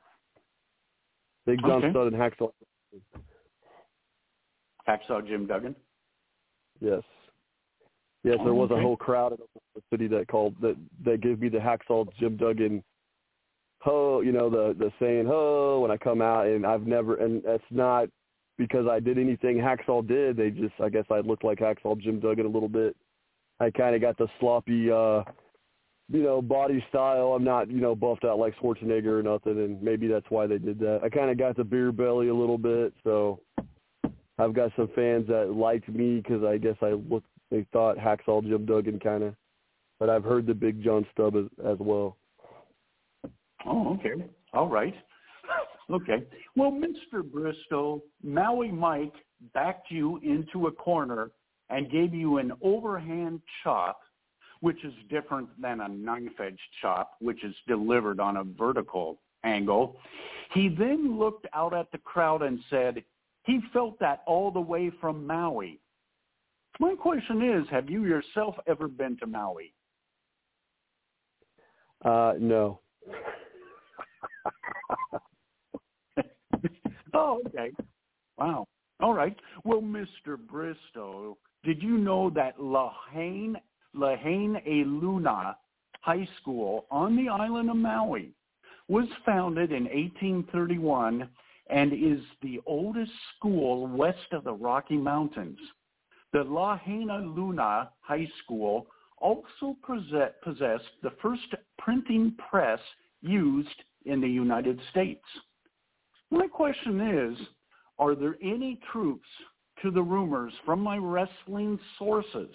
Big 1.46 1.62
John 1.62 1.84
okay. 1.84 1.92
Studd 1.92 2.14
and 2.14 2.16
Hacksaw. 2.16 2.52
Hacksaw 4.88 5.26
Jim 5.26 5.48
Duggan. 5.48 5.76
Yes. 6.82 7.02
Yes, 8.28 8.38
there 8.44 8.54
oh, 8.54 8.56
was 8.56 8.72
a 8.72 8.82
whole 8.82 8.98
crowd 8.98 9.32
in 9.34 9.38
the 9.76 9.82
city 9.92 10.08
that 10.08 10.28
called 10.28 10.56
that 10.62 10.76
that 11.06 11.22
gave 11.22 11.40
me 11.40 11.50
the 11.50 11.60
Hacksaw 11.60 12.08
Jim 12.20 12.36
Duggan 12.38 12.84
ho, 13.80 14.22
you 14.22 14.32
know, 14.32 14.50
the 14.50 14.76
the 14.78 14.92
saying 15.00 15.26
ho 15.26 15.80
when 15.82 15.92
I 15.92 15.98
come 15.98 16.22
out, 16.22 16.48
and 16.48 16.66
I've 16.66 16.86
never, 16.86 17.16
and 17.16 17.42
that's 17.44 17.64
not 17.72 18.10
because 18.58 18.88
I 18.88 19.00
did 19.00 19.18
anything 19.18 19.58
Hacksaw 19.58 20.08
did. 20.08 20.36
They 20.36 20.50
just, 20.50 20.74
I 20.84 20.90
guess 20.90 21.06
I 21.12 21.20
looked 21.20 21.44
like 21.44 21.60
Hacksaw 21.60 22.00
Jim 22.02 22.20
Duggan 22.20 22.46
a 22.46 22.50
little 22.50 22.70
bit. 22.70 22.96
I 23.60 23.70
kind 23.72 23.96
of 23.96 24.02
got 24.02 24.18
the 24.18 24.28
sloppy, 24.40 24.92
uh, 24.92 25.24
you 26.10 26.24
know, 26.24 26.42
body 26.42 26.84
style. 26.90 27.34
I'm 27.34 27.44
not, 27.44 27.70
you 27.70 27.82
know, 27.82 27.96
buffed 27.96 28.26
out 28.26 28.40
like 28.40 28.56
Schwarzenegger 28.58 29.20
or 29.20 29.24
nothing, 29.24 29.60
and 29.60 29.82
maybe 29.82 30.08
that's 30.08 30.30
why 30.30 30.48
they 30.48 30.58
did 30.58 30.80
that. 30.80 31.02
I 31.04 31.10
kind 31.10 31.30
of 31.30 31.38
got 31.38 31.56
the 31.56 31.64
beer 31.64 31.92
belly 31.92 32.30
a 32.30 32.36
little 32.36 32.58
bit, 32.58 32.94
so 33.04 33.40
I've 34.38 34.54
got 34.54 34.72
some 34.76 34.90
fans 34.96 35.28
that 35.28 35.54
liked 35.54 35.90
me 35.90 36.18
because 36.18 36.44
I 36.44 36.58
guess 36.58 36.76
I 36.82 36.92
looked, 36.92 37.30
they 37.52 37.66
thought 37.72 37.98
Hacksaw 37.98 38.44
Jim 38.44 38.66
Duggan 38.66 39.00
kind 39.00 39.24
of, 39.24 39.36
but 40.00 40.10
I've 40.10 40.24
heard 40.24 40.46
the 40.46 40.54
Big 40.54 40.84
John 40.84 41.06
Studd 41.12 41.36
as, 41.36 41.46
as 41.66 41.78
well. 41.80 42.18
Oh, 43.66 43.94
okay. 43.96 44.26
All 44.54 44.68
right. 44.68 44.96
Okay. 45.90 46.26
Well, 46.58 46.72
Mr. 46.72 47.24
Bristow, 47.24 48.04
Maui 48.22 48.70
Mike 48.74 49.14
backed 49.54 49.90
you 49.90 50.20
into 50.22 50.68
a 50.68 50.72
corner 50.74 51.32
and 51.70 51.90
gave 51.90 52.14
you 52.14 52.40
an 52.40 52.52
overhand 52.62 53.40
chop, 53.64 54.02
which 54.60 54.84
is 54.84 54.94
different 55.10 55.48
than 55.62 55.80
a 55.80 55.88
knife-edge 55.88 56.60
chop, 56.82 57.14
which 57.22 57.42
is 57.46 57.56
delivered 57.70 58.20
on 58.20 58.36
a 58.36 58.44
vertical 58.44 59.22
angle. 59.46 59.96
He 60.54 60.68
then 60.68 61.18
looked 61.18 61.48
out 61.54 61.74
at 61.74 61.90
the 61.94 62.00
crowd 62.00 62.42
and 62.42 62.60
said 62.70 63.02
he 63.46 63.62
felt 63.72 63.98
that 64.00 64.24
all 64.28 64.52
the 64.52 64.60
way 64.60 64.92
from 65.00 65.26
Maui. 65.26 65.80
My 66.80 66.96
question 66.96 67.42
is, 67.42 67.68
have 67.70 67.90
you 67.90 68.06
yourself 68.06 68.56
ever 68.68 68.88
been 68.88 69.18
to 69.18 69.28
Maui? 69.28 69.74
Uh, 72.06 72.34
no. 72.40 72.80
oh, 77.14 77.42
okay. 77.48 77.72
Wow. 78.38 78.68
All 79.00 79.14
right. 79.14 79.36
Well, 79.64 79.82
Mr. 79.82 80.38
Bristow, 80.38 81.38
did 81.64 81.82
you 81.82 81.98
know 81.98 82.30
that 82.32 82.62
Lahaina, 82.62 83.62
Lahaina 83.94 84.60
a 84.66 84.84
Luna 84.84 85.58
High 86.02 86.28
School 86.42 86.86
on 86.92 87.16
the 87.16 87.30
island 87.30 87.70
of 87.70 87.78
Maui 87.78 88.32
was 88.88 89.08
founded 89.26 89.72
in 89.72 89.84
1831 89.86 91.28
and 91.70 91.92
is 91.92 92.24
the 92.42 92.62
oldest 92.66 93.12
school 93.36 93.88
west 93.88 94.32
of 94.32 94.44
the 94.44 94.54
Rocky 94.54 94.96
Mountains. 94.96 95.60
The 96.34 96.40
Lahainaluna 96.40 97.90
High 98.02 98.28
School 98.44 98.88
also 99.18 99.76
possessed 99.84 100.92
the 101.02 101.14
first 101.22 101.56
printing 101.78 102.36
press 102.50 102.80
used 103.22 103.84
in 104.06 104.22
the 104.22 104.28
United 104.28 104.80
States. 104.92 105.24
My 106.30 106.48
question 106.48 107.02
is, 107.02 107.48
are 108.00 108.16
there 108.16 108.36
any 108.42 108.80
truths 108.92 109.24
to 109.82 109.92
the 109.92 110.02
rumors 110.02 110.54
from 110.66 110.82
my 110.82 110.98
wrestling 110.98 111.80
sources 111.98 112.54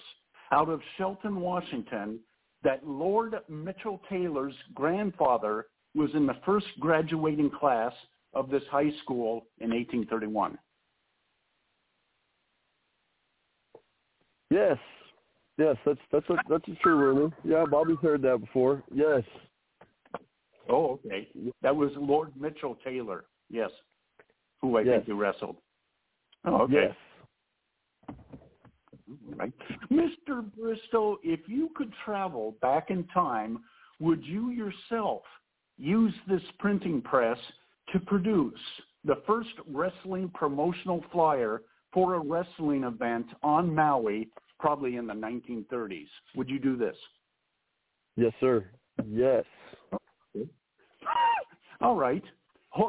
out 0.52 0.68
of 0.68 0.80
Shelton, 0.96 1.40
Washington, 1.40 2.20
that 2.62 2.86
Lord 2.86 3.34
Mitchell 3.48 4.00
Taylor's 4.08 4.54
grandfather 4.74 5.66
was 5.94 6.10
in 6.14 6.26
the 6.26 6.36
first 6.44 6.66
graduating 6.78 7.50
class 7.50 7.92
of 8.34 8.50
this 8.50 8.62
high 8.70 8.92
school 9.02 9.46
in 9.58 9.70
1831? 9.70 10.58
Yes, 14.52 14.76
yes, 15.56 15.76
that's 15.86 15.98
that's 16.12 16.28
a 16.28 16.36
that's 16.48 16.68
a 16.68 16.74
true 16.82 16.96
rumor. 16.96 17.34
Yeah, 17.42 17.64
Bobby's 17.70 17.96
heard 18.02 18.20
that 18.22 18.38
before. 18.38 18.82
Yes. 18.92 19.22
Oh, 20.68 21.00
okay. 21.06 21.28
That 21.62 21.74
was 21.74 21.90
Lord 21.96 22.32
Mitchell 22.38 22.76
Taylor. 22.84 23.24
Yes, 23.48 23.70
who 24.60 24.76
I 24.76 24.82
yes. 24.82 24.96
think 24.96 25.08
you 25.08 25.14
wrestled. 25.14 25.56
Oh, 26.44 26.62
okay. 26.62 26.88
Yes. 26.88 28.16
Right. 29.36 29.52
Mr. 29.90 30.44
Bristow, 30.58 31.18
if 31.22 31.40
you 31.46 31.70
could 31.74 31.92
travel 32.04 32.56
back 32.60 32.90
in 32.90 33.04
time, 33.08 33.60
would 34.00 34.22
you 34.24 34.50
yourself 34.50 35.22
use 35.78 36.14
this 36.28 36.42
printing 36.58 37.00
press 37.00 37.38
to 37.92 38.00
produce 38.00 38.60
the 39.04 39.22
first 39.26 39.50
wrestling 39.66 40.30
promotional 40.34 41.04
flyer 41.10 41.62
for 41.92 42.14
a 42.14 42.20
wrestling 42.20 42.84
event 42.84 43.26
on 43.42 43.74
Maui, 43.74 44.28
probably 44.62 44.94
in 44.94 45.08
the 45.08 45.12
1930s? 45.12 46.06
Would 46.36 46.48
you 46.48 46.60
do 46.60 46.76
this? 46.76 46.94
Yes, 48.16 48.32
sir. 48.40 48.64
Yes. 49.06 49.44
All 51.80 51.96
right. 51.96 52.22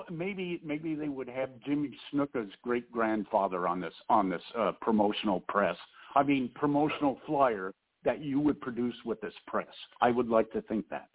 Maybe 0.10 0.62
maybe 0.64 0.96
they 0.96 1.10
would 1.10 1.28
have 1.28 1.50
Jimmy 1.66 1.90
Snuka's 2.14 2.52
great 2.62 2.90
grandfather 2.90 3.68
on 3.68 3.82
this 3.82 3.94
on 4.08 4.30
this 4.30 4.42
uh, 4.58 4.72
promotional 4.80 5.42
press. 5.50 5.76
I 6.16 6.24
mean 6.24 6.50
promotional 6.56 7.20
flyer 7.26 7.74
that 8.06 8.22
you 8.22 8.40
would 8.40 8.62
produce 8.62 8.96
with 9.04 9.20
this 9.20 9.34
press. 9.48 9.68
I 10.00 10.12
would 10.12 10.30
like 10.30 10.52
to 10.54 10.62
think 10.62 10.88
that. 10.90 11.08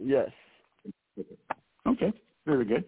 Yes. 0.00 0.30
Okay. 1.86 2.12
Very 2.46 2.64
good. 2.64 2.84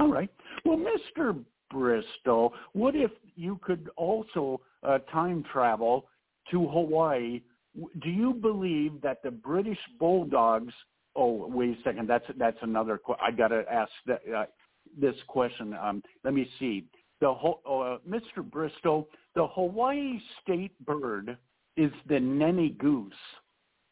All 0.00 0.10
right. 0.10 0.30
Well, 0.64 0.78
Mr. 0.78 1.44
Bristol, 1.70 2.54
what 2.72 2.96
if 2.96 3.10
you 3.36 3.60
could 3.62 3.90
also 3.96 4.60
uh, 4.82 4.98
time 5.12 5.44
travel 5.52 6.06
to 6.50 6.66
Hawaii? 6.66 7.42
Do 8.02 8.08
you 8.08 8.34
believe 8.34 9.00
that 9.02 9.22
the 9.22 9.30
British 9.30 9.78
Bulldogs 9.98 10.72
Oh, 11.16 11.46
wait 11.48 11.78
a 11.78 11.82
second. 11.82 12.08
That's 12.08 12.24
that's 12.38 12.58
another. 12.62 13.00
I 13.22 13.30
got 13.30 13.48
to 13.48 13.64
ask 13.70 13.90
that, 14.06 14.20
uh, 14.34 14.44
this 14.98 15.14
question. 15.28 15.74
Um, 15.74 16.02
let 16.24 16.34
me 16.34 16.48
see. 16.58 16.86
The 17.20 17.30
uh, 17.30 17.98
Mr. 18.08 18.42
Bristol, 18.42 19.08
the 19.34 19.46
Hawaii 19.46 20.18
state 20.42 20.72
bird 20.84 21.36
is 21.76 21.92
the 22.08 22.18
nene 22.18 22.76
goose. 22.78 23.12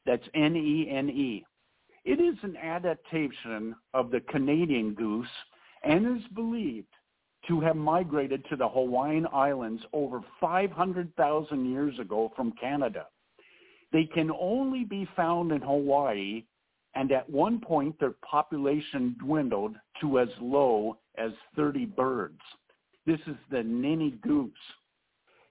That's 0.05 0.25
N-E-N-E. 0.35 1.45
It 2.05 2.21
is 2.21 2.35
an 2.43 2.57
adaptation 2.57 3.77
of 3.95 4.11
the 4.11 4.21
Canadian 4.29 4.95
goose 4.95 5.29
and 5.85 6.19
is 6.19 6.27
believed 6.35 6.92
to 7.49 7.61
have 7.61 7.77
migrated 7.77 8.45
to 8.49 8.57
the 8.57 8.69
Hawaiian 8.69 9.27
Islands 9.33 9.83
over 9.93 10.21
500,000 10.41 11.71
years 11.71 11.99
ago 11.99 12.33
from 12.37 12.53
Canada. 12.61 13.07
They 13.93 14.05
can 14.05 14.31
only 14.31 14.85
be 14.85 15.09
found 15.17 15.53
in 15.53 15.61
Hawaii 15.61 16.45
and 16.95 17.11
at 17.13 17.29
one 17.29 17.61
point 17.61 17.99
their 17.99 18.15
population 18.29 19.17
dwindled 19.19 19.77
to 20.01 20.19
as 20.19 20.29
low 20.41 20.99
as 21.17 21.33
30 21.57 21.87
birds. 21.87 22.41
This 23.07 23.21
is 23.27 23.37
the 23.51 23.63
nene 23.63 24.19
goose. 24.23 24.53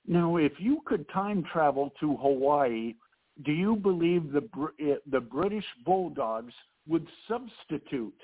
Now, 0.08 0.38
if 0.38 0.54
you 0.60 0.82
could 0.86 1.08
time 1.10 1.44
travel 1.52 1.92
to 2.00 2.16
Hawaii, 2.18 2.96
do 3.44 3.52
you 3.52 3.76
believe 3.76 4.32
the 4.32 4.48
eh, 4.80 4.96
the 5.10 5.20
British 5.20 5.66
bulldogs 5.86 6.54
would 6.88 7.08
substitute 7.28 8.20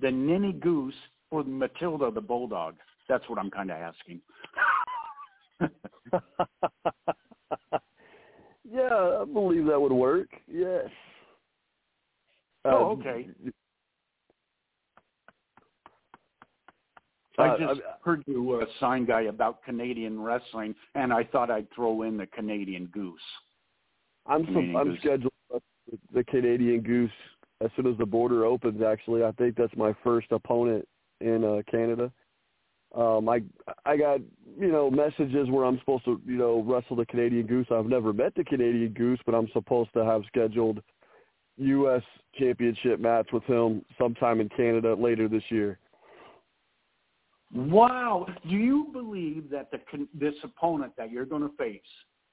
the 0.00 0.10
nene 0.10 0.58
goose 0.60 0.94
for 1.30 1.42
Matilda 1.44 2.10
the 2.10 2.20
bulldog? 2.20 2.74
That's 3.12 3.28
what 3.28 3.38
I'm 3.38 3.50
kind 3.50 3.70
of 3.70 3.76
asking. 3.76 4.22
yeah, 8.72 9.18
I 9.20 9.24
believe 9.30 9.66
that 9.66 9.78
would 9.78 9.92
work. 9.92 10.28
Yes. 10.50 10.86
Oh, 12.64 12.70
Uh, 12.70 12.88
okay. 12.92 13.28
Uh, 17.38 17.42
I 17.42 17.58
just 17.58 17.82
I- 17.82 17.96
heard 18.02 18.22
you 18.26 18.52
uh, 18.52 18.64
sign 18.80 19.04
guy 19.04 19.22
about 19.22 19.62
Canadian 19.62 20.18
wrestling, 20.18 20.74
and 20.94 21.12
I 21.12 21.24
thought 21.24 21.50
I'd 21.50 21.70
throw 21.74 22.00
in 22.04 22.16
the 22.16 22.26
Canadian 22.28 22.86
Goose. 22.86 23.20
I'm 24.24 24.46
Canadian 24.46 24.72
some, 24.72 24.80
I'm 24.80 24.88
Goose. 24.88 25.00
scheduled 25.00 25.32
the 26.14 26.24
Canadian 26.24 26.80
Goose 26.80 27.10
as 27.60 27.68
soon 27.76 27.88
as 27.88 27.98
the 27.98 28.06
border 28.06 28.46
opens. 28.46 28.80
Actually, 28.80 29.22
I 29.22 29.32
think 29.32 29.56
that's 29.56 29.76
my 29.76 29.94
first 30.02 30.28
opponent 30.30 30.88
in 31.20 31.44
uh, 31.44 31.60
Canada. 31.70 32.10
Um, 32.94 33.28
I 33.28 33.42
I 33.86 33.96
got 33.96 34.20
you 34.58 34.70
know 34.70 34.90
messages 34.90 35.48
where 35.48 35.64
I'm 35.64 35.78
supposed 35.78 36.04
to 36.04 36.20
you 36.26 36.36
know 36.36 36.62
wrestle 36.62 36.96
the 36.96 37.06
Canadian 37.06 37.46
Goose. 37.46 37.66
I've 37.70 37.86
never 37.86 38.12
met 38.12 38.34
the 38.34 38.44
Canadian 38.44 38.92
Goose, 38.92 39.20
but 39.24 39.34
I'm 39.34 39.48
supposed 39.52 39.92
to 39.94 40.04
have 40.04 40.22
scheduled 40.26 40.82
U.S. 41.56 42.02
Championship 42.38 43.00
match 43.00 43.28
with 43.32 43.44
him 43.44 43.84
sometime 43.98 44.40
in 44.40 44.48
Canada 44.50 44.94
later 44.94 45.28
this 45.28 45.42
year. 45.48 45.78
Wow! 47.54 48.26
Do 48.48 48.56
you 48.56 48.88
believe 48.92 49.50
that 49.50 49.70
the 49.70 49.78
this 50.14 50.34
opponent 50.42 50.92
that 50.96 51.10
you're 51.10 51.26
going 51.26 51.42
to 51.42 51.54
face, 51.56 51.80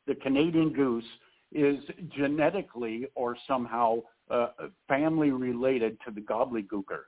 the 0.08 0.16
Canadian 0.16 0.74
Goose, 0.74 1.06
is 1.52 1.78
genetically 2.16 3.08
or 3.16 3.36
somehow 3.48 4.00
uh, 4.30 4.48
family 4.88 5.32
related 5.32 5.98
to 6.06 6.12
the 6.12 6.22
Gobbledygooker? 6.22 7.04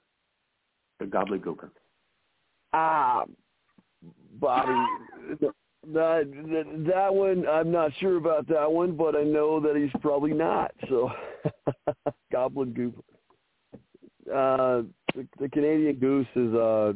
The 0.99 1.05
Gobbledygooker. 1.05 1.69
Ah, 2.73 3.25
Bobby, 4.39 4.71
that, 5.41 5.53
that 5.93 6.83
that 6.87 7.13
one 7.13 7.47
I'm 7.47 7.71
not 7.71 7.91
sure 7.99 8.17
about 8.17 8.47
that 8.47 8.71
one, 8.71 8.95
but 8.95 9.15
I 9.15 9.23
know 9.23 9.59
that 9.59 9.75
he's 9.75 9.91
probably 10.01 10.33
not. 10.33 10.71
So, 10.89 11.11
Goblin 12.31 12.73
Goose. 12.73 12.93
Uh, 14.27 14.83
the, 15.15 15.27
the 15.39 15.49
Canadian 15.49 15.95
Goose 15.97 16.27
is 16.35 16.53
uh, 16.53 16.93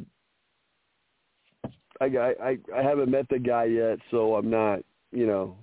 I, 2.01 2.05
I 2.05 2.57
I 2.76 2.82
haven't 2.82 3.09
met 3.09 3.28
the 3.30 3.39
guy 3.39 3.65
yet, 3.65 3.99
so 4.11 4.36
I'm 4.36 4.49
not, 4.49 4.80
you 5.11 5.28
know. 5.28 5.57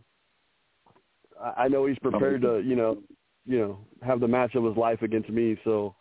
I, 1.41 1.65
I 1.65 1.69
know 1.69 1.87
he's 1.87 1.99
prepared 1.99 2.43
to, 2.43 2.61
you 2.65 2.77
know, 2.77 2.99
you 3.47 3.59
know, 3.59 3.79
have 4.03 4.21
the 4.21 4.29
match 4.29 4.55
of 4.55 4.65
his 4.65 4.77
life 4.77 5.03
against 5.03 5.31
me. 5.31 5.57
So 5.65 5.95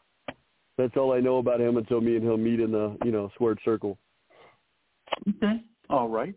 that's 0.82 0.98
all 0.98 1.14
I 1.14 1.20
know 1.20 1.38
about 1.38 1.62
him 1.62 1.78
until 1.78 2.02
me 2.02 2.16
and 2.16 2.26
him 2.26 2.44
meet 2.44 2.60
in 2.60 2.72
the, 2.72 2.98
you 3.06 3.12
know, 3.12 3.30
squared 3.36 3.60
circle. 3.64 3.98
Okay. 5.30 5.64
All 5.90 6.10
right. 6.10 6.34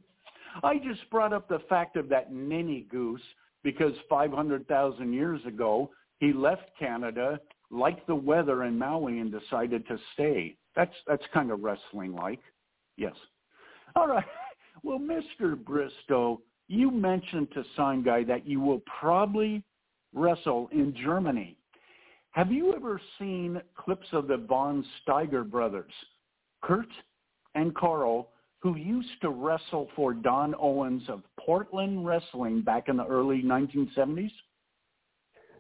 I 0.63 0.77
just 0.79 1.09
brought 1.11 1.33
up 1.33 1.49
the 1.49 1.61
fact 1.69 1.97
of 1.97 2.09
that 2.11 2.33
ninny 2.33 2.87
goose 2.91 3.23
because 3.63 3.93
500,000 4.09 5.13
years 5.13 5.41
ago, 5.47 5.91
he 6.19 6.33
left 6.33 6.71
Canada, 6.79 7.41
liked 7.71 8.07
the 8.07 8.15
weather 8.15 8.65
in 8.65 8.79
Maui, 8.79 9.19
and 9.19 9.33
decided 9.33 9.87
to 9.89 9.99
stay. 10.13 10.57
That's 10.77 10.95
that's 11.07 11.23
kind 11.33 11.51
of 11.51 11.63
wrestling 11.63 12.15
like. 12.15 12.41
Yes. 12.97 13.15
All 13.97 14.09
right. 14.09 14.25
Well, 14.83 14.99
Mr. 14.99 15.57
Bristow, 15.57 16.43
you 16.67 16.91
mentioned 16.91 17.49
to 17.55 17.65
Sign 17.77 18.03
Guy 18.03 18.25
that 18.25 18.45
you 18.47 18.61
will 18.61 18.83
probably 19.01 19.63
wrestle 20.13 20.69
in 20.73 20.95
Germany. 21.01 21.57
Have 22.35 22.51
you 22.51 22.75
ever 22.75 23.01
seen 23.17 23.63
clips 23.77 24.09
of 24.11 24.27
the 24.27 24.39
Von 24.39 24.85
Steiger 25.07 25.49
brothers, 25.49 25.93
Kurt 26.63 26.89
and 27.55 27.73
Carl, 27.77 28.31
who 28.59 28.77
used 28.77 29.21
to 29.23 29.29
wrestle 29.29 29.89
for 29.95 30.13
Don 30.15 30.53
Owens 30.59 31.05
of 31.09 31.23
Portland 31.39 32.05
Wrestling 32.05 32.61
back 32.61 32.89
in 32.89 32.97
the 32.97 33.07
early 33.07 33.41
1970s? 33.41 34.33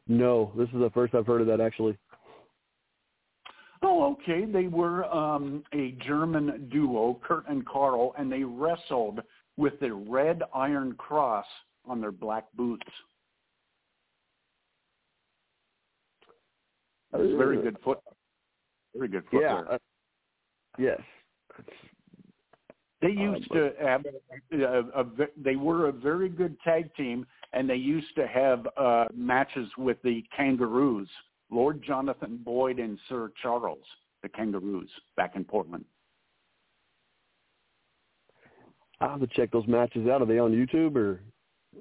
No, 0.08 0.50
this 0.56 0.66
is 0.70 0.80
the 0.80 0.90
first 0.92 1.14
I've 1.14 1.28
heard 1.28 1.42
of 1.42 1.46
that 1.46 1.60
actually. 1.60 1.96
Oh, 3.80 4.12
okay. 4.14 4.44
They 4.44 4.66
were 4.66 5.04
um, 5.14 5.62
a 5.72 5.92
German 6.04 6.68
duo, 6.72 7.20
Kurt 7.22 7.48
and 7.48 7.64
Carl, 7.64 8.16
and 8.18 8.32
they 8.32 8.42
wrestled 8.42 9.20
with 9.56 9.78
the 9.78 9.92
red 9.92 10.42
iron 10.52 10.94
cross 10.94 11.46
on 11.86 12.00
their 12.00 12.10
black 12.10 12.46
boots. 12.56 12.90
It 17.14 17.20
was 17.20 17.36
very 17.36 17.62
good 17.62 17.76
foot. 17.84 17.98
Very 18.94 19.08
good 19.08 19.24
foot. 19.30 19.42
Yeah. 19.42 19.62
uh, 19.70 19.78
yes. 20.78 21.00
They 23.00 23.10
used 23.10 23.52
to 23.52 23.72
have 23.82 24.02
a, 24.50 24.56
a, 24.56 24.80
a, 25.02 25.06
they 25.36 25.56
were 25.56 25.88
a 25.88 25.92
very 25.92 26.28
good 26.28 26.56
tag 26.62 26.94
team, 26.94 27.26
and 27.52 27.68
they 27.68 27.76
used 27.76 28.14
to 28.16 28.26
have 28.26 28.66
uh, 28.78 29.04
matches 29.14 29.68
with 29.76 29.98
the 30.02 30.24
Kangaroos, 30.34 31.08
Lord 31.50 31.82
Jonathan 31.86 32.40
Boyd 32.42 32.78
and 32.78 32.98
Sir 33.08 33.30
Charles, 33.42 33.84
the 34.22 34.28
Kangaroos, 34.28 34.88
back 35.16 35.36
in 35.36 35.44
Portland. 35.44 35.84
I'll 39.00 39.10
have 39.10 39.20
to 39.20 39.26
check 39.26 39.50
those 39.52 39.66
matches 39.66 40.08
out. 40.08 40.22
Are 40.22 40.26
they 40.26 40.38
on 40.38 40.52
YouTube 40.52 40.96
or 40.96 41.20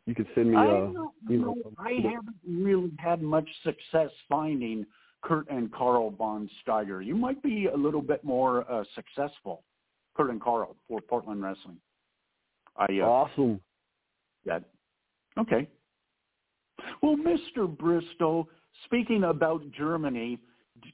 you 0.05 0.15
can 0.15 0.27
send 0.35 0.51
me 0.51 0.57
I 0.57 0.65
uh 0.65 0.71
don't 0.71 1.11
you 1.29 1.37
know. 1.39 1.55
I 1.77 1.99
haven't 2.03 2.35
really 2.45 2.91
had 2.97 3.21
much 3.21 3.47
success 3.63 4.09
finding 4.27 4.85
Kurt 5.23 5.49
and 5.49 5.71
Carl 5.71 6.11
Von 6.11 6.49
Steiger. 6.61 7.03
You 7.03 7.15
might 7.15 7.41
be 7.41 7.67
a 7.73 7.77
little 7.77 8.01
bit 8.01 8.23
more 8.23 8.69
uh, 8.71 8.83
successful, 8.93 9.63
Kurt 10.15 10.29
and 10.29 10.41
Carl, 10.41 10.75
for 10.87 11.01
Portland 11.01 11.41
Wrestling. 11.41 11.77
I 12.77 12.85
uh, 13.01 13.05
awesome. 13.05 13.61
Yeah. 14.45 14.59
Okay. 15.39 15.67
Well, 17.01 17.15
Mr. 17.15 17.67
Bristow, 17.67 18.47
speaking 18.85 19.25
about 19.25 19.61
Germany, 19.71 20.39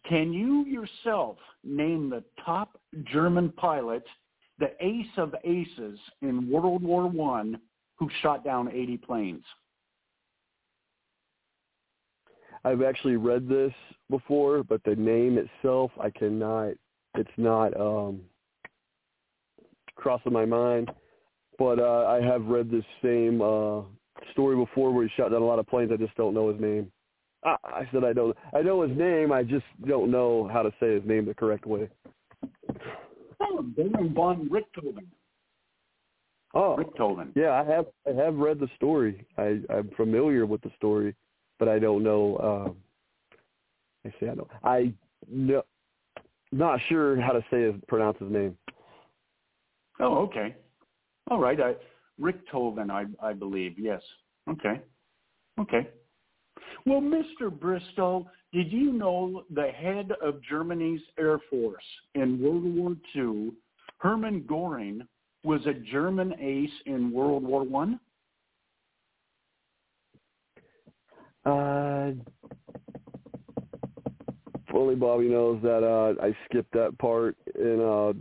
can 0.07 0.33
you 0.33 0.65
yourself 0.65 1.37
name 1.63 2.09
the 2.09 2.23
top 2.45 2.79
German 3.05 3.51
pilot, 3.53 4.03
the 4.59 4.71
ace 4.81 5.07
of 5.17 5.33
aces 5.43 5.99
in 6.21 6.49
World 6.49 6.83
War 6.83 7.07
One, 7.07 7.59
who 7.97 8.09
shot 8.21 8.43
down 8.43 8.69
80 8.71 8.97
planes? 8.97 9.43
I've 12.63 12.81
actually 12.81 13.15
read 13.15 13.47
this 13.47 13.73
before, 14.09 14.63
but 14.63 14.83
the 14.83 14.95
name 14.95 15.37
itself 15.37 15.91
I 15.99 16.09
cannot 16.09 16.73
it's 17.15 17.29
not 17.37 17.79
um 17.79 18.21
crossing 19.95 20.33
my 20.33 20.45
mind. 20.45 20.91
But 21.57 21.79
uh 21.79 22.05
I 22.07 22.21
have 22.21 22.45
read 22.45 22.69
this 22.69 22.85
same 23.01 23.41
uh 23.41 23.81
story 24.31 24.55
before 24.55 24.91
where 24.91 25.05
he 25.05 25.11
shot 25.15 25.31
down 25.31 25.41
a 25.41 25.45
lot 25.45 25.59
of 25.59 25.67
planes. 25.67 25.91
I 25.93 25.97
just 25.97 26.15
don't 26.15 26.33
know 26.33 26.51
his 26.51 26.59
name. 26.61 26.91
I, 27.43 27.55
I 27.63 27.89
said 27.91 28.03
I 28.03 28.13
don't 28.13 28.35
I 28.53 28.61
know 28.61 28.81
his 28.81 28.97
name, 28.97 29.31
I 29.31 29.43
just 29.43 29.65
don't 29.87 30.11
know 30.11 30.49
how 30.51 30.61
to 30.61 30.71
say 30.79 30.93
his 30.95 31.05
name 31.05 31.25
the 31.25 31.33
correct 31.33 31.65
way. 31.65 31.89
Oh, 33.41 33.61
Baron 33.61 34.13
von 34.13 34.49
Richthofen. 34.49 35.05
Oh, 36.53 36.77
Richthofen. 36.77 37.31
yeah, 37.35 37.51
I 37.51 37.63
have 37.63 37.85
I 38.07 38.13
have 38.21 38.35
read 38.35 38.59
the 38.59 38.69
story. 38.75 39.25
I 39.37 39.59
I'm 39.69 39.89
familiar 39.95 40.45
with 40.45 40.61
the 40.61 40.71
story, 40.77 41.15
but 41.59 41.67
I 41.67 41.77
don't 41.77 42.03
know. 42.03 42.37
Um, 42.37 42.75
I 44.05 44.13
say 44.19 44.29
I 44.29 44.35
don't. 44.35 44.47
I 44.63 44.93
no, 45.29 45.63
not 46.51 46.79
sure 46.87 47.19
how 47.21 47.33
to 47.33 47.43
say 47.51 47.63
his 47.63 47.75
pronounce 47.87 48.17
his 48.19 48.31
name. 48.31 48.57
Oh, 49.99 50.17
okay. 50.19 50.55
All 51.29 51.39
right. 51.39 51.59
I, 51.59 51.75
Richthofen, 52.19 52.89
I, 52.89 53.05
I 53.25 53.33
believe. 53.33 53.77
Yes. 53.77 54.01
Okay. 54.49 54.81
Okay. 55.59 55.89
Well, 56.85 57.01
Mr. 57.01 57.51
Bristol, 57.51 58.27
did 58.53 58.71
you 58.71 58.93
know 58.93 59.43
the 59.53 59.67
head 59.67 60.11
of 60.23 60.41
Germany's 60.49 61.01
Air 61.19 61.39
Force 61.49 61.83
in 62.15 62.41
World 62.41 62.63
War 62.63 62.95
II, 63.15 63.51
Hermann 63.97 64.45
Goring, 64.47 65.01
was 65.43 65.65
a 65.65 65.73
German 65.73 66.33
ace 66.39 66.71
in 66.85 67.11
World 67.11 67.43
War 67.43 67.63
One? 67.63 67.99
Uh, 71.45 72.11
fully 74.71 74.95
Bobby 74.95 75.27
knows 75.27 75.61
that 75.61 75.83
uh, 75.83 76.21
I 76.23 76.35
skipped 76.45 76.73
that 76.73 76.97
part 76.99 77.35
in 77.55 77.81
uh, 77.81 78.13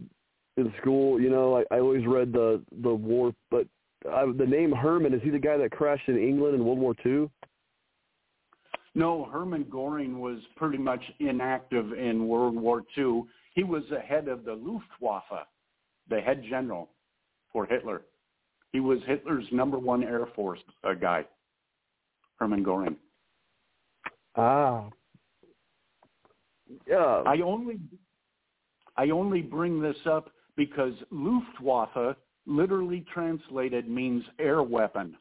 in 0.61 0.73
school. 0.81 1.21
You 1.21 1.31
know, 1.31 1.57
I, 1.59 1.75
I 1.75 1.81
always 1.81 2.07
read 2.07 2.33
the 2.33 2.63
the 2.83 2.95
war, 2.95 3.33
but 3.51 3.67
I, 4.11 4.25
the 4.37 4.47
name 4.47 4.73
Herman 4.73 5.15
is 5.15 5.23
he 5.23 5.31
the 5.31 5.39
guy 5.39 5.57
that 5.57 5.73
crashed 5.73 6.09
in 6.09 6.19
England 6.19 6.55
in 6.55 6.65
World 6.65 6.79
War 6.79 6.95
Two? 7.03 7.31
No, 8.95 9.27
Herman 9.27 9.67
Goring 9.71 10.19
was 10.19 10.39
pretty 10.57 10.79
much 10.79 11.03
inactive 11.21 11.93
in 11.93 12.27
World 12.27 12.57
War 12.57 12.83
II. 12.97 13.25
He 13.55 13.63
was 13.63 13.85
the 13.91 14.01
head 14.01 14.29
of 14.29 14.45
the 14.45 14.55
Luftwaffe, 14.55 15.47
the 16.09 16.21
head 16.21 16.43
general 16.49 16.89
for 17.53 17.65
Hitler. 17.67 18.03
He 18.73 18.81
was 18.81 18.99
Hitler's 19.07 19.47
number 19.53 19.79
one 19.79 20.03
Air 20.03 20.27
Force 20.35 20.61
uh, 20.85 20.95
guy, 20.95 21.25
Herman 22.39 22.63
Goring. 22.63 22.97
Ah, 24.37 24.89
yeah. 26.87 27.23
I 27.27 27.41
only 27.41 27.79
I 28.97 29.11
only 29.11 29.43
bring 29.43 29.81
this 29.81 29.97
up 30.07 30.31
because 30.57 30.93
Luftwaffe 31.11 32.17
literally 32.47 33.05
translated 33.13 33.89
means 33.89 34.25
air 34.39 34.63
weapon. 34.63 35.17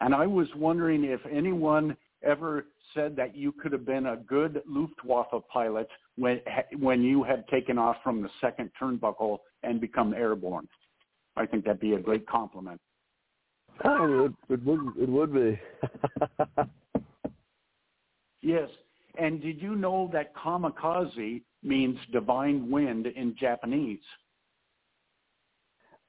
And 0.00 0.14
I 0.14 0.26
was 0.26 0.48
wondering 0.56 1.04
if 1.04 1.20
anyone 1.30 1.96
ever 2.22 2.66
said 2.94 3.14
that 3.16 3.36
you 3.36 3.52
could 3.52 3.72
have 3.72 3.84
been 3.84 4.06
a 4.06 4.16
good 4.16 4.62
Luftwaffe 4.66 5.42
pilot 5.52 5.88
when 6.16 6.40
when 6.78 7.02
you 7.02 7.22
had 7.22 7.46
taken 7.48 7.78
off 7.78 7.96
from 8.02 8.22
the 8.22 8.30
second 8.40 8.70
turnbuckle 8.80 9.38
and 9.62 9.80
become 9.80 10.14
airborne. 10.14 10.68
I 11.36 11.46
think 11.46 11.64
that'd 11.64 11.80
be 11.80 11.94
a 11.94 11.98
great 11.98 12.26
compliment. 12.26 12.80
Oh, 13.84 14.26
it, 14.26 14.32
it 14.52 14.64
would 14.64 14.80
it 14.98 15.08
would 15.08 15.32
be. 15.32 15.60
yes. 18.40 18.68
And 19.18 19.42
did 19.42 19.60
you 19.60 19.74
know 19.74 20.08
that 20.12 20.34
kamikaze 20.36 21.42
means 21.62 21.98
divine 22.12 22.70
wind 22.70 23.06
in 23.06 23.34
Japanese? 23.38 24.00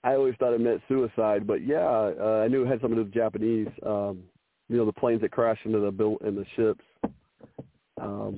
I 0.03 0.13
always 0.13 0.35
thought 0.39 0.53
it 0.53 0.61
meant 0.61 0.81
suicide, 0.87 1.45
but 1.45 1.65
yeah, 1.65 1.85
uh, 1.87 2.43
I 2.43 2.47
knew 2.47 2.63
it 2.63 2.67
had 2.67 2.81
something 2.81 2.97
to 2.97 3.03
do 3.03 3.05
with 3.05 3.13
Japanese. 3.13 3.67
Um, 3.85 4.23
you 4.67 4.77
know, 4.77 4.85
the 4.85 4.93
planes 4.93 5.21
that 5.21 5.31
crash 5.31 5.59
into 5.65 5.79
the 5.79 5.91
built 5.91 6.21
in 6.21 6.35
the 6.35 6.45
ships. 6.55 6.83
Um, 7.99 8.35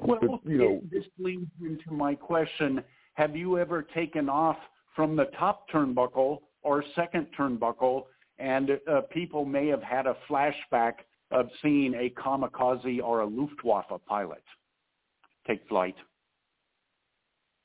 well, 0.00 0.18
but, 0.20 0.50
you 0.50 0.58
know, 0.58 0.80
this 0.90 1.04
leads 1.18 1.50
into 1.62 1.92
my 1.92 2.14
question: 2.14 2.82
Have 3.14 3.36
you 3.36 3.58
ever 3.58 3.82
taken 3.82 4.28
off 4.28 4.58
from 4.94 5.16
the 5.16 5.26
top 5.38 5.70
turnbuckle 5.70 6.38
or 6.62 6.84
second 6.94 7.28
turnbuckle, 7.38 8.04
and 8.38 8.72
uh, 8.90 9.02
people 9.10 9.44
may 9.44 9.68
have 9.68 9.82
had 9.82 10.06
a 10.06 10.16
flashback 10.28 10.94
of 11.30 11.48
seeing 11.62 11.94
a 11.94 12.10
kamikaze 12.20 13.02
or 13.02 13.20
a 13.20 13.26
Luftwaffe 13.26 13.86
pilot 14.06 14.42
take 15.46 15.66
flight? 15.68 15.96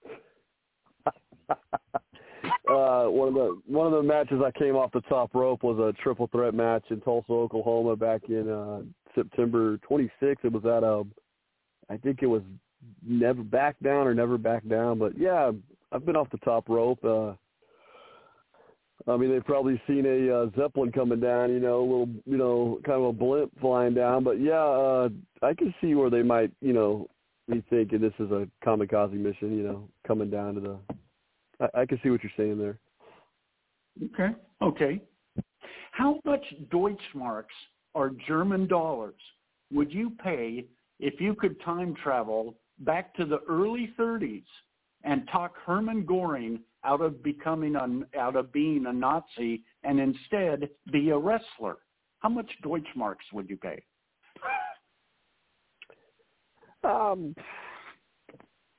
uh, 1.50 3.06
one 3.06 3.28
of 3.30 3.34
the 3.34 3.62
one 3.68 3.88
of 3.88 3.94
the 3.94 4.04
matches 4.04 4.42
I 4.44 4.52
came 4.58 4.76
off 4.76 4.92
the 4.92 5.02
top 5.02 5.34
rope 5.34 5.64
was 5.64 5.80
a 5.80 5.94
triple 6.02 6.28
threat 6.28 6.54
match 6.54 6.84
in 6.90 7.02
Tulsa, 7.02 7.32
Oklahoma, 7.32 7.96
back 7.96 8.22
in 8.30 8.50
uh, 8.50 8.82
September 9.16 9.78
26th. 9.90 10.10
It 10.44 10.52
was 10.52 10.66
at 10.66 10.84
a, 10.84 11.04
I 11.90 11.98
think 11.98 12.20
it 12.22 12.28
was 12.28 12.42
never 13.06 13.44
back 13.44 13.76
down 13.84 14.08
or 14.08 14.14
never 14.14 14.38
back 14.38 14.68
down. 14.68 15.00
But 15.00 15.18
yeah, 15.18 15.52
I've 15.92 16.06
been 16.06 16.16
off 16.16 16.30
the 16.32 16.38
top 16.40 16.70
rope. 16.70 17.04
Uh, 17.04 17.34
I 19.08 19.18
mean, 19.18 19.32
they've 19.32 19.44
probably 19.44 19.82
seen 19.88 20.06
a 20.06 20.34
uh, 20.34 20.50
zeppelin 20.56 20.92
coming 20.92 21.20
down, 21.20 21.52
you 21.52 21.60
know, 21.60 21.80
a 21.80 21.82
little, 21.82 22.10
you 22.26 22.38
know, 22.38 22.80
kind 22.86 23.02
of 23.02 23.06
a 23.06 23.14
blimp 23.14 23.52
flying 23.60 23.94
down. 23.94 24.24
But 24.24 24.40
yeah, 24.40 24.64
uh, 24.64 25.10
I 25.42 25.54
can 25.54 25.74
see 25.82 25.96
where 25.96 26.10
they 26.10 26.24
might, 26.24 26.52
you 26.62 26.74
know, 26.74 27.08
be 27.50 27.64
thinking 27.70 28.00
this 28.00 28.14
is 28.20 28.32
a 28.32 28.48
kamikaze 28.66 29.14
mission, 29.14 29.58
you 29.58 29.64
know, 29.64 29.90
coming 30.08 30.30
down 30.30 30.56
to 30.56 30.60
the. 30.62 30.78
I, 31.60 31.82
I 31.82 31.86
can 31.86 32.00
see 32.02 32.10
what 32.10 32.24
you're 32.24 32.32
saying 32.38 32.58
there. 32.58 32.78
Okay. 34.06 34.36
Okay. 34.62 35.02
How 35.92 36.20
much 36.26 36.44
Deutschmarks 36.72 37.46
or 37.94 38.12
German 38.28 38.68
dollars 38.68 39.20
would 39.72 39.92
you 39.92 40.12
pay 40.24 40.66
if 41.00 41.20
you 41.20 41.36
could 41.36 41.60
time 41.62 41.96
travel 42.02 42.56
back 42.80 43.14
to 43.16 43.26
the 43.26 43.40
early 43.50 43.94
30s 44.00 44.44
and 45.04 45.28
talk 45.32 45.54
Hermann 45.66 46.06
Goring 46.06 46.60
out 46.86 47.02
of 47.02 47.24
becoming 47.24 47.76
a, 47.76 48.20
out 48.20 48.36
of 48.36 48.52
being 48.52 48.86
a 48.88 48.94
Nazi 48.94 49.64
and 49.84 50.00
instead 50.00 50.70
be 50.92 51.10
a 51.10 51.18
wrestler? 51.18 51.78
How 52.20 52.30
much 52.30 52.50
Deutschmarks 52.64 53.32
would 53.34 53.50
you 53.50 53.58
pay? 53.58 53.84
Um, 56.84 57.34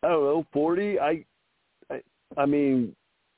I 0.02 0.08
don't 0.08 0.24
know, 0.24 0.46
forty. 0.52 0.98
I, 0.98 1.24
I, 1.90 2.00
I 2.36 2.46
mean, 2.46 2.94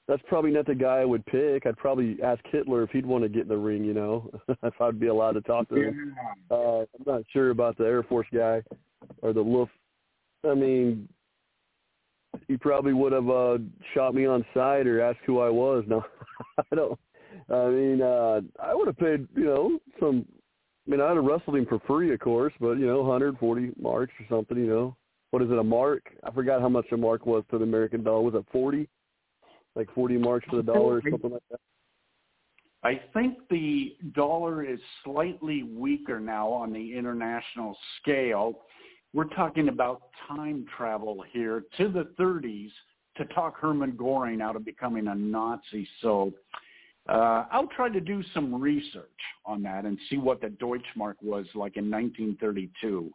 that's 0.09 0.23
probably 0.29 0.51
not 0.51 0.67
the 0.67 0.75
guy 0.75 0.99
I 0.99 1.05
would 1.05 1.25
pick. 1.27 1.67
I'd 1.67 1.77
probably 1.77 2.19
ask 2.23 2.41
Hitler 2.51 2.83
if 2.83 2.91
he'd 2.91 3.07
want 3.07 3.25
to 3.25 3.29
get 3.29 3.43
in 3.43 3.49
the 3.49 3.57
ring. 3.57 3.85
You 3.85 3.95
know, 3.95 4.31
if 4.63 4.81
I'd 4.81 5.01
be 5.01 5.07
allowed 5.07 5.33
to 5.33 5.41
talk 5.43 5.69
to 5.69 5.77
him. 5.77 6.15
Uh, 6.51 6.81
I'm 6.81 6.87
not 7.07 7.23
sure 7.33 7.51
about 7.51 7.77
the 7.79 7.85
Air 7.85 8.03
Force 8.03 8.27
guy 8.35 8.63
or 9.23 9.33
the 9.33 9.41
Luft. 9.41 9.73
I 10.49 10.55
mean, 10.55 11.09
he 12.49 12.57
probably 12.57 12.93
would 12.93 13.13
have 13.13 13.29
uh 13.29 13.59
shot 13.95 14.15
me 14.15 14.27
on 14.27 14.45
sight 14.55 14.87
or 14.87 15.01
asked 15.01 15.21
who 15.27 15.41
I 15.41 15.51
was. 15.51 15.85
No, 15.87 16.05
I 16.59 16.75
don't. 16.75 16.99
I 17.51 17.69
mean, 17.69 18.03
uh 18.03 18.41
I 18.63 18.75
would 18.75 18.87
have 18.87 18.99
paid, 18.99 19.27
you 19.37 19.45
know, 19.45 19.79
some. 20.01 20.25
I 20.87 20.91
mean, 20.91 21.01
I'd 21.01 21.17
have 21.17 21.25
wrestled 21.25 21.57
him 21.57 21.67
for 21.67 21.81
free, 21.81 22.15
of 22.15 22.21
course, 22.21 22.53
but 22.61 22.75
you 22.75 22.87
know, 22.87 23.03
140 23.03 23.73
marks 23.81 24.13
or 24.21 24.27
something. 24.37 24.57
You 24.57 24.69
know, 24.69 24.97
what 25.31 25.43
is 25.43 25.51
it? 25.51 25.59
A 25.59 25.65
mark? 25.65 26.03
I 26.23 26.31
forgot 26.31 26.61
how 26.61 26.69
much 26.69 26.87
a 26.93 26.97
mark 26.97 27.27
was 27.27 27.45
to 27.51 27.59
the 27.59 27.65
American 27.65 28.05
dollar. 28.05 28.23
Was 28.23 28.35
it 28.35 28.47
40? 28.53 28.89
Like 29.75 29.93
40 29.95 30.17
marks 30.17 30.47
for 30.49 30.57
the 30.57 30.63
dollar 30.63 30.97
or 30.97 31.03
something 31.11 31.33
like 31.33 31.43
that. 31.51 31.61
I 32.83 33.01
think 33.13 33.39
the 33.51 33.97
dollar 34.15 34.65
is 34.65 34.79
slightly 35.05 35.65
weaker 35.65 36.21
now 36.21 36.49
on 36.49 36.73
the 36.73 36.97
international 36.97 37.77
scale 38.01 38.61
we're 39.17 39.25
talking 39.25 39.71
about 39.71 40.03
time 40.29 40.67
travel 40.77 41.25
here 41.33 41.65
to 41.79 41.89
the 41.89 42.07
30s 42.21 42.69
to 43.17 43.25
talk 43.35 43.59
Hermann 43.59 43.97
Goring 43.97 44.43
out 44.43 44.57
of 44.57 44.65
becoming 44.65 45.09
a 45.09 45.15
Nazi. 45.15 45.89
So 46.03 46.35
uh, 47.09 47.47
I'll 47.51 47.69
try 47.75 47.89
to 47.89 48.01
do 48.01 48.23
some 48.35 48.55
research 48.55 49.09
on 49.47 49.63
that 49.63 49.87
and 49.87 49.99
see 50.11 50.19
what 50.19 50.43
the 50.43 50.49
Deutschmark 50.49 51.15
was 51.23 51.47
like 51.55 51.79
in 51.79 51.91
1932. 51.91 53.11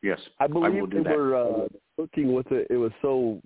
Yes, 0.00 0.20
I 0.38 0.46
believe 0.46 0.76
I 0.76 0.80
will 0.80 0.86
do 0.86 0.98
they 0.98 1.10
that. 1.10 1.16
were 1.16 1.36
uh, 1.36 1.68
looking 1.98 2.32
with 2.32 2.50
it. 2.52 2.68
It 2.70 2.76
was 2.76 2.92
so 3.02 3.40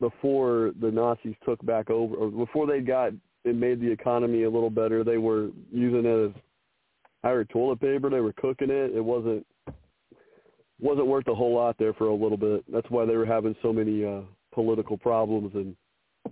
before 0.00 0.72
the 0.80 0.90
Nazis 0.90 1.34
took 1.44 1.64
back 1.66 1.90
over, 1.90 2.14
or 2.14 2.30
before 2.30 2.66
they 2.66 2.80
got 2.80 3.12
it 3.44 3.54
made 3.54 3.80
the 3.80 3.90
economy 3.90 4.44
a 4.44 4.50
little 4.50 4.70
better. 4.70 5.04
They 5.04 5.18
were 5.18 5.48
using 5.70 6.06
it 6.06 6.26
as 6.28 6.42
higher 7.22 7.44
toilet 7.44 7.80
paper. 7.80 8.08
They 8.08 8.20
were 8.20 8.32
cooking 8.32 8.70
it. 8.70 8.94
It 8.94 9.04
wasn't 9.04 9.46
wasn't 10.80 11.06
worth 11.06 11.28
a 11.28 11.34
whole 11.34 11.54
lot 11.54 11.76
there 11.78 11.94
for 11.94 12.08
a 12.08 12.14
little 12.14 12.36
bit. 12.36 12.64
That's 12.72 12.88
why 12.90 13.04
they 13.04 13.16
were 13.16 13.26
having 13.26 13.54
so 13.62 13.72
many 13.72 14.04
uh, 14.04 14.20
political 14.52 14.98
problems, 14.98 15.52
and 15.54 15.76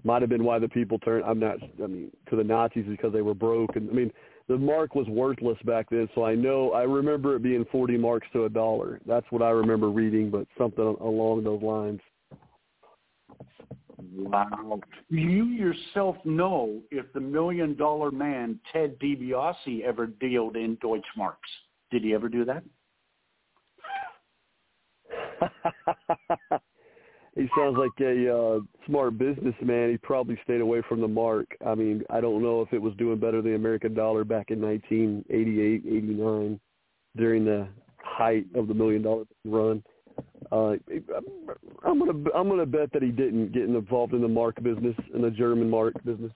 might 0.05 0.23
have 0.23 0.31
been 0.31 0.45
why 0.45 0.59
the 0.59 0.69
people 0.69 0.99
turned. 0.99 1.25
I'm 1.25 1.39
not. 1.39 1.59
I 1.83 1.87
mean, 1.87 2.11
to 2.31 2.37
the 2.37 2.45
Nazis 2.45 2.87
because 2.89 3.13
they 3.13 3.23
were 3.23 3.35
broke, 3.35 3.77
and 3.77 3.89
I 3.91 3.93
mean, 3.93 4.13
the 4.49 4.57
mark 4.57 4.95
was 4.95 5.07
worthless 5.07 5.59
back 5.65 5.87
then. 5.91 6.09
So 6.15 6.25
I 6.25 6.35
know 6.35 6.73
I 6.73 6.83
remember 6.83 7.37
it 7.37 7.43
being 7.43 7.65
40 7.71 7.97
marks 7.99 8.27
to 8.33 8.45
a 8.45 8.49
dollar. 8.49 9.01
That's 9.07 9.27
what 9.31 9.43
I 9.43 9.51
remember 9.51 9.91
reading, 9.91 10.31
but 10.31 10.47
something 10.59 10.97
along 11.01 11.45
those 11.45 11.63
lines. 11.63 12.01
Wow. 14.15 14.81
You 15.09 15.45
yourself 15.47 16.17
know 16.25 16.81
if 16.91 17.11
the 17.13 17.21
million 17.21 17.77
dollar 17.77 18.11
man 18.11 18.59
Ted 18.73 18.99
DiBiase 18.99 19.83
ever 19.83 20.07
dealed 20.07 20.57
in 20.57 20.77
Deutschmarks. 20.79 21.37
Did 21.91 22.03
he 22.03 22.15
ever 22.15 22.29
do 22.29 22.45
that? 22.45 22.65
he 27.37 27.49
sounds 27.57 27.77
like 27.79 27.91
a 28.01 28.35
uh, 28.35 28.61
smart 28.87 29.19
businessman. 29.19 29.91
He 29.91 29.99
probably 29.99 30.39
stayed 30.45 30.61
away 30.61 30.83
from 30.89 31.01
the 31.01 31.09
mark. 31.09 31.47
I 31.67 31.75
mean, 31.75 32.03
I 32.11 32.21
don't 32.21 32.43
know 32.43 32.63
if 32.63 32.73
it 32.73 32.81
was 32.81 32.95
doing 32.97 33.19
better 33.19 33.43
than 33.43 33.53
the 33.53 33.57
American 33.57 33.95
dollar 33.95 34.25
back 34.25 34.51
in 34.51 34.61
1988, 34.61 35.83
89 35.87 36.61
during 37.17 37.45
the 37.45 37.69
height 37.99 38.47
of 38.55 38.69
the 38.69 38.75
million 38.75 39.03
dollar 39.03 39.25
run. 39.45 39.83
Uh, 40.51 40.75
I'm 41.85 41.99
gonna 41.99 42.31
I'm 42.35 42.49
gonna 42.49 42.67
bet 42.67 42.93
that 42.93 43.03
he 43.03 43.11
didn't 43.11 43.53
get 43.53 43.63
involved 43.63 44.13
in 44.13 44.21
the 44.21 44.29
mark 44.29 44.63
business, 44.63 44.95
in 45.15 45.23
the 45.23 45.31
German 45.31 45.71
mark 45.71 45.95
business. 46.05 46.33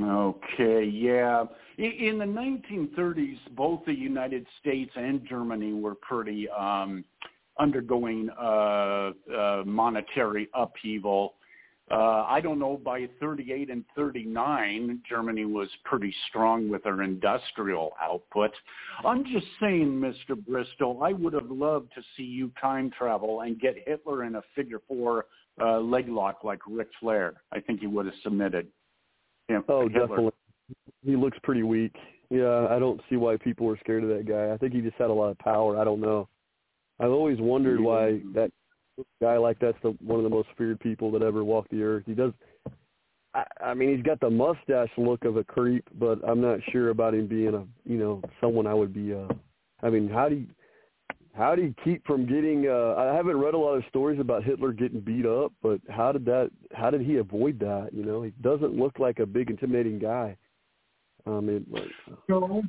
Okay, 0.00 0.84
yeah. 0.84 1.44
In 1.78 2.18
the 2.18 2.24
1930s, 2.24 3.38
both 3.56 3.80
the 3.84 3.94
United 3.94 4.46
States 4.60 4.90
and 4.96 5.26
Germany 5.28 5.72
were 5.74 5.94
pretty 5.94 6.48
um, 6.48 7.04
undergoing 7.62 8.28
uh, 8.38 9.12
uh, 9.34 9.62
monetary 9.64 10.48
upheaval. 10.54 11.34
Uh, 11.90 12.24
I 12.26 12.40
don't 12.40 12.58
know, 12.58 12.80
by 12.82 13.06
38 13.20 13.68
and 13.68 13.84
39, 13.94 15.02
Germany 15.08 15.44
was 15.44 15.68
pretty 15.84 16.14
strong 16.28 16.70
with 16.70 16.84
their 16.84 17.02
industrial 17.02 17.92
output. 18.00 18.50
I'm 19.04 19.24
just 19.24 19.46
saying, 19.60 19.88
Mr. 20.00 20.36
Bristow, 20.36 21.02
I 21.02 21.12
would 21.12 21.34
have 21.34 21.50
loved 21.50 21.92
to 21.94 22.02
see 22.16 22.22
you 22.22 22.50
time 22.60 22.90
travel 22.96 23.42
and 23.42 23.60
get 23.60 23.74
Hitler 23.86 24.24
in 24.24 24.36
a 24.36 24.42
figure 24.56 24.80
four 24.88 25.26
uh, 25.60 25.80
leg 25.80 26.08
lock 26.08 26.44
like 26.44 26.60
Ric 26.66 26.88
Flair. 26.98 27.34
I 27.52 27.60
think 27.60 27.80
he 27.80 27.86
would 27.86 28.06
have 28.06 28.14
submitted. 28.22 28.68
Him, 29.48 29.64
oh, 29.68 29.88
Hitler. 29.88 30.06
definitely. 30.06 30.32
He 31.04 31.16
looks 31.16 31.36
pretty 31.42 31.62
weak. 31.62 31.94
Yeah, 32.30 32.68
I 32.70 32.78
don't 32.78 33.00
see 33.10 33.16
why 33.16 33.36
people 33.36 33.66
were 33.66 33.76
scared 33.80 34.04
of 34.04 34.08
that 34.08 34.26
guy. 34.26 34.54
I 34.54 34.56
think 34.56 34.72
he 34.72 34.80
just 34.80 34.96
had 34.96 35.10
a 35.10 35.12
lot 35.12 35.28
of 35.28 35.38
power. 35.38 35.78
I 35.78 35.84
don't 35.84 36.00
know. 36.00 36.28
I've 37.02 37.10
always 37.10 37.40
wondered 37.40 37.80
why 37.80 38.20
that 38.32 38.52
guy 39.20 39.36
like 39.36 39.58
that's 39.58 39.78
the 39.82 39.90
one 40.04 40.18
of 40.18 40.24
the 40.24 40.30
most 40.30 40.48
feared 40.56 40.78
people 40.78 41.10
that 41.12 41.22
ever 41.22 41.42
walked 41.42 41.70
the 41.72 41.82
earth. 41.82 42.04
He 42.06 42.14
does. 42.14 42.32
I, 43.34 43.44
I 43.60 43.74
mean, 43.74 43.94
he's 43.94 44.04
got 44.04 44.20
the 44.20 44.30
mustache 44.30 44.90
look 44.96 45.24
of 45.24 45.36
a 45.36 45.42
creep, 45.42 45.84
but 45.98 46.20
I'm 46.26 46.40
not 46.40 46.60
sure 46.70 46.90
about 46.90 47.14
him 47.14 47.26
being 47.26 47.54
a 47.54 47.64
you 47.84 47.98
know 47.98 48.22
someone 48.40 48.68
I 48.68 48.74
would 48.74 48.94
be. 48.94 49.12
uh 49.12 49.26
I 49.82 49.90
mean, 49.90 50.08
how 50.08 50.28
do 50.28 50.36
you 50.36 50.46
how 51.34 51.56
do 51.56 51.62
you 51.62 51.74
keep 51.82 52.06
from 52.06 52.24
getting? 52.24 52.68
uh 52.68 52.94
I 52.96 53.14
haven't 53.16 53.38
read 53.38 53.54
a 53.54 53.58
lot 53.58 53.74
of 53.74 53.84
stories 53.88 54.20
about 54.20 54.44
Hitler 54.44 54.72
getting 54.72 55.00
beat 55.00 55.26
up, 55.26 55.52
but 55.60 55.80
how 55.88 56.12
did 56.12 56.24
that? 56.26 56.50
How 56.72 56.90
did 56.90 57.00
he 57.00 57.16
avoid 57.16 57.58
that? 57.60 57.88
You 57.92 58.04
know, 58.04 58.22
he 58.22 58.32
doesn't 58.42 58.78
look 58.78 59.00
like 59.00 59.18
a 59.18 59.26
big 59.26 59.50
intimidating 59.50 59.98
guy. 59.98 60.36
I 61.26 61.40
mean, 61.40 61.66
like, 61.68 61.84
no, 62.28 62.62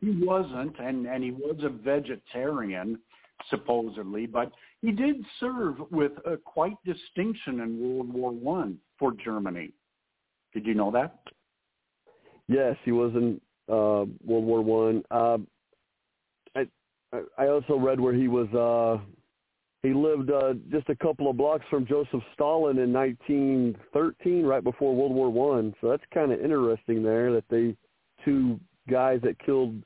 he 0.00 0.10
wasn't, 0.24 0.78
and 0.80 1.06
and 1.06 1.22
he 1.22 1.30
was 1.30 1.56
a 1.62 1.68
vegetarian 1.68 2.98
supposedly, 3.50 4.26
but 4.26 4.52
he 4.82 4.92
did 4.92 5.16
serve 5.40 5.76
with 5.90 6.12
quite 6.44 6.76
distinction 6.84 7.60
in 7.60 7.80
World 7.80 8.12
War 8.12 8.30
One 8.32 8.78
for 8.98 9.12
Germany. 9.12 9.72
Did 10.52 10.66
you 10.66 10.74
know 10.74 10.90
that? 10.90 11.18
Yes, 12.48 12.76
he 12.84 12.92
was 12.92 13.12
in 13.14 13.40
uh, 13.68 14.04
World 14.24 14.44
War 14.44 14.62
One. 14.62 15.02
Uh, 15.10 15.38
I 17.12 17.20
I 17.38 17.48
also 17.48 17.76
read 17.78 18.00
where 18.00 18.14
he 18.14 18.28
was. 18.28 18.48
Uh, 18.52 19.04
he 19.82 19.92
lived 19.92 20.30
uh, 20.30 20.54
just 20.70 20.88
a 20.88 20.96
couple 20.96 21.30
of 21.30 21.36
blocks 21.36 21.64
from 21.70 21.86
Joseph 21.86 22.22
Stalin 22.34 22.78
in 22.78 22.92
1913, 22.92 24.44
right 24.44 24.64
before 24.64 24.96
World 24.96 25.12
War 25.12 25.30
One. 25.30 25.74
So 25.80 25.90
that's 25.90 26.02
kind 26.12 26.32
of 26.32 26.40
interesting 26.40 27.02
there 27.02 27.32
that 27.32 27.44
they 27.48 27.76
two 28.24 28.58
guys 28.88 29.20
that 29.22 29.38
killed 29.44 29.82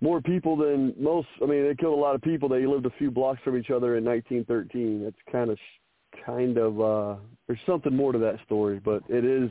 more 0.00 0.20
people 0.20 0.56
than 0.56 0.94
most. 0.98 1.28
I 1.42 1.46
mean, 1.46 1.66
they 1.66 1.74
killed 1.74 1.98
a 1.98 2.00
lot 2.00 2.14
of 2.14 2.22
people. 2.22 2.48
They 2.48 2.66
lived 2.66 2.86
a 2.86 2.92
few 2.98 3.10
blocks 3.10 3.40
from 3.44 3.56
each 3.56 3.70
other 3.70 3.96
in 3.96 4.04
1913. 4.04 5.04
That's 5.04 5.16
kind 5.30 5.50
of 5.50 5.58
kind 6.24 6.58
of 6.58 6.80
uh, 6.80 7.16
there's 7.46 7.60
something 7.66 7.94
more 7.94 8.12
to 8.12 8.18
that 8.18 8.38
story, 8.44 8.80
but 8.82 9.02
it 9.08 9.24
is 9.24 9.50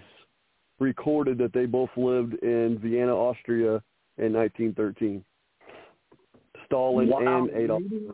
recorded 0.80 1.38
that 1.38 1.54
they 1.54 1.66
both 1.66 1.90
lived 1.98 2.34
in 2.42 2.80
Vienna, 2.82 3.14
Austria 3.14 3.82
in 4.18 4.34
1913. 4.34 5.24
Stalin 6.66 7.10
Wow. 7.10 7.20
and 7.20 7.50
Adolf. 7.52 7.82
Maybe, 7.82 8.08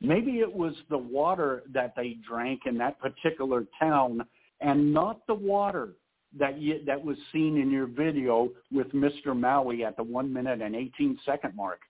maybe 0.00 0.40
it 0.40 0.52
was 0.52 0.74
the 0.90 0.98
water 0.98 1.62
that 1.72 1.94
they 1.96 2.16
drank 2.28 2.62
in 2.66 2.78
that 2.78 2.98
particular 2.98 3.66
town, 3.78 4.22
and 4.60 4.92
not 4.92 5.26
the 5.26 5.34
water 5.34 5.90
that 6.38 6.58
you, 6.58 6.80
that 6.86 7.02
was 7.02 7.16
seen 7.32 7.56
in 7.58 7.70
your 7.70 7.86
video 7.86 8.50
with 8.72 8.92
Mr. 8.92 9.38
Maui 9.38 9.84
at 9.84 9.96
the 9.96 10.02
one 10.02 10.32
minute 10.32 10.62
and 10.62 10.74
18 10.74 11.18
second 11.24 11.54
mark. 11.56 11.80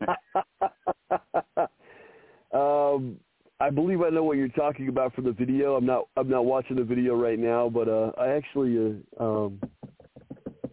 um, 2.52 3.16
I 3.60 3.70
believe 3.70 4.02
I 4.02 4.10
know 4.10 4.22
what 4.22 4.36
you're 4.36 4.48
talking 4.48 4.88
about 4.88 5.14
from 5.14 5.24
the 5.24 5.32
video. 5.32 5.74
I'm 5.76 5.86
not 5.86 6.08
I'm 6.16 6.28
not 6.28 6.44
watching 6.44 6.76
the 6.76 6.84
video 6.84 7.14
right 7.14 7.38
now, 7.38 7.68
but 7.68 7.88
uh, 7.88 8.12
I 8.18 8.28
actually 8.28 9.02
uh, 9.18 9.24
um, 9.24 9.60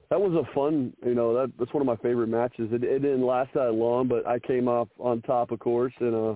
that 0.09 0.21
was 0.21 0.33
a 0.33 0.53
fun. 0.53 0.93
You 1.05 1.15
know, 1.15 1.33
that 1.33 1.51
that's 1.57 1.73
one 1.73 1.81
of 1.81 1.87
my 1.87 1.95
favorite 1.97 2.27
matches. 2.27 2.69
It, 2.71 2.83
it 2.83 2.99
didn't 2.99 3.25
last 3.25 3.53
that 3.55 3.73
long, 3.73 4.07
but 4.07 4.27
I 4.27 4.39
came 4.39 4.67
off 4.67 4.87
on 4.99 5.21
top, 5.21 5.51
of 5.51 5.59
course, 5.59 5.93
and 5.99 6.15
uh, 6.15 6.35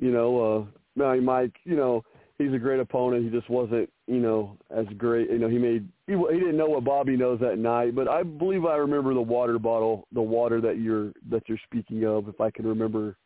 you 0.00 0.12
know, 0.12 0.40
uh, 0.40 0.64
now 0.94 1.14
Mike, 1.16 1.56
you 1.64 1.76
know, 1.76 2.04
he's 2.38 2.52
a 2.52 2.58
great 2.58 2.80
opponent. 2.80 3.24
He 3.24 3.30
just 3.30 3.50
wasn't, 3.50 3.90
you 4.08 4.20
know, 4.20 4.56
as 4.74 4.86
great. 4.96 5.30
You 5.30 5.38
know, 5.38 5.48
he 5.48 5.58
made 5.58 5.86
he, 6.06 6.14
he 6.14 6.40
didn't 6.40 6.56
know 6.56 6.66
what 6.66 6.84
Bobby 6.84 7.16
knows 7.16 7.38
that 7.40 7.58
night, 7.58 7.94
but 7.94 8.08
I 8.08 8.22
believe 8.22 8.64
I 8.64 8.76
remember 8.76 9.12
the 9.12 9.20
water 9.20 9.58
bottle, 9.58 10.08
the 10.12 10.22
water 10.22 10.60
that 10.62 10.78
you're 10.78 11.12
that 11.30 11.42
you're 11.46 11.60
speaking 11.64 12.04
of, 12.04 12.28
if 12.28 12.40
I 12.40 12.50
can 12.50 12.66
remember 12.66 13.16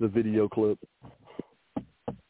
the 0.00 0.08
video 0.08 0.48
clip. 0.48 0.78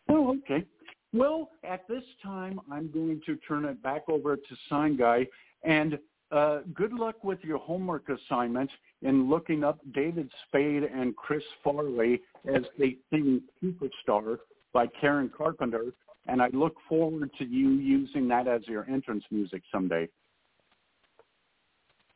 Oh, 0.09 0.37
okay. 0.39 0.65
Well, 1.13 1.51
at 1.65 1.89
this 1.89 2.05
time, 2.23 2.61
I'm 2.71 2.91
going 2.93 3.23
to 3.27 3.37
turn 3.49 3.65
it 3.65 3.83
back 3.83 4.03
over 4.09 4.37
to 4.37 4.57
Sign 4.69 4.97
Guy, 4.97 5.27
and 5.63 5.99
uh, 6.31 6.61
good 6.75 6.93
luck 6.93 7.25
with 7.25 7.39
your 7.43 7.59
homework 7.59 8.09
assignment 8.09 8.71
in 9.03 9.31
looking 9.31 9.65
up 9.65 9.79
David 9.95 10.31
Spade 10.47 10.83
and 10.83 11.17
Chris 11.17 11.43
Farley 11.65 12.21
as 12.53 12.63
they 12.79 12.97
sing 13.11 13.41
Superstar 13.63 14.39
by 14.73 14.87
Karen 15.01 15.31
Carpenter, 15.35 15.93
and 16.29 16.43
I 16.43 16.49
look 16.53 16.77
forward 16.89 17.31
to 17.39 17.45
you 17.45 17.71
using 17.71 18.29
that 18.29 18.49
as 18.49 18.67
your 18.67 18.89
entrance 18.89 19.25
music 19.31 19.63
someday. 19.73 20.09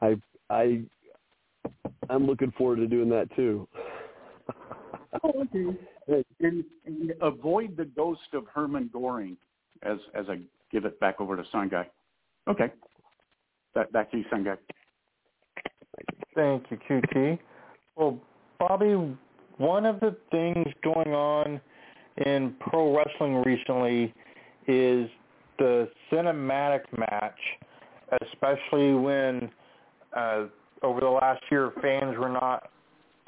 I 0.00 0.16
I 0.48 0.82
I'm 2.08 2.26
looking 2.26 2.52
forward 2.52 2.76
to 2.76 2.86
doing 2.86 3.08
that 3.10 3.28
too. 3.36 3.68
Oh, 5.22 5.32
okay. 5.42 5.76
And, 6.40 6.64
and 6.86 7.12
avoid 7.20 7.76
the 7.76 7.84
ghost 7.84 8.20
of 8.32 8.44
Herman 8.52 8.90
Goring 8.92 9.36
as 9.82 9.98
as 10.14 10.26
I 10.28 10.40
give 10.70 10.84
it 10.84 10.98
back 11.00 11.20
over 11.20 11.36
to 11.36 11.44
Sign 11.52 11.68
Guy. 11.68 11.88
Okay. 12.48 12.72
Back, 13.74 13.92
back 13.92 14.10
to 14.10 14.18
you, 14.18 14.24
Sign 14.30 14.44
Guy. 14.44 14.56
Thank 16.34 16.64
you, 16.70 16.78
QT. 16.88 17.38
Well, 17.96 18.20
Bobby, 18.58 19.16
one 19.58 19.84
of 19.84 20.00
the 20.00 20.16
things 20.30 20.66
going 20.82 21.12
on 21.12 21.60
in 22.18 22.54
pro 22.60 22.96
wrestling 22.96 23.42
recently 23.44 24.12
is 24.66 25.08
the 25.58 25.88
cinematic 26.10 26.80
match, 26.96 27.38
especially 28.22 28.94
when 28.94 29.50
uh, 30.16 30.44
over 30.82 31.00
the 31.00 31.08
last 31.08 31.42
year 31.50 31.72
fans 31.82 32.16
were 32.18 32.28
not 32.28 32.70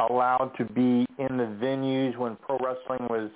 allowed 0.00 0.52
to 0.58 0.64
be 0.64 1.06
in 1.18 1.36
the 1.36 1.56
venues 1.62 2.16
when 2.16 2.36
pro 2.36 2.58
wrestling 2.58 3.06
was 3.08 3.30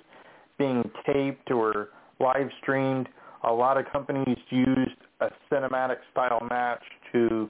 being 0.57 0.83
taped 1.05 1.51
or 1.51 1.89
live 2.19 2.49
streamed. 2.61 3.07
A 3.43 3.51
lot 3.51 3.77
of 3.77 3.85
companies 3.91 4.37
used 4.49 4.97
a 5.21 5.27
cinematic 5.51 5.97
style 6.11 6.45
match 6.49 6.81
to 7.13 7.49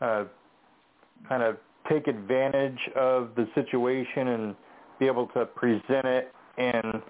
uh, 0.00 0.24
kind 1.28 1.42
of 1.42 1.56
take 1.90 2.06
advantage 2.06 2.78
of 2.96 3.30
the 3.36 3.46
situation 3.54 4.28
and 4.28 4.56
be 4.98 5.06
able 5.06 5.26
to 5.28 5.44
present 5.46 6.06
it 6.06 6.32
in 6.60 7.02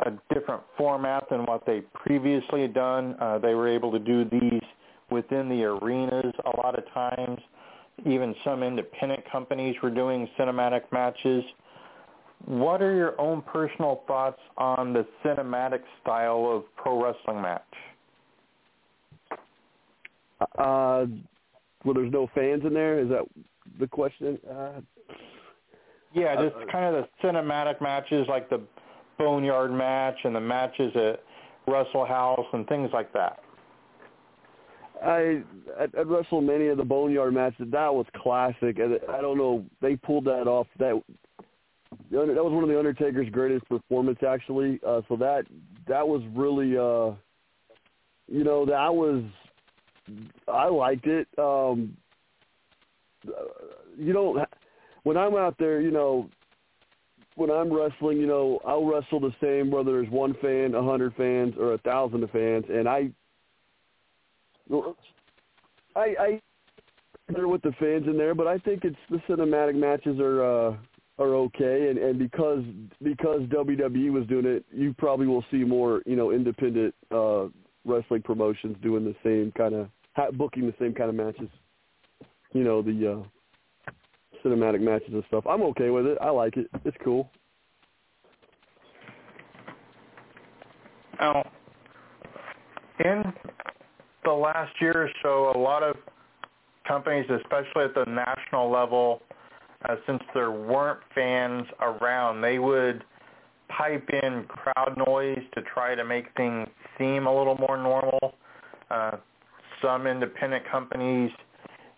a 0.00 0.34
different 0.34 0.62
format 0.76 1.24
than 1.30 1.46
what 1.46 1.64
they 1.64 1.80
previously 1.94 2.62
had 2.62 2.74
done. 2.74 3.14
Uh, 3.20 3.38
they 3.38 3.54
were 3.54 3.68
able 3.68 3.92
to 3.92 3.98
do 3.98 4.24
these 4.24 4.62
within 5.10 5.48
the 5.48 5.62
arenas 5.62 6.34
a 6.44 6.56
lot 6.56 6.76
of 6.76 6.84
times. 6.92 7.38
Even 8.06 8.34
some 8.44 8.62
independent 8.62 9.22
companies 9.30 9.76
were 9.82 9.90
doing 9.90 10.28
cinematic 10.38 10.82
matches. 10.90 11.44
What 12.46 12.82
are 12.82 12.94
your 12.94 13.20
own 13.20 13.42
personal 13.42 14.02
thoughts 14.08 14.40
on 14.56 14.92
the 14.92 15.06
cinematic 15.24 15.82
style 16.00 16.50
of 16.50 16.64
pro 16.76 17.00
wrestling 17.02 17.40
match? 17.40 17.62
Uh, 20.58 21.06
well, 21.84 21.94
there's 21.94 22.12
no 22.12 22.28
fans 22.34 22.62
in 22.66 22.74
there. 22.74 22.98
Is 22.98 23.08
that 23.10 23.24
the 23.78 23.86
question? 23.86 24.38
Uh, 24.50 24.80
Yeah, 26.14 26.36
just 26.36 26.56
Uh, 26.56 26.66
kind 26.66 26.94
of 26.94 27.04
the 27.04 27.26
cinematic 27.26 27.80
matches 27.80 28.26
like 28.28 28.48
the 28.50 28.60
Boneyard 29.18 29.72
match 29.72 30.24
and 30.24 30.34
the 30.34 30.40
matches 30.40 30.94
at 30.96 31.22
Russell 31.66 32.04
House 32.04 32.46
and 32.52 32.66
things 32.66 32.90
like 32.92 33.12
that. 33.12 33.40
I 35.02 35.42
at, 35.78 35.94
at 35.94 36.06
WrestleMania 36.06 36.76
the 36.76 36.84
Boneyard 36.84 37.34
match 37.34 37.54
that 37.58 37.94
was 37.94 38.06
classic. 38.16 38.78
and 38.78 39.00
I 39.08 39.20
don't 39.20 39.38
know 39.38 39.64
they 39.80 39.96
pulled 39.96 40.24
that 40.26 40.46
off. 40.46 40.66
That 40.78 41.02
that 42.10 42.44
was 42.44 42.52
one 42.52 42.62
of 42.62 42.68
the 42.68 42.78
Undertaker's 42.78 43.28
greatest 43.30 43.68
performance 43.68 44.18
actually. 44.26 44.80
Uh, 44.86 45.02
so 45.08 45.16
that 45.16 45.44
that 45.88 46.06
was 46.06 46.22
really 46.34 46.76
uh, 46.76 47.14
you 48.28 48.44
know 48.44 48.64
that 48.66 48.94
was 48.94 49.24
I 50.46 50.68
liked 50.68 51.06
it. 51.06 51.26
Um, 51.38 51.96
uh, 53.26 53.30
you 53.96 54.12
know 54.12 54.44
when 55.04 55.16
I'm 55.16 55.36
out 55.36 55.56
there, 55.58 55.80
you 55.80 55.90
know 55.90 56.28
when 57.34 57.50
I'm 57.50 57.72
wrestling, 57.72 58.18
you 58.18 58.26
know 58.26 58.60
I'll 58.66 58.84
wrestle 58.84 59.20
the 59.20 59.34
same 59.40 59.70
whether 59.70 59.92
there's 59.92 60.10
one 60.10 60.34
fan, 60.42 60.74
a 60.74 60.82
hundred 60.82 61.14
fans, 61.16 61.54
or 61.58 61.74
a 61.74 61.78
thousand 61.78 62.28
fans, 62.30 62.64
and 62.68 62.88
I 62.88 63.10
I 65.96 66.14
I 66.18 66.40
there 67.28 67.48
with 67.48 67.62
the 67.62 67.72
fans 67.78 68.06
in 68.06 68.16
there, 68.16 68.34
but 68.34 68.46
I 68.46 68.58
think 68.58 68.84
it's 68.84 68.96
the 69.10 69.18
cinematic 69.28 69.74
matches 69.74 70.18
are 70.20 70.42
uh 70.42 70.76
are 71.18 71.34
okay 71.34 71.88
and 71.88 71.98
and 71.98 72.18
because 72.18 72.64
because 73.02 73.42
WWE 73.42 74.10
was 74.12 74.26
doing 74.26 74.46
it, 74.46 74.64
you 74.72 74.94
probably 74.98 75.26
will 75.26 75.44
see 75.50 75.64
more, 75.64 76.02
you 76.06 76.16
know, 76.16 76.32
independent 76.32 76.94
uh 77.10 77.46
wrestling 77.84 78.22
promotions 78.22 78.76
doing 78.82 79.04
the 79.04 79.14
same 79.24 79.52
kind 79.56 79.74
of 79.74 79.88
booking 80.36 80.66
the 80.66 80.74
same 80.78 80.94
kind 80.94 81.10
of 81.10 81.16
matches. 81.16 81.48
You 82.52 82.64
know, 82.64 82.82
the 82.82 83.12
uh 83.12 83.28
cinematic 84.44 84.80
matches 84.80 85.10
and 85.12 85.24
stuff. 85.28 85.44
I'm 85.46 85.62
okay 85.62 85.90
with 85.90 86.06
it. 86.06 86.18
I 86.20 86.30
like 86.30 86.56
it. 86.56 86.68
It's 86.84 86.96
cool. 87.04 87.30
Now, 91.20 91.48
in 93.04 93.22
the 94.24 94.32
last 94.32 94.72
year 94.80 94.94
or 94.94 95.10
so, 95.22 95.52
a 95.56 95.58
lot 95.58 95.82
of 95.82 95.96
companies, 96.86 97.26
especially 97.30 97.84
at 97.84 97.94
the 97.94 98.04
national 98.08 98.70
level, 98.70 99.22
uh, 99.88 99.96
since 100.06 100.22
there 100.34 100.50
weren't 100.50 101.00
fans 101.14 101.66
around, 101.80 102.40
they 102.40 102.58
would 102.58 103.04
pipe 103.68 104.08
in 104.22 104.44
crowd 104.48 104.96
noise 105.06 105.42
to 105.54 105.62
try 105.62 105.94
to 105.94 106.04
make 106.04 106.26
things 106.36 106.68
seem 106.98 107.26
a 107.26 107.36
little 107.36 107.56
more 107.56 107.76
normal. 107.76 108.34
Uh, 108.90 109.12
some 109.80 110.06
independent 110.06 110.64
companies 110.70 111.30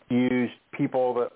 used 0.09 0.53
people 0.73 1.15
that 1.15 1.31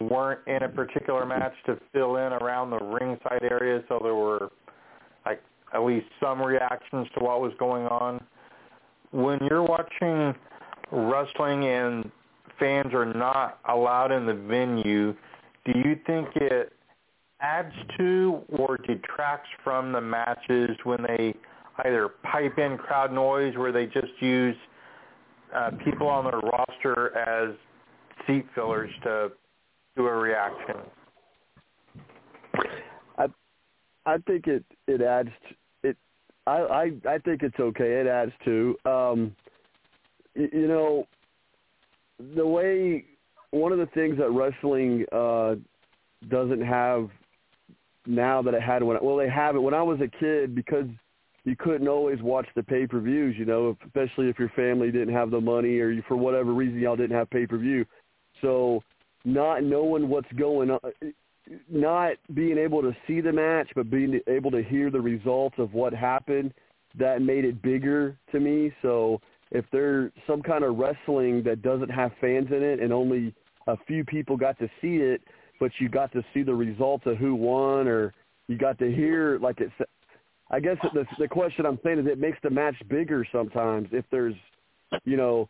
weren't 0.00 0.40
in 0.46 0.62
a 0.62 0.68
particular 0.68 1.26
match 1.26 1.54
to 1.66 1.78
fill 1.92 2.16
in 2.16 2.32
around 2.32 2.70
the 2.70 2.78
ringside 2.78 3.42
area, 3.42 3.82
so 3.88 4.00
there 4.02 4.14
were 4.14 4.50
like 5.26 5.42
at 5.72 5.82
least 5.82 6.06
some 6.20 6.40
reactions 6.40 7.06
to 7.16 7.24
what 7.24 7.40
was 7.40 7.52
going 7.58 7.86
on. 7.86 8.24
When 9.10 9.38
you're 9.48 9.62
watching 9.62 10.34
wrestling 10.90 11.64
and 11.66 12.10
fans 12.58 12.94
are 12.94 13.12
not 13.12 13.58
allowed 13.68 14.12
in 14.12 14.26
the 14.26 14.34
venue, 14.34 15.14
do 15.64 15.72
you 15.78 15.98
think 16.06 16.28
it 16.36 16.72
adds 17.40 17.74
to 17.98 18.40
or 18.50 18.78
detracts 18.78 19.48
from 19.62 19.92
the 19.92 20.00
matches 20.00 20.70
when 20.84 21.02
they 21.02 21.34
either 21.84 22.08
pipe 22.22 22.58
in 22.58 22.78
crowd 22.78 23.12
noise 23.12 23.56
where 23.56 23.72
they 23.72 23.86
just 23.86 24.12
use 24.20 24.56
uh, 25.54 25.70
people 25.84 26.06
on 26.06 26.24
their 26.24 26.40
roster 26.40 27.16
as 27.16 27.54
seat 28.26 28.46
fillers 28.54 28.90
to 29.02 29.30
do 29.96 30.06
a 30.06 30.14
reaction? 30.14 30.76
I 33.18 33.26
I 34.06 34.18
think 34.26 34.46
it 34.46 34.64
it 34.86 35.00
adds 35.00 35.30
to, 35.48 35.88
it. 35.88 35.96
I 36.46 36.52
I 36.52 37.14
I 37.14 37.18
think 37.18 37.42
it's 37.42 37.58
okay. 37.58 38.00
It 38.00 38.06
adds 38.06 38.32
to. 38.44 38.76
Um, 38.84 39.36
you, 40.34 40.66
know, 40.66 41.06
the 42.34 42.46
way 42.46 43.04
one 43.50 43.72
of 43.72 43.78
the 43.78 43.86
things 43.94 44.18
that 44.18 44.30
wrestling 44.30 45.04
uh, 45.12 45.54
doesn't 46.28 46.62
have 46.62 47.08
now 48.06 48.42
that 48.42 48.52
it 48.52 48.62
had 48.62 48.82
when 48.82 48.98
well 49.00 49.16
they 49.16 49.30
have 49.30 49.56
it 49.56 49.60
when 49.60 49.74
I 49.74 49.82
was 49.82 50.00
a 50.00 50.08
kid 50.18 50.54
because 50.54 50.86
you 51.44 51.54
couldn't 51.56 51.88
always 51.88 52.20
watch 52.22 52.46
the 52.56 52.62
pay 52.62 52.86
per 52.86 53.00
views, 53.00 53.36
you 53.38 53.44
know, 53.44 53.76
especially 53.84 54.28
if 54.28 54.38
your 54.38 54.48
family 54.50 54.90
didn't 54.90 55.14
have 55.14 55.30
the 55.30 55.40
money 55.40 55.78
or 55.78 55.90
you, 55.90 56.02
for 56.08 56.16
whatever 56.16 56.52
reason 56.52 56.78
y'all 56.78 56.96
didn't 56.96 57.16
have 57.16 57.30
pay 57.30 57.46
per 57.46 57.58
view. 57.58 57.84
So 58.40 58.82
not 59.24 59.62
knowing 59.62 60.08
what's 60.08 60.30
going 60.32 60.70
on, 60.70 60.80
not 61.70 62.14
being 62.34 62.58
able 62.58 62.82
to 62.82 62.94
see 63.06 63.20
the 63.20 63.32
match, 63.32 63.68
but 63.74 63.90
being 63.90 64.20
able 64.28 64.50
to 64.50 64.62
hear 64.62 64.90
the 64.90 65.00
results 65.00 65.56
of 65.58 65.72
what 65.74 65.92
happened, 65.92 66.52
that 66.98 67.22
made 67.22 67.44
it 67.44 67.60
bigger 67.62 68.16
to 68.32 68.40
me. 68.40 68.72
So 68.82 69.20
if 69.50 69.64
there's 69.72 70.12
some 70.26 70.42
kind 70.42 70.64
of 70.64 70.76
wrestling 70.76 71.42
that 71.44 71.62
doesn't 71.62 71.90
have 71.90 72.12
fans 72.20 72.48
in 72.50 72.62
it 72.62 72.80
and 72.80 72.92
only 72.92 73.34
a 73.66 73.76
few 73.86 74.04
people 74.04 74.36
got 74.36 74.58
to 74.58 74.68
see 74.80 74.96
it, 74.96 75.22
but 75.60 75.70
you 75.78 75.88
got 75.88 76.12
to 76.12 76.22
see 76.32 76.42
the 76.42 76.54
results 76.54 77.04
of 77.06 77.16
who 77.16 77.34
won 77.34 77.88
or 77.88 78.12
you 78.48 78.58
got 78.58 78.78
to 78.78 78.92
hear 78.92 79.38
like 79.38 79.60
it's 79.60 79.72
I 80.50 80.60
guess 80.60 80.76
the 80.92 81.06
the 81.18 81.28
question 81.28 81.64
I'm 81.64 81.78
saying 81.82 82.00
is 82.00 82.06
it 82.06 82.18
makes 82.18 82.38
the 82.42 82.50
match 82.50 82.76
bigger 82.88 83.26
sometimes 83.32 83.88
if 83.92 84.04
there's 84.10 84.34
you 85.04 85.16
know 85.16 85.48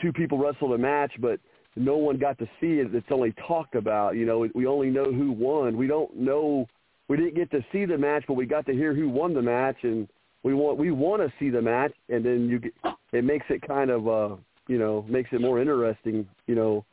two 0.00 0.12
people 0.12 0.38
wrestled 0.38 0.72
a 0.72 0.78
match 0.78 1.12
but 1.18 1.40
no 1.76 1.96
one 1.96 2.16
got 2.16 2.38
to 2.38 2.46
see 2.60 2.80
it 2.80 2.94
it's 2.94 3.06
only 3.10 3.32
talked 3.46 3.74
about 3.74 4.16
you 4.16 4.24
know 4.24 4.48
we 4.54 4.66
only 4.66 4.90
know 4.90 5.12
who 5.12 5.30
won. 5.32 5.76
We 5.76 5.86
don't 5.86 6.16
know 6.16 6.66
we 7.08 7.16
didn't 7.16 7.34
get 7.34 7.50
to 7.52 7.64
see 7.72 7.84
the 7.84 7.98
match 7.98 8.24
but 8.26 8.34
we 8.34 8.46
got 8.46 8.66
to 8.66 8.72
hear 8.72 8.94
who 8.94 9.08
won 9.08 9.34
the 9.34 9.42
match 9.42 9.76
and 9.82 10.08
we 10.42 10.54
want 10.54 10.78
we 10.78 10.90
want 10.90 11.22
to 11.22 11.32
see 11.38 11.50
the 11.50 11.62
match 11.62 11.92
and 12.08 12.24
then 12.24 12.48
you 12.48 12.58
get 12.58 12.72
it 13.12 13.24
makes 13.24 13.46
it 13.50 13.66
kind 13.66 13.90
of 13.90 14.08
uh 14.08 14.36
you 14.68 14.78
know 14.78 15.04
makes 15.08 15.30
it 15.32 15.40
more 15.40 15.60
interesting 15.60 16.26
you 16.46 16.54
know 16.54 16.84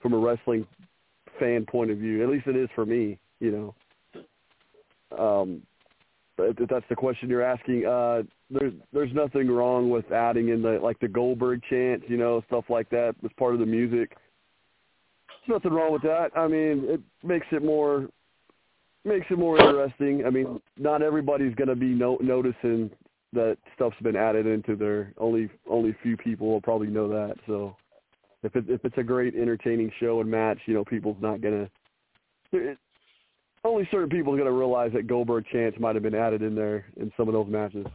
from 0.00 0.12
a 0.12 0.18
wrestling 0.18 0.66
fan 1.38 1.64
point 1.66 1.90
of 1.90 1.98
view. 1.98 2.22
At 2.22 2.28
least 2.28 2.46
it 2.46 2.56
is 2.56 2.68
for 2.74 2.84
me 2.84 3.18
you 3.40 3.74
know. 5.18 5.18
Um 5.18 5.62
if 6.38 6.68
that's 6.68 6.84
the 6.88 6.96
question 6.96 7.28
you're 7.28 7.42
asking, 7.42 7.86
uh, 7.86 8.22
there's 8.50 8.72
there's 8.92 9.12
nothing 9.12 9.48
wrong 9.48 9.90
with 9.90 10.10
adding 10.12 10.48
in 10.48 10.62
the 10.62 10.80
like 10.82 10.98
the 11.00 11.08
Goldberg 11.08 11.62
chant, 11.68 12.02
you 12.08 12.16
know, 12.16 12.42
stuff 12.48 12.64
like 12.68 12.90
that 12.90 13.14
as 13.24 13.30
part 13.38 13.54
of 13.54 13.60
the 13.60 13.66
music. 13.66 14.16
Nothing 15.46 15.72
wrong 15.72 15.92
with 15.92 16.02
that. 16.02 16.30
I 16.36 16.48
mean, 16.48 16.84
it 16.88 17.00
makes 17.22 17.46
it 17.52 17.62
more 17.62 18.08
makes 19.04 19.26
it 19.30 19.38
more 19.38 19.58
interesting. 19.58 20.24
I 20.26 20.30
mean, 20.30 20.60
not 20.78 21.02
everybody's 21.02 21.54
going 21.54 21.68
to 21.68 21.76
be 21.76 21.88
no, 21.88 22.16
noticing 22.22 22.90
that 23.34 23.58
stuff's 23.74 23.96
been 24.02 24.16
added 24.16 24.46
into 24.46 24.76
there. 24.76 25.12
Only 25.18 25.50
only 25.68 25.94
few 26.02 26.16
people 26.16 26.48
will 26.48 26.60
probably 26.60 26.88
know 26.88 27.08
that. 27.08 27.34
So 27.46 27.76
if 28.42 28.56
it, 28.56 28.64
if 28.68 28.84
it's 28.84 28.98
a 28.98 29.02
great 29.02 29.34
entertaining 29.34 29.90
show 30.00 30.20
and 30.20 30.30
match, 30.30 30.58
you 30.66 30.74
know, 30.74 30.84
people's 30.84 31.16
not 31.20 31.40
going 31.40 31.66
to 31.66 32.76
only 33.64 33.88
certain 33.90 34.10
people 34.10 34.32
are 34.32 34.36
going 34.36 34.48
to 34.48 34.56
realize 34.56 34.92
that 34.92 35.06
Goldberg 35.06 35.46
chants 35.50 35.78
might 35.80 35.96
have 35.96 36.02
been 36.02 36.14
added 36.14 36.42
in 36.42 36.54
there 36.54 36.86
in 36.98 37.10
some 37.16 37.28
of 37.28 37.34
those 37.34 37.48
matches. 37.48 37.86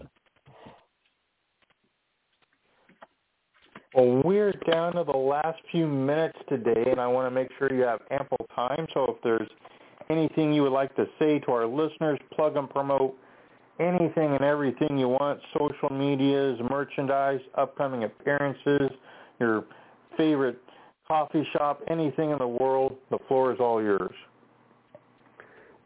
Well, 3.95 4.21
we're 4.23 4.53
down 4.71 4.93
to 4.93 5.03
the 5.03 5.17
last 5.17 5.57
few 5.71 5.87
minutes 5.87 6.37
today, 6.47 6.83
and 6.91 7.01
I 7.01 7.07
want 7.07 7.25
to 7.25 7.31
make 7.31 7.49
sure 7.57 7.73
you 7.73 7.81
have 7.81 8.01
ample 8.11 8.45
time. 8.55 8.85
So 8.93 9.05
if 9.05 9.15
there's 9.23 9.49
anything 10.11 10.53
you 10.53 10.61
would 10.61 10.71
like 10.71 10.95
to 10.95 11.07
say 11.17 11.39
to 11.39 11.51
our 11.51 11.65
listeners, 11.65 12.19
plug 12.35 12.55
and 12.55 12.69
promote 12.69 13.15
anything 13.79 14.35
and 14.35 14.43
everything 14.43 14.99
you 14.99 15.07
want, 15.07 15.39
social 15.57 15.89
medias, 15.89 16.59
merchandise, 16.69 17.39
upcoming 17.55 18.03
appearances, 18.03 18.91
your 19.39 19.65
favorite 20.15 20.61
coffee 21.07 21.47
shop, 21.53 21.81
anything 21.87 22.29
in 22.29 22.37
the 22.37 22.47
world, 22.47 22.95
the 23.09 23.17
floor 23.27 23.51
is 23.51 23.59
all 23.59 23.81
yours. 23.81 24.13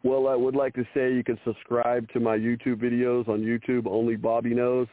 Well, 0.02 0.28
I 0.28 0.34
would 0.34 0.54
like 0.54 0.74
to 0.74 0.84
say 0.92 1.14
you 1.14 1.24
can 1.24 1.38
subscribe 1.42 2.06
to 2.12 2.20
my 2.20 2.36
YouTube 2.36 2.82
videos 2.82 3.26
on 3.28 3.40
YouTube. 3.40 3.86
Only 3.86 4.16
Bobby 4.16 4.52
knows. 4.52 4.88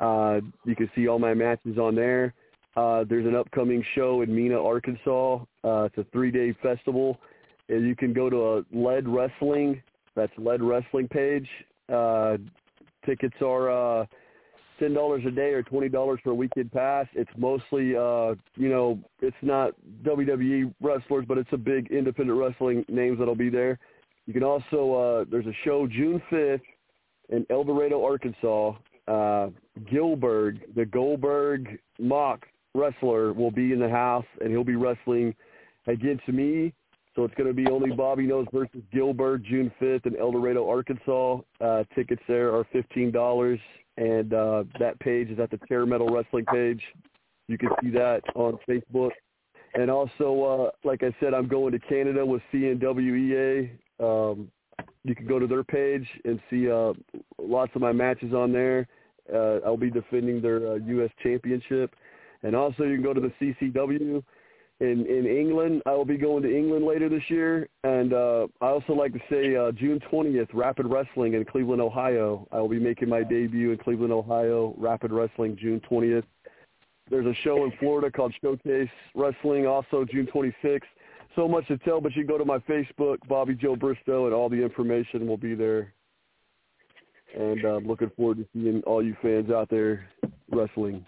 Uh, 0.00 0.40
you 0.64 0.74
can 0.74 0.90
see 0.96 1.06
all 1.06 1.20
my 1.20 1.34
matches 1.34 1.78
on 1.78 1.94
there. 1.94 2.34
Uh, 2.76 3.04
there's 3.08 3.26
an 3.26 3.34
upcoming 3.34 3.84
show 3.94 4.22
in 4.22 4.34
Mena, 4.34 4.62
Arkansas. 4.62 5.38
Uh, 5.64 5.84
it's 5.84 5.98
a 5.98 6.04
three-day 6.12 6.54
festival. 6.62 7.18
And 7.68 7.86
you 7.86 7.96
can 7.96 8.12
go 8.12 8.30
to 8.30 8.36
a 8.36 8.64
Lead 8.72 9.08
Wrestling. 9.08 9.82
That's 10.16 10.32
Lead 10.38 10.62
Wrestling 10.62 11.08
page. 11.08 11.48
Uh, 11.92 12.36
tickets 13.06 13.36
are 13.40 13.70
uh, 14.00 14.06
ten 14.78 14.92
dollars 14.92 15.22
a 15.26 15.30
day 15.30 15.52
or 15.52 15.62
twenty 15.62 15.88
dollars 15.88 16.20
for 16.22 16.30
a 16.30 16.34
weekend 16.34 16.72
pass. 16.72 17.06
It's 17.14 17.30
mostly, 17.36 17.96
uh, 17.96 18.34
you 18.56 18.68
know, 18.68 18.98
it's 19.20 19.36
not 19.42 19.74
WWE 20.02 20.74
wrestlers, 20.80 21.24
but 21.28 21.38
it's 21.38 21.52
a 21.52 21.56
big 21.56 21.90
independent 21.92 22.38
wrestling 22.38 22.84
names 22.88 23.18
that'll 23.18 23.36
be 23.36 23.50
there. 23.50 23.78
You 24.26 24.32
can 24.32 24.42
also 24.42 24.94
uh, 24.94 25.24
there's 25.30 25.46
a 25.46 25.54
show 25.64 25.86
June 25.86 26.20
5th 26.30 26.60
in 27.28 27.46
El 27.50 27.64
Dorado, 27.64 28.04
Arkansas. 28.04 28.74
Uh, 29.08 29.50
Gillberg, 29.90 30.60
the 30.76 30.84
Goldberg 30.84 31.80
mock 31.98 32.46
wrestler, 32.74 33.32
will 33.32 33.50
be 33.50 33.72
in 33.72 33.80
the 33.80 33.88
house 33.88 34.26
and 34.40 34.50
he'll 34.50 34.64
be 34.64 34.76
wrestling 34.76 35.34
against 35.86 36.26
me. 36.28 36.72
So 37.16 37.24
it's 37.24 37.34
going 37.34 37.48
to 37.48 37.54
be 37.54 37.66
only 37.68 37.90
Bobby 37.90 38.26
Knows 38.26 38.46
versus 38.52 38.82
Gillberg 38.94 39.44
June 39.44 39.72
5th 39.80 40.06
in 40.06 40.16
El 40.16 40.32
Dorado, 40.32 40.68
Arkansas. 40.68 41.38
Uh, 41.60 41.84
tickets 41.94 42.22
there 42.28 42.54
are 42.54 42.64
$15, 42.72 43.58
and 43.96 44.32
uh, 44.32 44.64
that 44.78 44.98
page 45.00 45.28
is 45.28 45.38
at 45.40 45.50
the 45.50 45.58
Terror 45.66 45.86
Metal 45.86 46.08
Wrestling 46.08 46.44
page. 46.46 46.82
You 47.48 47.58
can 47.58 47.70
see 47.82 47.90
that 47.90 48.22
on 48.36 48.58
Facebook. 48.68 49.10
And 49.74 49.90
also, 49.90 50.70
uh, 50.84 50.88
like 50.88 51.02
I 51.02 51.14
said, 51.18 51.34
I'm 51.34 51.48
going 51.48 51.72
to 51.72 51.80
Canada 51.80 52.24
with 52.24 52.42
CNWEA 52.52 53.70
um, 54.00 54.50
you 55.04 55.14
can 55.14 55.26
go 55.26 55.38
to 55.38 55.46
their 55.46 55.64
page 55.64 56.06
and 56.24 56.40
see 56.50 56.70
uh, 56.70 56.92
lots 57.38 57.72
of 57.74 57.80
my 57.80 57.92
matches 57.92 58.32
on 58.34 58.52
there. 58.52 58.86
Uh, 59.32 59.58
I'll 59.64 59.76
be 59.76 59.90
defending 59.90 60.40
their 60.40 60.72
uh, 60.72 60.74
U.S. 60.76 61.10
championship. 61.22 61.94
And 62.42 62.56
also 62.56 62.84
you 62.84 62.94
can 62.94 63.02
go 63.02 63.14
to 63.14 63.20
the 63.20 63.32
CCW 63.40 64.22
in, 64.80 65.06
in 65.06 65.26
England. 65.26 65.82
I 65.86 65.92
will 65.92 66.04
be 66.04 66.16
going 66.16 66.42
to 66.42 66.56
England 66.56 66.86
later 66.86 67.08
this 67.08 67.22
year. 67.28 67.68
And 67.84 68.12
uh, 68.12 68.46
I 68.60 68.66
also 68.66 68.94
like 68.94 69.12
to 69.12 69.20
say 69.30 69.56
uh, 69.56 69.72
June 69.72 70.00
20th, 70.10 70.48
Rapid 70.54 70.86
Wrestling 70.86 71.34
in 71.34 71.44
Cleveland, 71.44 71.82
Ohio. 71.82 72.48
I 72.50 72.60
will 72.60 72.68
be 72.68 72.80
making 72.80 73.08
my 73.08 73.22
debut 73.22 73.72
in 73.72 73.78
Cleveland, 73.78 74.12
Ohio, 74.12 74.74
Rapid 74.78 75.12
Wrestling 75.12 75.56
June 75.60 75.80
20th. 75.90 76.24
There's 77.10 77.26
a 77.26 77.34
show 77.42 77.64
in 77.64 77.72
Florida 77.78 78.10
called 78.10 78.32
Showcase 78.40 78.88
Wrestling, 79.14 79.66
also 79.66 80.04
June 80.04 80.28
26th 80.32 80.82
so 81.36 81.46
much 81.46 81.66
to 81.68 81.78
tell, 81.78 82.00
but 82.00 82.14
you 82.16 82.24
go 82.24 82.38
to 82.38 82.44
my 82.44 82.58
Facebook, 82.58 83.18
Bobby 83.28 83.54
Joe 83.54 83.76
Bristow, 83.76 84.26
and 84.26 84.34
all 84.34 84.48
the 84.48 84.62
information 84.62 85.26
will 85.26 85.36
be 85.36 85.54
there. 85.54 85.92
And 87.36 87.64
I'm 87.64 87.86
uh, 87.86 87.88
looking 87.88 88.10
forward 88.16 88.38
to 88.38 88.46
seeing 88.52 88.82
all 88.82 89.02
you 89.02 89.16
fans 89.22 89.50
out 89.50 89.70
there 89.70 90.08
wrestling. 90.50 91.06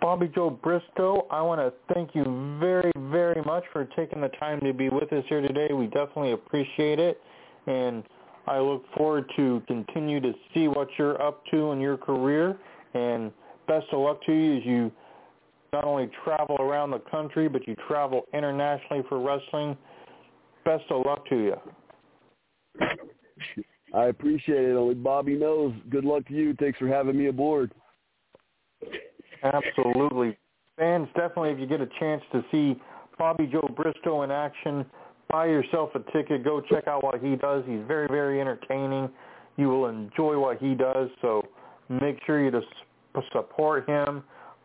Bobby 0.00 0.28
Joe 0.34 0.50
Bristow, 0.50 1.26
I 1.30 1.40
want 1.42 1.60
to 1.60 1.94
thank 1.94 2.14
you 2.14 2.58
very, 2.58 2.90
very 2.96 3.40
much 3.42 3.64
for 3.72 3.84
taking 3.96 4.20
the 4.20 4.28
time 4.28 4.60
to 4.60 4.72
be 4.72 4.88
with 4.88 5.12
us 5.12 5.24
here 5.28 5.40
today. 5.40 5.72
We 5.72 5.86
definitely 5.86 6.32
appreciate 6.32 6.98
it. 6.98 7.20
And 7.66 8.02
I 8.46 8.58
look 8.58 8.84
forward 8.96 9.30
to 9.36 9.62
continue 9.68 10.20
to 10.20 10.32
see 10.52 10.66
what 10.66 10.88
you're 10.98 11.20
up 11.22 11.44
to 11.52 11.70
in 11.70 11.80
your 11.80 11.96
career. 11.96 12.58
And 12.94 13.30
best 13.68 13.86
of 13.92 14.00
luck 14.00 14.24
to 14.26 14.32
you 14.32 14.56
as 14.56 14.64
you 14.64 14.92
not 15.72 15.84
only 15.84 16.10
travel 16.24 16.56
around 16.58 16.90
the 16.90 16.98
country, 16.98 17.48
but 17.48 17.68
you 17.68 17.76
travel 17.86 18.22
internationally 18.34 19.04
for 19.08 19.20
wrestling. 19.20 19.76
Best 20.64 20.84
of 20.90 21.06
luck 21.06 21.28
to 21.28 21.36
you. 21.36 21.56
I 23.94 24.06
appreciate 24.06 24.64
it. 24.64 24.74
Only 24.74 24.94
Bobby 24.94 25.36
knows. 25.36 25.72
Good 25.90 26.04
luck 26.04 26.26
to 26.26 26.34
you. 26.34 26.54
Thanks 26.58 26.78
for 26.78 26.88
having 26.88 27.16
me 27.16 27.26
aboard. 27.26 27.72
Absolutely. 29.42 30.36
Fans, 30.76 31.08
definitely, 31.14 31.50
if 31.50 31.58
you 31.58 31.66
get 31.66 31.80
a 31.80 31.88
chance 31.98 32.22
to 32.32 32.44
see 32.50 32.80
Bobby 33.18 33.46
Joe 33.46 33.68
Bristow 33.76 34.22
in 34.22 34.30
action, 34.30 34.84
buy 35.28 35.46
yourself 35.46 35.90
a 35.94 36.00
ticket. 36.12 36.44
Go 36.44 36.60
check 36.60 36.86
out 36.88 37.04
what 37.04 37.20
he 37.22 37.36
does. 37.36 37.64
He's 37.66 37.82
very, 37.86 38.08
very 38.08 38.40
entertaining. 38.40 39.10
You 39.56 39.68
will 39.68 39.86
enjoy 39.86 40.38
what 40.38 40.58
he 40.58 40.74
does. 40.74 41.10
So 41.20 41.42
make 41.88 42.18
sure 42.24 42.42
you 42.42 42.50
just 42.50 42.66
support 43.32 43.88
him. 43.88 44.22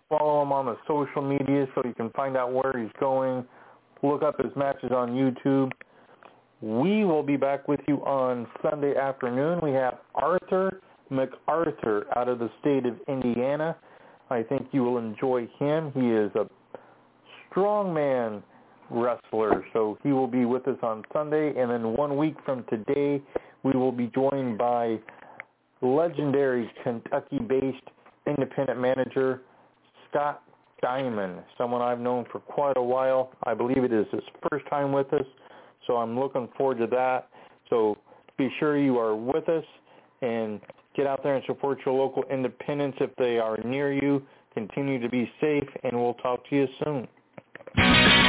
Follow 0.09 0.41
him 0.43 0.51
on 0.51 0.65
the 0.65 0.77
social 0.87 1.21
media 1.21 1.67
so 1.73 1.81
you 1.83 1.93
can 1.93 2.11
find 2.11 2.37
out 2.37 2.53
where 2.53 2.77
he's 2.77 2.91
going. 2.99 3.43
Look 4.03 4.21
up 4.21 4.39
his 4.39 4.55
matches 4.55 4.91
on 4.91 5.09
YouTube. 5.09 5.71
We 6.61 7.03
will 7.03 7.23
be 7.23 7.37
back 7.37 7.67
with 7.67 7.81
you 7.87 7.97
on 8.05 8.47
Sunday 8.61 8.95
afternoon. 8.95 9.59
We 9.61 9.71
have 9.71 9.99
Arthur 10.13 10.79
MacArthur 11.09 12.05
out 12.15 12.29
of 12.29 12.39
the 12.39 12.49
state 12.61 12.85
of 12.85 12.95
Indiana. 13.07 13.75
I 14.29 14.43
think 14.43 14.67
you 14.71 14.83
will 14.83 14.97
enjoy 14.97 15.47
him. 15.59 15.91
He 15.93 16.09
is 16.09 16.31
a 16.35 16.47
strongman 17.49 18.41
wrestler, 18.89 19.65
so 19.73 19.97
he 20.03 20.11
will 20.11 20.27
be 20.27 20.45
with 20.45 20.67
us 20.67 20.77
on 20.81 21.03
Sunday. 21.13 21.53
And 21.59 21.69
then 21.69 21.93
one 21.95 22.17
week 22.17 22.35
from 22.45 22.63
today, 22.69 23.21
we 23.63 23.73
will 23.73 23.91
be 23.91 24.11
joined 24.13 24.57
by 24.57 24.99
legendary 25.81 26.69
Kentucky-based 26.83 27.87
independent 28.27 28.79
manager 28.79 29.41
Scott 30.09 30.41
Diamond, 30.81 31.41
someone 31.57 31.81
I've 31.81 31.99
known 31.99 32.25
for 32.31 32.39
quite 32.39 32.77
a 32.77 32.83
while. 32.83 33.31
I 33.43 33.53
believe 33.53 33.83
it 33.83 33.93
is 33.93 34.05
his 34.11 34.23
first 34.49 34.65
time 34.69 34.91
with 34.91 35.11
us, 35.13 35.25
so 35.87 35.97
I'm 35.97 36.19
looking 36.19 36.47
forward 36.57 36.77
to 36.79 36.87
that. 36.87 37.29
So 37.69 37.97
be 38.37 38.49
sure 38.59 38.77
you 38.77 38.97
are 38.97 39.15
with 39.15 39.47
us 39.49 39.63
and 40.21 40.59
get 40.95 41.07
out 41.07 41.23
there 41.23 41.35
and 41.35 41.43
support 41.45 41.79
your 41.85 41.95
local 41.95 42.23
independents 42.31 42.97
if 43.01 43.15
they 43.17 43.37
are 43.37 43.57
near 43.63 43.93
you. 43.93 44.21
Continue 44.53 44.99
to 44.99 45.09
be 45.09 45.29
safe, 45.41 45.67
and 45.83 45.97
we'll 45.99 46.13
talk 46.15 46.47
to 46.49 46.55
you 46.55 46.67
soon. 46.83 48.24